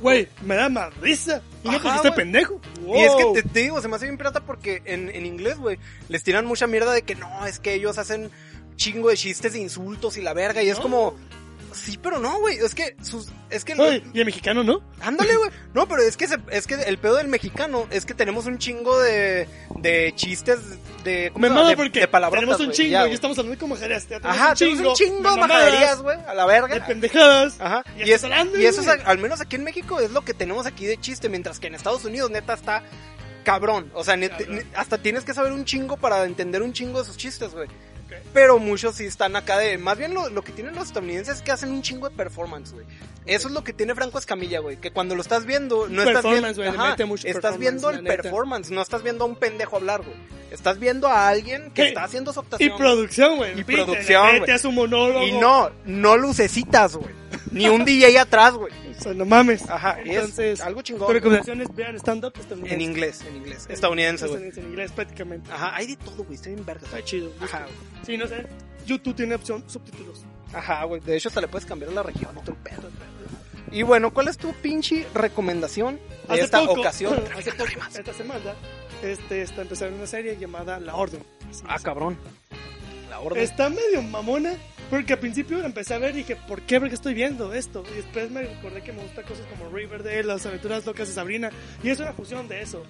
[0.00, 1.40] Güey, me da más risa.
[1.62, 2.14] Y no esté güey.
[2.14, 2.60] pendejo.
[2.86, 5.58] Y es que te, te digo, se me hace bien pirata porque en, en inglés,
[5.58, 5.78] güey,
[6.08, 8.30] les tiran mucha mierda de que no, es que ellos hacen
[8.76, 11.14] chingo de chistes de insultos y la verga, y es como,
[11.74, 13.74] sí, pero no, güey, es que sus, es que,
[14.12, 14.80] y el mexicano, ¿no?
[15.00, 18.14] ándale, güey, no, pero es que, se- es que el pedo del mexicano es que
[18.14, 20.58] tenemos un chingo de, de chistes
[21.04, 24.06] de, ¿cómo Me mama porque de tenemos un chingo ya, y estamos hablando como majaderías.
[24.22, 26.74] Ajá, tenemos un chingo de majaderías, güey, a la verga.
[26.74, 27.60] De pendejadas.
[27.60, 27.84] Ajá.
[27.98, 30.32] Y Y, es- hablando, y eso es, al menos aquí en México es lo que
[30.34, 32.82] tenemos aquí de chiste, mientras que en Estados Unidos neta está
[33.44, 33.90] cabrón.
[33.94, 34.62] O sea, Cabrón.
[34.74, 37.68] hasta tienes que saber un chingo para entender un chingo de sus chistes, güey.
[38.32, 39.78] Pero muchos sí están acá de...
[39.78, 42.72] Más bien lo, lo que tienen los estadounidenses es que hacen un chingo de performance,
[42.72, 42.86] güey.
[43.26, 44.76] Eso es lo que tiene Franco Escamilla, güey.
[44.76, 46.62] Que cuando lo estás viendo, no estás viendo...
[46.62, 50.16] Ajá, mete mucho estás viendo el performance, no estás viendo a un pendejo hablar, güey.
[50.50, 52.78] Estás viendo a alguien que Hey, está haciendo su Y actuación.
[52.78, 53.52] producción, güey.
[53.52, 55.26] Y le producción, mete a su monólogo.
[55.26, 57.14] Y no, no lucecitas, güey.
[57.50, 58.72] Ni un DJ atrás, güey.
[58.98, 59.68] O sea, no mames.
[59.68, 61.06] Ajá, y es Entonces, algo chingón.
[61.06, 62.74] Tu recomendación es vean stand-up estadounidense.
[62.74, 63.66] En inglés, en inglés.
[63.68, 64.50] Estadounidense, güey.
[64.56, 65.50] En inglés, prácticamente.
[65.52, 66.34] Ajá, hay de todo, güey.
[66.34, 66.84] Está bien verga.
[66.84, 67.32] Está chido.
[67.40, 68.04] Ajá, güey.
[68.06, 68.46] Sí, no sé.
[68.86, 70.24] YouTube tiene opción subtítulos.
[70.52, 71.00] Ajá, güey.
[71.00, 72.90] De hecho, hasta le puedes cambiar la región pedo.
[73.70, 75.96] Y bueno, ¿cuál es tu pinche recomendación
[76.28, 77.24] de Hace esta poco, ocasión?
[77.36, 78.54] hace poco, esta semana,
[79.02, 81.22] este, está empezando una serie llamada La Orden.
[81.66, 82.16] Ah, cabrón.
[83.10, 83.42] La orden.
[83.42, 84.54] Está medio mamona,
[84.90, 86.78] porque al principio empecé a ver y dije, ¿por qué?
[86.78, 87.82] Porque estoy viendo esto.
[87.92, 91.50] Y después me recordé que me gustan cosas como Riverdale, Las aventuras locas de Sabrina.
[91.82, 92.82] Y es una fusión de eso.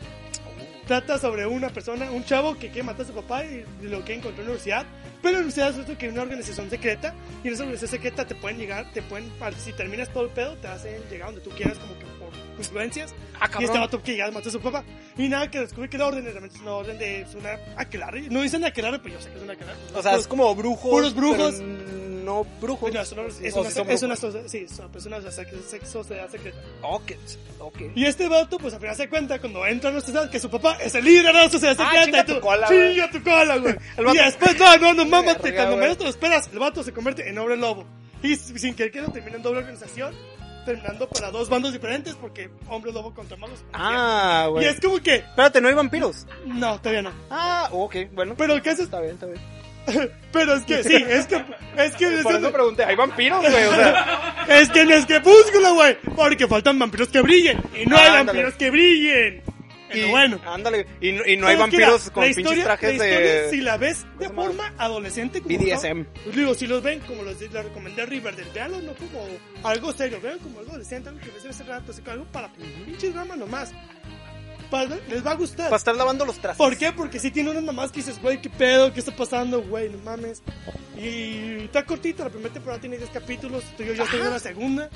[0.86, 4.14] Trata sobre una persona, un chavo que quiere matar a su papá y lo que
[4.14, 4.86] encontró en la universidad.
[5.22, 7.14] Pero la universidad resulta que es una organización secreta.
[7.42, 10.56] Y en esa organización secreta te pueden llegar, te pueden, si terminas todo el pedo,
[10.56, 13.14] te hacen llegar donde tú quieras, como que por influencias.
[13.40, 14.84] Ah, y este vato que llega mató a su papá.
[15.16, 18.28] Y nada, que descubrí que la orden realmente es una orden de es una aquelarre.
[18.28, 19.78] No dicen aquelarre, pero yo sé que es una aquelarre.
[19.94, 20.90] O sea, es como brujos.
[20.90, 21.54] Puros brujos.
[21.56, 21.83] pero
[22.24, 22.92] no brujos.
[22.92, 25.84] No, es una, es O una, si son es una, sí, es es una socie-
[25.84, 26.58] sociedad secreta.
[26.82, 27.12] Ok,
[27.60, 27.76] ok.
[27.94, 30.50] Y este vato, pues al final se cuenta cuando entra a la sociedad que su
[30.50, 32.04] papá es el líder de la sociedad Ah, secreta.
[32.06, 33.74] chinga y tú, tu cola, chinga tu cola, güey.
[33.96, 35.42] El y después, no, no, no, mámate.
[35.42, 37.84] Verga, Cuando menos te lo esperas, el vato se convierte en hombre lobo.
[38.22, 40.14] Y sin querer que no termina en doble organización,
[40.64, 43.62] terminando para dos bandos diferentes porque hombre lobo contra magos.
[43.74, 44.64] Ah, güey.
[44.64, 46.26] Y es como que, Espérate, ¿no hay vampiros?
[46.46, 47.12] no, todavía no.
[47.30, 48.34] Ah, ok, bueno.
[48.38, 48.86] Pero ¿qué haces?
[48.86, 49.38] Está bien, está bien.
[50.32, 51.44] Pero es que, sí, es que,
[51.76, 53.64] es que, Por eso pregunté, ¿hay vampiros, güey?
[53.64, 55.96] O sea, Es que no es crepúsculo, güey.
[56.16, 57.58] Porque faltan vampiros que brillen.
[57.80, 58.24] Y no hay Ándale.
[58.26, 59.42] vampiros que brillen.
[59.92, 60.40] y, bueno.
[60.46, 60.86] Ándale.
[61.00, 63.20] Y, no- y no hay es que vampiros la- con la pinches trajes la historia,
[63.42, 63.50] de.
[63.50, 65.98] Si la ves de forma adolescente, como BDSM.
[66.00, 69.26] no, pues digo, si los ven como los les recomendé a Riverdale, veanlo no como
[69.62, 73.12] algo serio, vean como algo adolescente, algo que ves hace rato, así, algo para pinches
[73.14, 73.72] drama nomás.
[74.74, 75.66] Para- les va a gustar.
[75.66, 76.58] Para estar lavando los trastes.
[76.58, 76.92] ¿Por qué?
[76.92, 79.98] Porque si tiene unas mamás que dices, güey, qué pedo, qué está pasando, güey, no
[79.98, 80.42] mames.
[80.96, 84.90] Y está cortita, la primera temporada tiene 10 capítulos, yo, yo estoy en la segunda.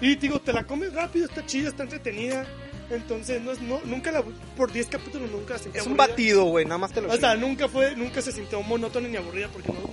[0.00, 2.46] Y digo, te la comes rápido, está chida, está entretenida.
[2.90, 4.22] Entonces, no es, no, nunca la,
[4.56, 6.06] por 10 capítulos nunca la sentí Es un aburrida.
[6.08, 9.16] batido, güey, nada más te lo O sea, nunca fue, nunca se sintió monótona ni
[9.16, 9.86] aburrida porque no, no,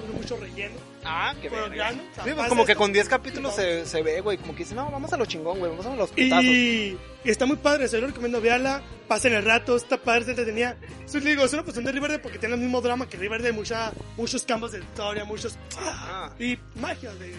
[0.00, 0.74] tuvo mucho relleno.
[1.04, 1.90] Ah, qué Pero verga.
[1.90, 4.02] ya no, o sea, Sí, pues pasa como que esto, con 10 capítulos se, se
[4.02, 6.44] ve, güey, como que dice, no, vamos a lo chingón, güey, vamos a los putazos.
[6.44, 10.30] Y, y está muy padre, se lo recomiendo, véala, pasen el rato, está padre, se
[10.30, 10.76] entretenida.
[10.92, 13.92] Entonces digo, es una cuestión de Riverdale porque tiene el mismo drama que Riverdale, mucha,
[14.16, 15.58] muchos campos de historia, muchos...
[15.78, 16.32] Ah.
[16.38, 17.34] Y magia de...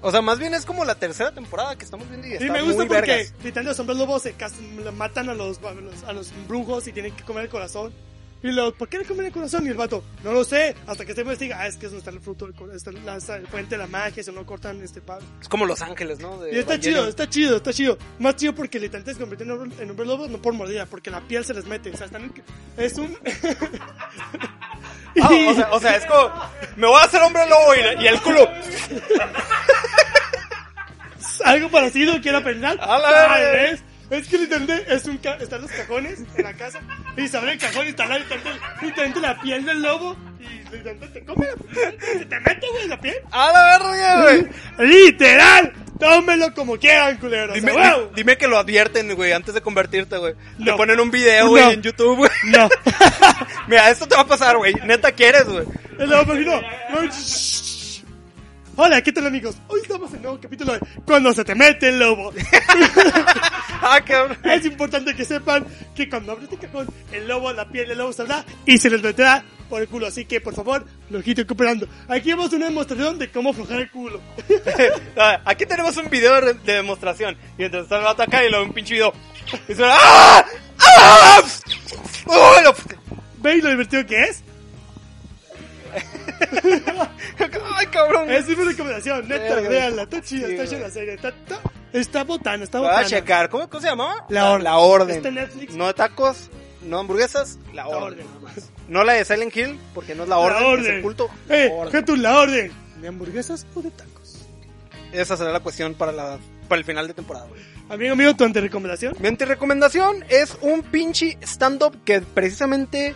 [0.00, 2.50] O sea, más bien es como la tercera temporada que estamos viendo y está Y
[2.50, 4.54] me gusta muy porque literalmente los hombres lobos se cas-
[4.96, 7.92] matan a los, a los, a los brujos y tienen que comer el corazón.
[8.42, 9.66] Y los, ¿por qué le comen el corazón?
[9.66, 11.98] Y el vato, no lo sé, hasta que se investiga, ah, es que es donde
[11.98, 15.00] está el fruto, está la, está el puente de la magia, si no cortan este
[15.00, 15.22] palo.
[15.40, 16.38] Es como Los Ángeles, ¿no?
[16.40, 17.00] De Y está Evangelion.
[17.00, 17.98] chido, está chido, está chido.
[18.20, 21.10] Más chido porque literalmente se convierte en hombre, en hombre lobo, no por mordida, porque
[21.10, 21.90] la piel se les mete.
[21.90, 22.34] O sea, están en-
[22.76, 23.16] es un.
[25.22, 26.30] Ah, o, sea, o sea, es como,
[26.76, 28.46] me voy a hacer hombre lobo y, y el culo.
[31.44, 32.78] Algo parecido, quiero pensar.
[32.80, 33.52] A la Tal verga.
[33.52, 33.82] vez.
[34.10, 36.80] Es que literalmente es un ca- están los cajones en la casa
[37.16, 38.18] y se abre el cajón y está la,
[38.80, 40.44] literalmente, la piel del lobo y
[40.76, 43.16] literalmente te come la se te mete, güey, la piel.
[43.32, 44.46] ¡A la verga, güey!
[44.88, 45.72] ¡Literal!
[45.98, 47.54] Tómelo como quieran, culeros.
[47.54, 50.34] Dime, di- dime que lo advierten, güey, antes de convertirte, güey.
[50.34, 50.76] Te No.
[50.76, 51.70] ponen un video, güey, No.
[51.72, 52.30] en YouTube, güey.
[52.44, 52.68] No.
[53.66, 54.74] Mira, esto te va a pasar, güey.
[54.84, 55.64] Neta quieres, güey.
[55.98, 56.60] Imagino.
[56.90, 57.75] No, shh.
[58.78, 59.56] Hola, ¿qué tal amigos?
[59.68, 62.32] Hoy estamos en un nuevo capítulo de Cuando se te mete el lobo.
[63.88, 64.38] Ah, cabrón.
[64.42, 68.12] Es importante que sepan que cuando abres este cajón, el lobo, la piel del lobo
[68.12, 70.06] saldrá y se les meterá por el culo.
[70.08, 71.86] Así que, por favor, lo quito recuperando.
[72.08, 74.20] Aquí vemos una demostración de cómo aflojar el culo.
[75.16, 77.36] Ah, Aquí tenemos un video de, de demostración.
[77.58, 79.12] Y entonces está el vato acá y luego un pinche video.
[79.68, 79.94] Y suena.
[79.96, 80.44] ¡Ah!
[80.80, 81.42] ¡Ah!
[82.26, 82.74] ¡Oh, lo-
[83.38, 84.42] ¿Veis lo divertido que es?
[87.76, 88.30] ¡Ay, cabrón!
[88.30, 91.60] Es mi recomendación, neta, véanla, está chida, está chida la serie, está, está,
[91.92, 93.08] está botana, está Voy a botana.
[93.08, 93.48] checar.
[93.50, 94.24] ¿Cómo, cómo se llamaba?
[94.28, 94.64] La Orden.
[94.64, 95.16] La orden.
[95.16, 95.74] Está en Netflix.
[95.74, 96.50] No tacos,
[96.82, 98.26] no hamburguesas, la La orden.
[98.88, 100.94] No la de Silent Hill, porque no es la orden, La es orden.
[100.96, 101.28] el culto.
[101.48, 101.70] Eh,
[102.18, 102.72] la orden.
[103.00, 104.46] ¿De hamburguesas o de tacos?
[105.12, 106.38] Esa será la cuestión para, la,
[106.68, 107.46] para el final de temporada.
[107.46, 107.60] güey.
[107.88, 109.14] Amigo mío, tu antirecomendación.
[109.20, 113.14] Mi recomendación es un pinche stand-up que precisamente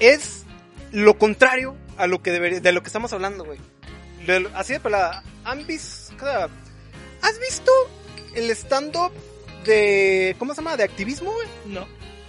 [0.00, 0.44] es
[0.90, 3.58] lo contrario a lo que debería, de lo que estamos hablando, güey.
[4.26, 5.22] De Así de pelada.
[5.44, 6.14] ¿Han visto,
[7.22, 7.72] ¿Has visto
[8.34, 9.12] el stand-up
[9.64, 10.76] de, ¿cómo se llama?
[10.76, 11.48] De activismo, güey.
[11.66, 11.86] No.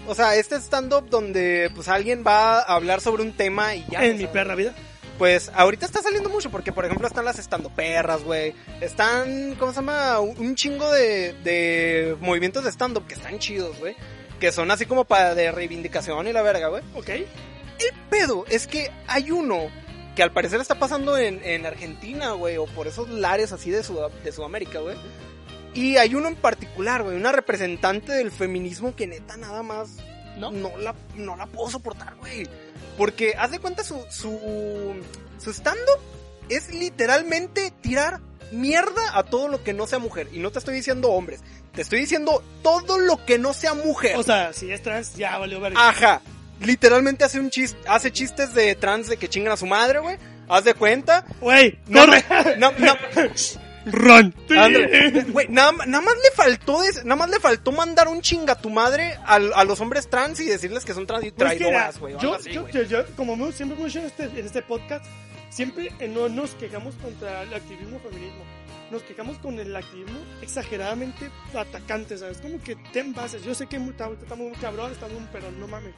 [0.07, 4.03] O sea, este stand-up donde pues alguien va a hablar sobre un tema y ya.
[4.03, 4.73] en mi perra vida.
[5.19, 8.55] Pues ahorita está saliendo mucho porque, por ejemplo, están las estando perras, güey.
[8.79, 10.19] Están, ¿cómo se llama?
[10.21, 13.95] Un chingo de, de movimientos de stand-up que están chidos, güey.
[14.39, 16.83] Que son así como para de reivindicación y la verga, güey.
[16.95, 17.09] Ok.
[17.79, 19.69] El pedo es que hay uno
[20.15, 23.83] que al parecer está pasando en, en Argentina, güey, o por esos lares así de,
[23.83, 24.97] Sud- de Sudamérica, güey.
[25.73, 29.97] Y hay uno en particular, güey, una representante del feminismo que neta nada más
[30.37, 30.51] ¿No?
[30.51, 32.47] no la, no la puedo soportar, güey.
[32.97, 34.95] Porque haz de cuenta su, su,
[35.37, 35.99] su stand-up
[36.49, 38.19] es literalmente tirar
[38.51, 40.27] mierda a todo lo que no sea mujer.
[40.33, 41.41] Y no te estoy diciendo hombres,
[41.73, 44.15] te estoy diciendo todo lo que no sea mujer.
[44.17, 45.87] O sea, si es trans, ya valió verga.
[45.89, 46.21] Ajá.
[46.61, 50.17] Literalmente hace un chiste, hace chistes de trans de que chingan a su madre, güey.
[50.47, 51.25] Haz de cuenta.
[51.39, 52.13] Güey, No, no,
[52.57, 52.71] no.
[54.49, 55.23] Ándale.
[55.29, 58.61] Güey, nada, nada más le faltó, des- nada más le faltó mandar un chinga a
[58.61, 61.57] tu madre al- a, los hombres trans y decirles que son trans y Pues era,
[61.57, 62.15] traidoras, güey.
[62.19, 65.05] yo, como siempre hemos dicho en este, en este podcast,
[65.49, 68.43] siempre no nos quejamos contra el activismo feminismo.
[68.91, 72.39] Nos quejamos con el activismo exageradamente atacante, ¿sabes?
[72.39, 73.43] Como que ten bases.
[73.43, 75.93] Yo sé que estamos muy cabrón, estamos pero no mames.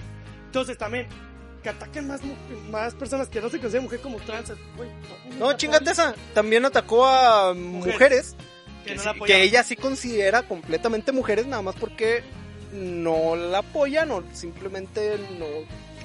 [0.51, 1.07] Entonces también,
[1.63, 2.19] que ataquen más,
[2.69, 4.89] más personas que no se consideran mujer como trans, güey.
[5.39, 6.13] No, chingate esa.
[6.33, 8.35] También atacó a mujeres.
[8.83, 9.43] Que Que, no sí- la que apoyaban.
[9.43, 12.21] ella sí considera completamente mujeres, nada más porque
[12.73, 15.45] no la apoyan o simplemente no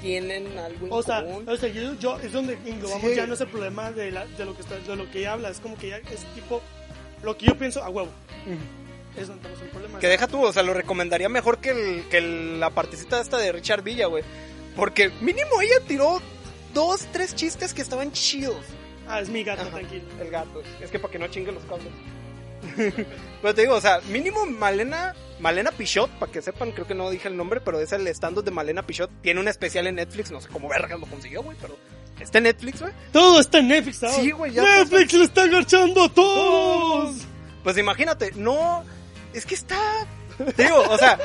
[0.00, 1.48] tienen algo en O sea, común.
[1.48, 3.16] o sea, yo, yo- es donde englobamos Sí.
[3.16, 5.32] ya no es el problema de, la- de lo que está, de lo que ella
[5.32, 6.62] habla, es como que ya es tipo
[7.24, 8.10] lo que yo pienso a huevo.
[9.16, 9.98] Es donde tenemos el problema.
[9.98, 13.38] Que deja tú, o sea, lo recomendaría mejor que, el, que el- la partecita esta
[13.38, 14.22] de Richard Villa, güey.
[14.76, 16.20] Porque mínimo ella tiró
[16.74, 18.56] dos, tres chistes que estaban chidos.
[19.08, 20.04] Ah, es mi gato, Ajá, tranquilo.
[20.20, 20.62] El gato.
[20.80, 21.88] Es que para que no chingue los cables.
[23.42, 27.08] pero te digo, o sea, mínimo Malena, Malena Pichot, para que sepan, creo que no
[27.10, 29.10] dije el nombre, pero es el stand-up de Malena Pichot.
[29.22, 31.76] Tiene un especial en Netflix, no sé cómo verga lo consiguió, güey, pero
[32.20, 32.92] está en Netflix, güey.
[33.12, 34.16] Todo está en Netflix ahora.
[34.16, 37.16] Sí, güey, ya Netflix le está agarchando a todos.
[37.62, 38.84] Pues imagínate, no,
[39.38, 39.78] es que está,
[40.56, 41.18] te digo, o sea,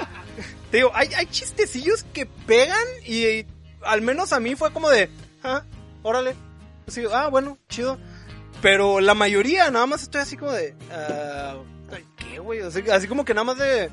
[0.69, 3.45] te digo, hay, hay chistecillos que pegan y,
[3.83, 5.09] al menos a mí fue como de,
[5.43, 5.63] ah,
[6.03, 6.35] órale,
[6.87, 7.97] así, ah, bueno, chido.
[8.61, 11.55] Pero la mayoría nada más estoy así como de, ah,
[12.17, 12.61] ¿qué, güey?
[12.61, 13.89] Así, así como que nada más de,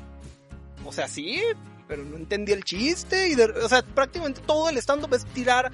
[0.85, 1.41] o sea, sí,
[1.87, 5.71] pero no entendí el chiste y, de- o sea, prácticamente todo el stand-up es tirar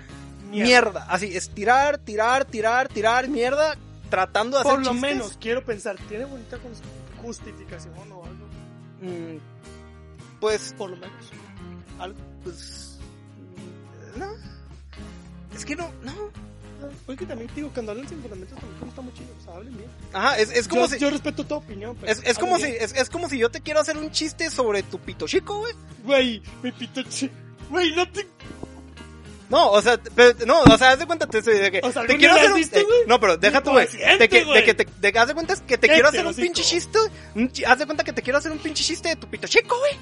[0.50, 0.66] Mierda.
[0.66, 1.06] mierda.
[1.10, 3.76] Así, es tirar, tirar, tirar, tirar mierda,
[4.10, 5.12] tratando de hacer Por lo chistes.
[5.12, 8.15] menos, quiero pensar, ¿tiene bonita jus- justificación o algo?
[9.06, 9.38] Mm,
[10.40, 11.16] pues, Por lo menos.
[12.00, 12.18] Algo.
[12.44, 12.98] pues,
[14.16, 14.28] mm, no.
[15.56, 16.14] Es que no, no.
[17.08, 19.56] Oye, que también digo, cuando hablan sin fundamentos también como está muy chido, o sea,
[19.56, 19.90] hablen bien.
[20.14, 22.66] Ajá, es, es como yo, si, yo respeto tu opinión, pero es, es como si,
[22.66, 25.74] es, es como si yo te quiero hacer un chiste sobre tu pito chico, güey.
[26.04, 27.32] Güey, mi pito chi-
[27.70, 28.28] Güey, no te...
[29.50, 32.02] No, o sea, pero, no, o sea, haz de cuenta te, de que O sea,
[32.06, 33.00] te ¿algún quiero hacer un has visto, eh, güey?
[33.08, 33.88] No, pero deja tú, güey.
[34.18, 36.64] De que, de que te, de haz de cuenta que te quiero hacer un pinche
[36.64, 36.98] chiste,
[37.36, 39.78] un haz de cuenta que te quiero hacer un pinche chiste de tu pito chico,
[39.78, 39.94] güey.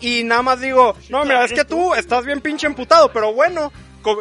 [0.00, 3.72] Y nada más digo, no, mira, es que tú estás bien pinche emputado, pero bueno.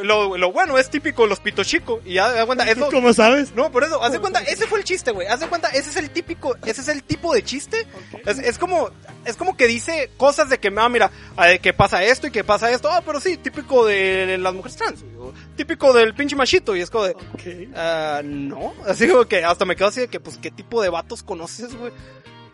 [0.04, 2.02] Lo, lo bueno es típico los pito chico.
[2.06, 2.90] Y ya, da cuenta, eso.
[2.92, 3.54] ¿Cómo sabes?
[3.56, 5.28] No, por eso, haz de cuenta, ese fue el chiste, güey.
[5.28, 7.88] Haz de cuenta, ese es el típico, ese es el tipo de chiste.
[8.26, 8.90] Es, es como,
[9.26, 12.32] es como que dice cosas de que, ah, mira, ah, de que pasa esto y
[12.32, 12.90] que pasa esto.
[12.92, 15.04] Ah, pero sí, típico de las mujeres trans.
[15.04, 16.76] güey, o típico del pinche machito.
[16.76, 17.70] Y es como de, Ok.
[17.76, 18.74] ah, no.
[18.88, 21.76] Así como que hasta me quedo así de que, pues, ¿qué tipo de vatos conoces,
[21.76, 21.92] güey?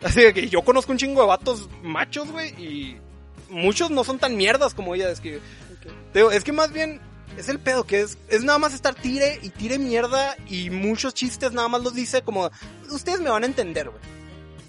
[0.02, 2.96] Así de que yo conozco un chingo de vatos machos, güey, y
[3.48, 5.40] muchos no son tan mierdas como ella describe.
[6.12, 7.00] Te digo, es que más bien
[7.36, 11.14] es el pedo que es, es nada más estar tire y tire mierda y muchos
[11.14, 12.50] chistes nada más los dice como,
[12.90, 14.16] ustedes me van a entender, güey.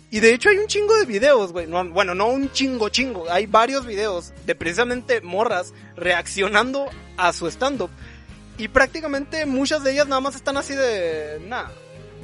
[0.10, 1.68] Y de hecho hay un chingo de videos, güey.
[1.68, 3.30] No, bueno, no un chingo chingo.
[3.30, 7.90] Hay varios videos de precisamente morras reaccionando a su stand-up.
[8.58, 11.42] Y prácticamente muchas de ellas nada más están así de...
[11.46, 11.72] Nada.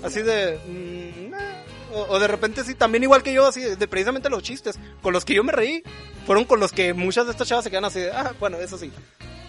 [0.01, 0.57] Así de...
[0.65, 1.63] mm, nah.
[1.93, 4.79] O, o de repente sí, también igual que yo, así de precisamente los chistes.
[5.01, 5.83] Con los que yo me reí,
[6.25, 8.11] fueron con los que muchas de estas chavas se quedan así de...
[8.11, 8.91] Ah, bueno, eso sí.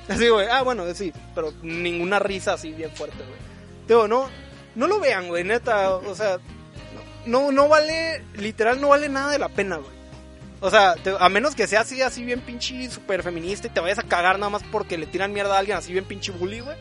[0.08, 0.46] Así, güey.
[0.48, 1.12] Ah, bueno, sí.
[1.34, 3.38] Pero ninguna risa así bien fuerte, güey.
[3.88, 4.28] Digo, no...
[4.74, 5.94] No lo vean, güey, neta.
[5.96, 6.38] O sea,
[7.26, 9.94] no, no vale, literal no vale nada de la pena, güey.
[10.60, 13.78] O sea, te- a menos que sea así, así bien pinche super feminista y te
[13.80, 16.58] vayas a cagar nada más porque le tiran mierda a alguien así bien pinche bully,
[16.60, 16.76] güey.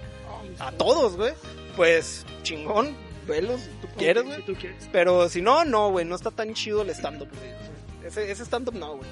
[0.60, 1.34] A todos, güey.
[1.76, 2.96] Pues, chingón,
[3.28, 4.44] velos, si tú quieres, güey.
[4.92, 8.08] Pero si no, no, güey, no está tan chido el stand-up, güey.
[8.08, 9.10] Ese, ese stand-up no, güey.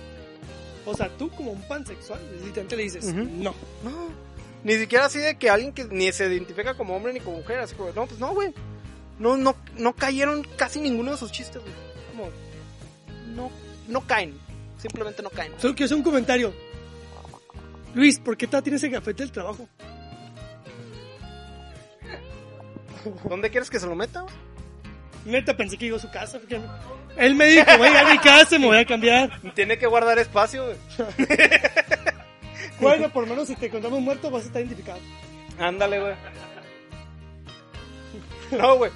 [0.86, 3.54] O sea, tú como un pansexual, literalmente le dices, no.
[3.84, 4.10] No.
[4.64, 7.60] Ni siquiera así de que alguien que ni se identifica como hombre ni como mujer,
[7.60, 8.54] así como, no, pues no, güey.
[9.20, 11.74] No, no, no cayeron casi ninguno de sus chistes, güey.
[12.12, 12.30] Como,
[13.36, 13.52] no,
[13.88, 14.38] no caen.
[14.78, 15.54] Simplemente no caen.
[15.60, 16.54] Solo quiero hacer un comentario.
[17.94, 19.68] Luis, ¿por qué te tienes el gafete del trabajo?
[23.28, 24.22] ¿Dónde quieres que se lo meta?
[24.22, 24.34] güey?
[25.26, 26.40] Neta, pensé que iba a su casa.
[26.40, 26.60] porque
[27.18, 29.40] Él me dijo, voy a mi casa, me voy a cambiar.
[29.54, 30.78] Tiene que guardar espacio, güey.
[32.80, 35.00] Bueno, por lo menos si te encontramos muerto vas a estar identificado.
[35.60, 36.16] Ándale, güey.
[38.52, 38.92] No, güey.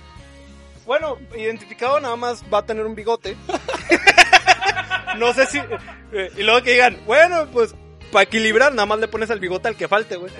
[0.85, 3.37] Bueno, identificado nada más va a tener un bigote.
[5.17, 5.59] no sé si...
[6.11, 7.75] eh, y luego que digan, bueno, pues
[8.11, 10.31] para equilibrar nada más le pones el bigote al que falte, güey.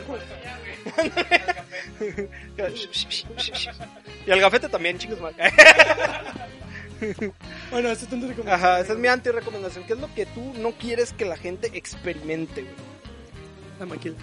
[4.25, 5.19] Y al gafete también, chicos.
[7.71, 8.47] Bueno, eso es tu recomendación.
[8.47, 9.83] Ajá, esa es mi anti-recomendación.
[9.85, 12.73] ¿Qué es lo que tú no quieres que la gente experimente, güey?
[13.79, 14.15] La maquila.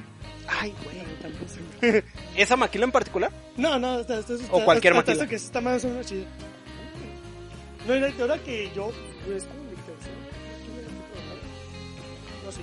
[0.49, 2.03] Ay, güey.
[2.37, 3.31] ¿Esa maquila en particular?
[3.59, 5.27] No, no, hasta, hasta, hasta, O cualquier maquila.
[5.27, 6.25] que está más o menos chido.
[7.87, 8.91] No, de ahora que yo,
[9.27, 10.17] yo es como mi tercera
[10.81, 11.37] la trabajar.
[12.45, 12.61] No sé.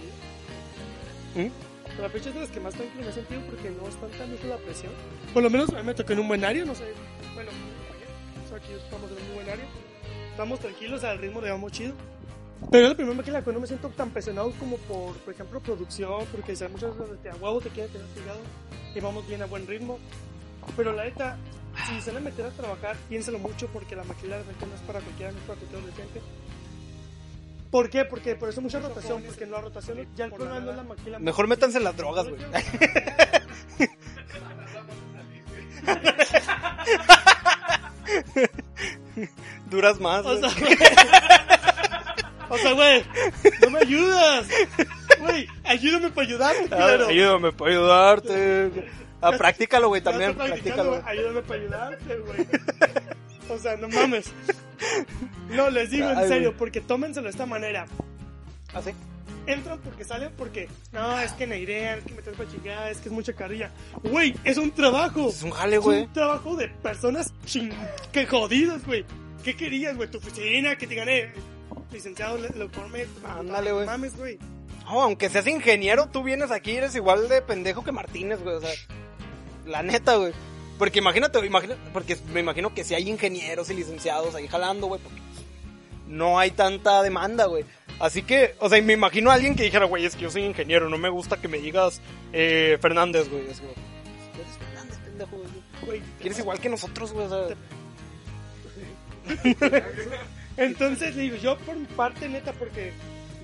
[1.35, 1.68] ¿Mm?
[2.01, 4.31] La fecha es de las que más tranquilo me he sentido porque no están tan
[4.31, 4.91] mucho la presión.
[5.33, 6.85] Por lo menos a mí me tocó en un buen área, no sé.
[7.33, 7.51] Bueno,
[8.55, 9.65] aquí estamos en un buen área.
[10.31, 11.93] Estamos tranquilos, al ritmo le vamos chido.
[12.71, 15.59] Pero es la primera maquila que no me siento tan presionado como por, por ejemplo,
[15.59, 18.39] producción, porque hay muchas veces que a huevo te quieren tener pegado
[18.95, 19.99] y vamos bien a buen ritmo.
[20.75, 21.37] Pero la neta,
[21.87, 24.81] si se a meter a trabajar, piénsalo mucho porque la maquila de repente no es
[24.81, 26.21] para cualquiera, no es para cualquier gente.
[27.71, 28.03] ¿Por qué?
[28.05, 30.83] Porque por eso mucha rotación, porque en la rotación ya el problema no es la
[30.83, 31.19] maquila.
[31.19, 32.41] Mejor métanse en las drogas, güey.
[39.69, 40.39] Duras más, O güey.
[40.39, 40.77] sea, güey.
[42.51, 43.03] O sea, güey,
[43.61, 44.47] no me ayudas.
[45.19, 47.07] Güey, ayúdame para ayudarte, Ah, claro.
[47.07, 48.89] Ayúdame para ayudarte.
[49.21, 50.33] Ah, practícalo, güey, también.
[50.33, 50.99] Practícalo.
[51.05, 52.47] Ayúdame para ayudarte, güey.
[53.49, 54.31] O sea, no mames.
[55.49, 57.85] No, les digo en serio, porque tómenselo de esta manera.
[58.73, 58.91] ¿Así?
[59.47, 62.99] Entran porque salen porque, no, es que neirean, es que me traen para chingada, es
[62.99, 63.71] que es mucha carrilla.
[64.03, 65.29] Güey, es un trabajo.
[65.29, 66.01] Es un jale, güey.
[66.01, 67.71] Es un trabajo de personas ching...
[68.11, 69.05] que jodidas, güey.
[69.43, 70.09] ¿Qué querías, güey?
[70.11, 71.31] Tu oficina, que te gané
[71.91, 73.07] licenciado, lo forme.
[73.27, 73.85] Ándale, güey.
[73.87, 74.37] Mames, güey.
[74.85, 78.55] No, aunque seas ingeniero, tú vienes aquí y eres igual de pendejo que Martínez, güey.
[78.55, 78.71] O sea,
[79.65, 80.33] la neta, güey.
[80.79, 84.99] Porque imagínate, imagina- porque me imagino que si hay ingenieros y licenciados ahí jalando, güey,
[85.01, 85.19] porque
[86.07, 87.65] no hay tanta demanda, güey.
[87.99, 90.45] Así que, o sea, me imagino a alguien que dijera, güey, es que yo soy
[90.45, 92.01] ingeniero, no me gusta que me digas
[92.33, 93.41] eh, Fernández, güey.
[93.49, 93.65] Es "Tú
[94.41, 95.37] eres Fernández, pendejo,
[95.85, 96.01] güey.
[96.39, 97.27] Igual que nosotros, güey.
[97.27, 97.49] O
[100.57, 102.91] Entonces, digo, yo por mi parte, neta, porque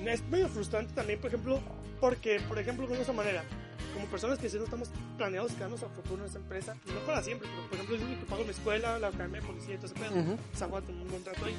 [0.05, 1.59] es medio frustrante también, por ejemplo,
[1.99, 3.43] porque, por ejemplo, de esa manera,
[3.93, 6.99] como personas que si no estamos planeados quedarnos a futuro en esa empresa, y no
[7.01, 9.77] para siempre, pero por ejemplo, yo que pago mi escuela, la academia de policía y
[9.77, 10.33] todo ese pedo, Ujú.
[10.53, 11.55] o sea, voy a tener un contrato ahí.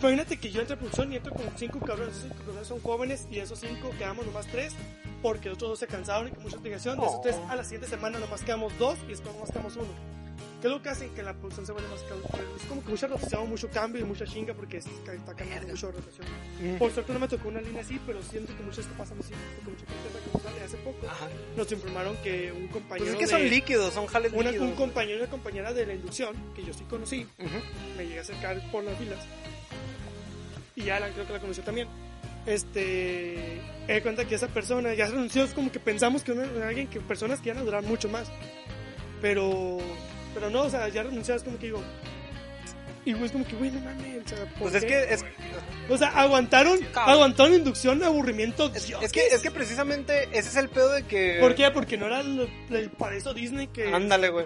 [0.00, 2.80] Imagínate que yo entre a producción y entro con cinco cabrones, esos cinco cabrones son
[2.80, 4.72] jóvenes y de esos cinco quedamos nomás tres
[5.20, 6.98] porque los otros dos se cansaron y con mucha obligación.
[6.98, 7.20] De esos Oh.
[7.22, 9.88] tres a la siguiente semana nomás quedamos dos y después nomás quedamos uno.
[10.60, 12.00] ¿Qué es lo que hace que la producción se vuelva más?
[12.02, 15.86] Es como que mucha rotación, mucho cambio y mucha chinga porque es- está cambiando mucho
[15.86, 16.26] de rotación.
[16.60, 16.76] Mm.
[16.78, 19.32] Por suerte no me tocó una línea así, pero siento que mucho está pasando así.
[19.64, 21.06] Porque mucha gente está que sale hace poco.
[21.56, 23.06] Nos informaron que un compañero.
[23.06, 24.68] Pues es que de- son líquidos, son jales una- líquidos.
[24.68, 27.26] un compañero y una compañera de la inducción, que yo sí conocí,
[27.96, 29.24] me llegué a acercar por las filas.
[30.76, 31.88] Y Alan creo que la conoció también.
[32.46, 36.86] Este, di cuenta que esa persona ya renunció, es como que pensamos que una, alguien,
[36.88, 38.30] que personas que iban a durar mucho más.
[39.20, 39.78] Pero,
[40.34, 41.82] pero no, o sea, ya renunció, es como que digo,
[43.04, 44.88] y güey, es como que, güey, no mames, o sea, ¿por Pues es qué?
[44.88, 45.24] que es,
[45.88, 50.92] O sea, aguantaron, aguantaron inducción, aburrimiento, es que es que precisamente ese es el pedo
[50.92, 51.70] de que ¿Por qué?
[51.70, 53.92] Porque no era el para eso Disney que...
[53.92, 54.44] Ándale, güey.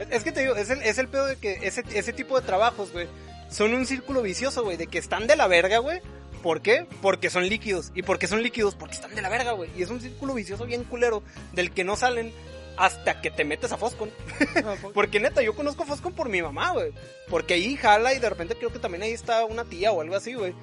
[0.00, 2.38] Es, es que te digo, es el, es el pedo de que ese, ese tipo
[2.38, 3.06] de trabajos, güey,
[3.48, 6.00] son un círculo vicioso, güey, de que están de la verga, güey.
[6.42, 6.86] ¿Por qué?
[7.00, 7.90] Porque son líquidos.
[7.94, 8.74] ¿Y por qué son líquidos?
[8.74, 9.70] Porque están de la verga, güey.
[9.78, 11.22] Y es un círculo vicioso bien culero
[11.52, 12.32] del que no salen
[12.76, 14.10] hasta que te metes a Foscon.
[14.94, 16.92] Porque neta, yo conozco Foscon por mi mamá, güey.
[17.28, 20.16] Porque ahí jala y de repente creo que también ahí está una tía o algo
[20.16, 20.54] así, güey.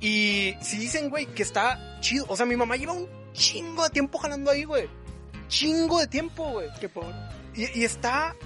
[0.00, 2.24] Y si dicen, güey, que está chido.
[2.28, 4.88] O sea, mi mamá lleva un chingo de tiempo jalando ahí, güey.
[5.48, 6.68] Chingo de tiempo, güey.
[6.80, 7.14] Qué pobre.
[7.54, 8.36] Y, y está.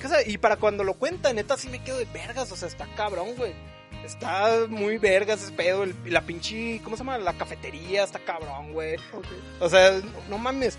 [0.00, 0.24] ¿qué sabe?
[0.30, 2.50] Y para cuando lo cuenta, neta, sí me quedo de vergas.
[2.52, 3.52] O sea, está cabrón, güey.
[4.04, 5.84] Está muy vergas ese pedo.
[5.84, 6.80] el- la pinche.
[6.82, 7.18] ¿Cómo se llama?
[7.18, 8.96] La cafetería está cabrón, güey.
[9.60, 10.78] O sea, no, no mames.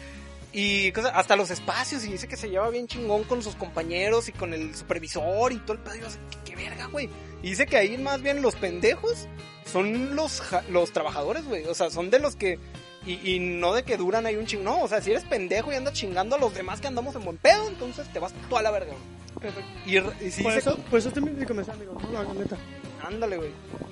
[0.51, 2.03] Y cosa- hasta los espacios.
[2.05, 5.57] Y dice que se lleva bien chingón con sus compañeros y con el supervisor y
[5.59, 5.95] todo el pedo.
[5.95, 7.09] Y yo, ¿qué, qué verga, güey.
[7.43, 9.27] Y dice que ahí más bien los pendejos
[9.71, 11.65] son los, los trabajadores, güey.
[11.65, 12.57] O sea, son de los que.
[13.05, 14.63] Y, y no de que duran ahí un ching.
[14.63, 17.23] No, o sea, si eres pendejo y andas chingando a los demás que andamos en
[17.23, 19.53] buen pedo, entonces te vas tú a la verga, güey.
[19.85, 22.37] Y, r- y si por, dice- eso, por eso también me digo, no lo hagan,
[22.37, 22.57] neta.
[23.09, 23.49] Ándale, güey.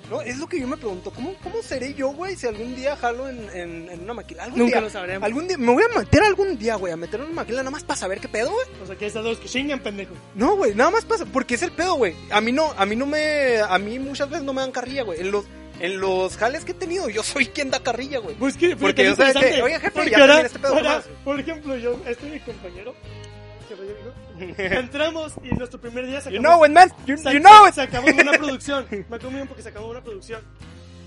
[0.10, 1.11] No, es lo que yo me pregunto.
[1.11, 4.44] ¿Cómo, cómo seré yo, güey, si algún día jalo en, en, en una maquila?
[4.45, 5.26] ¿Algún Nunca día, lo sabremos.
[5.26, 7.72] Algún día, me voy a meter algún día, güey, a meter en una maquila nada
[7.72, 8.68] más para saber qué pedo, güey.
[8.81, 10.14] O sea, que esas dos que chingan, pendejo.
[10.35, 12.15] No, güey, nada más pasa, porque es el pedo, güey.
[12.30, 15.03] A mí no, a mí no me, a mí muchas veces no me dan carrilla,
[15.03, 15.19] güey.
[15.19, 15.44] En los,
[15.81, 18.35] en los jales que he tenido, yo soy quien da carrilla, güey.
[18.35, 21.03] Pues que, Porque fíjate, yo sé oye, jefe, porque ya ahora- este pedo, ahora.
[21.26, 22.95] Por ejemplo, yo, este es mi compañero.
[23.76, 24.45] ¿No?
[24.57, 26.35] Entramos y nuestro primer día sacamos.
[26.35, 26.89] You know it, man.
[27.06, 27.73] You- you know it.
[27.73, 28.85] Sacamos una producción.
[28.89, 30.41] Me acuerdo bien porque sacamos una producción.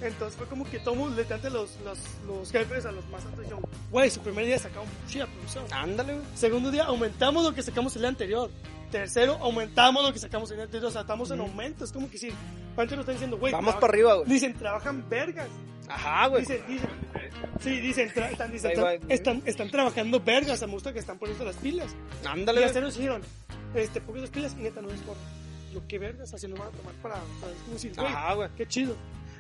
[0.03, 3.41] Entonces fue como que tomamos literalmente los, los, los jefes a los más altos.
[3.41, 3.61] Dijeron,
[3.91, 5.65] güey, su primer día sacamos chida producción.
[5.73, 6.24] Ándale, güey.
[6.35, 8.51] Segundo día aumentamos lo que sacamos el día anterior.
[8.91, 10.89] Tercero, aumentamos lo que sacamos el día anterior.
[10.89, 11.85] O sea, estamos en aumento.
[11.85, 12.31] Es como que sí.
[12.77, 13.53] Antes nos están diciendo, güey.
[13.53, 14.28] Vamos para arriba, güey.
[14.28, 15.49] Dicen, trabajan vergas.
[15.91, 16.43] Ajá, güey.
[16.43, 16.89] Dicen, dicen.
[17.61, 20.61] Sí, dicen, tra- están, dicen, tra- están, están trabajando vergas.
[20.62, 21.95] Me gusta que están poniendo las pilas.
[22.27, 23.23] Ándale, Y hasta nos dijeron,
[23.75, 25.17] este, pongan las pilas y neta no es por
[25.75, 28.49] lo que vergas así nos van a tomar para, para decir, güey, Ajá, güey.
[28.57, 28.97] qué chido.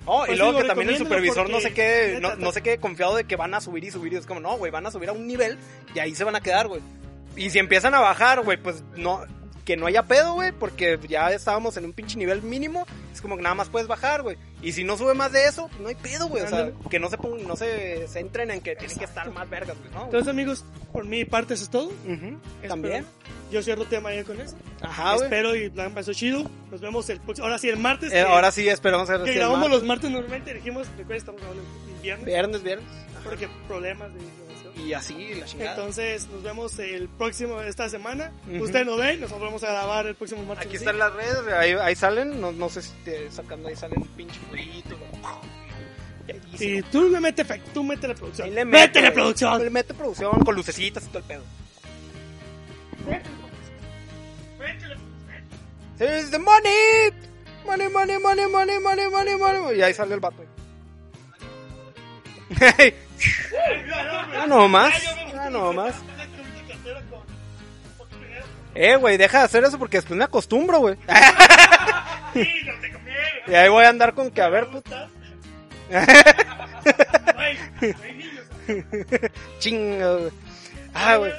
[0.06, 2.52] Oh, Pues y luego digo, que también el supervisor no porque, qué, neta, no, no
[2.52, 4.70] sé qué confiado de que van a subir y subir y es como, no, güey,
[4.70, 5.58] van a subir a un nivel
[5.94, 6.80] y ahí se van a quedar, güey.
[7.36, 9.24] Y si empiezan a bajar, güey, pues no,
[9.70, 13.36] que no haya pedo, güey, porque ya estábamos en un pinche nivel mínimo, es como
[13.36, 14.36] que nada más puedes bajar, güey.
[14.62, 16.98] Y si no sube más de eso, pues no hay pedo, güey, o sea, que
[16.98, 20.06] no se pongan, no se centren en que tienen que estar más vergas, güey, ¿no?
[20.06, 21.92] Entonces, amigos, por mi parte eso es todo.
[22.66, 23.06] También.
[23.52, 24.56] Yo cierro tema ya con eso.
[24.80, 25.24] Ajá, güey.
[25.26, 26.50] Espero y plan pasó chido.
[26.72, 27.46] Nos vemos el próximo.
[27.46, 28.12] Ahora sí, el martes.
[28.12, 30.52] Eh, ahora sí, esperamos a ver Que el grabamos los martes normalmente.
[30.52, 32.26] Dijimos, recuerda, estamos grabando el viernes.
[32.26, 32.86] Viernes, viernes.
[33.22, 34.20] Porque problemas de.
[34.86, 35.70] Y así, la chingada.
[35.72, 38.32] Entonces, nos vemos el próximo, esta semana.
[38.52, 38.64] Ujú.
[38.64, 40.66] Ustedes nos ven, nosotros vamos a grabar el próximo martes.
[40.66, 44.02] Aquí están las redes, ahí, ahí salen, no, no sé si te sacando, ahí salen
[44.02, 44.96] el pinche jueguito.
[46.58, 48.54] Y Y tú le metes efecto, tú mete la producción.
[48.54, 49.14] Le ¡Métele güey.
[49.14, 49.62] producción!
[49.62, 51.42] Le mete producción con lucecitas y todo el pedo.
[55.98, 57.10] It's the money.
[57.66, 59.78] Money, money, money, money, money, money, money.
[59.78, 60.42] Y ahí sale el vato.
[64.36, 64.92] ah, no más.
[65.34, 65.94] Ah, no más.
[68.74, 70.96] Eh, güey, deja de hacer eso porque después me acostumbro, güey.
[73.46, 75.08] y ahí voy a andar con que, a ver, puta.
[79.58, 80.30] Chinga, güey.
[80.94, 81.32] Ah, güey.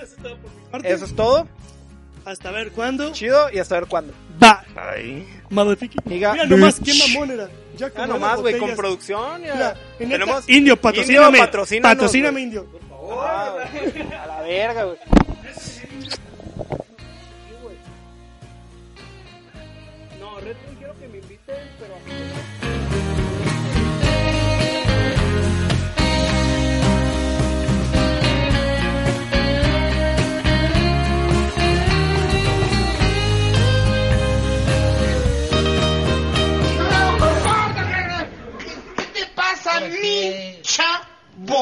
[0.84, 1.48] Eso es todo.
[2.26, 3.12] Hasta ver cuándo.
[3.14, 4.14] Chido y hasta ver cuándo.
[4.42, 4.64] Va.
[5.50, 6.02] Motherfucking.
[6.06, 7.50] Diga, Mira nomás, qué mamón era
[7.82, 8.04] ya con.
[8.04, 9.42] Ah, nomás, güey, con producción.
[9.44, 9.76] Ya.
[9.98, 10.40] Tenemos.
[10.42, 10.52] Esta...
[10.52, 11.40] Indio, patrocíname.
[11.82, 12.42] Patrocíname.
[12.42, 12.66] Indio.
[12.66, 13.26] Por favor.
[13.28, 14.98] Ah, a la verga, güey.
[40.02, 40.84] 你强
[41.46, 41.54] 不？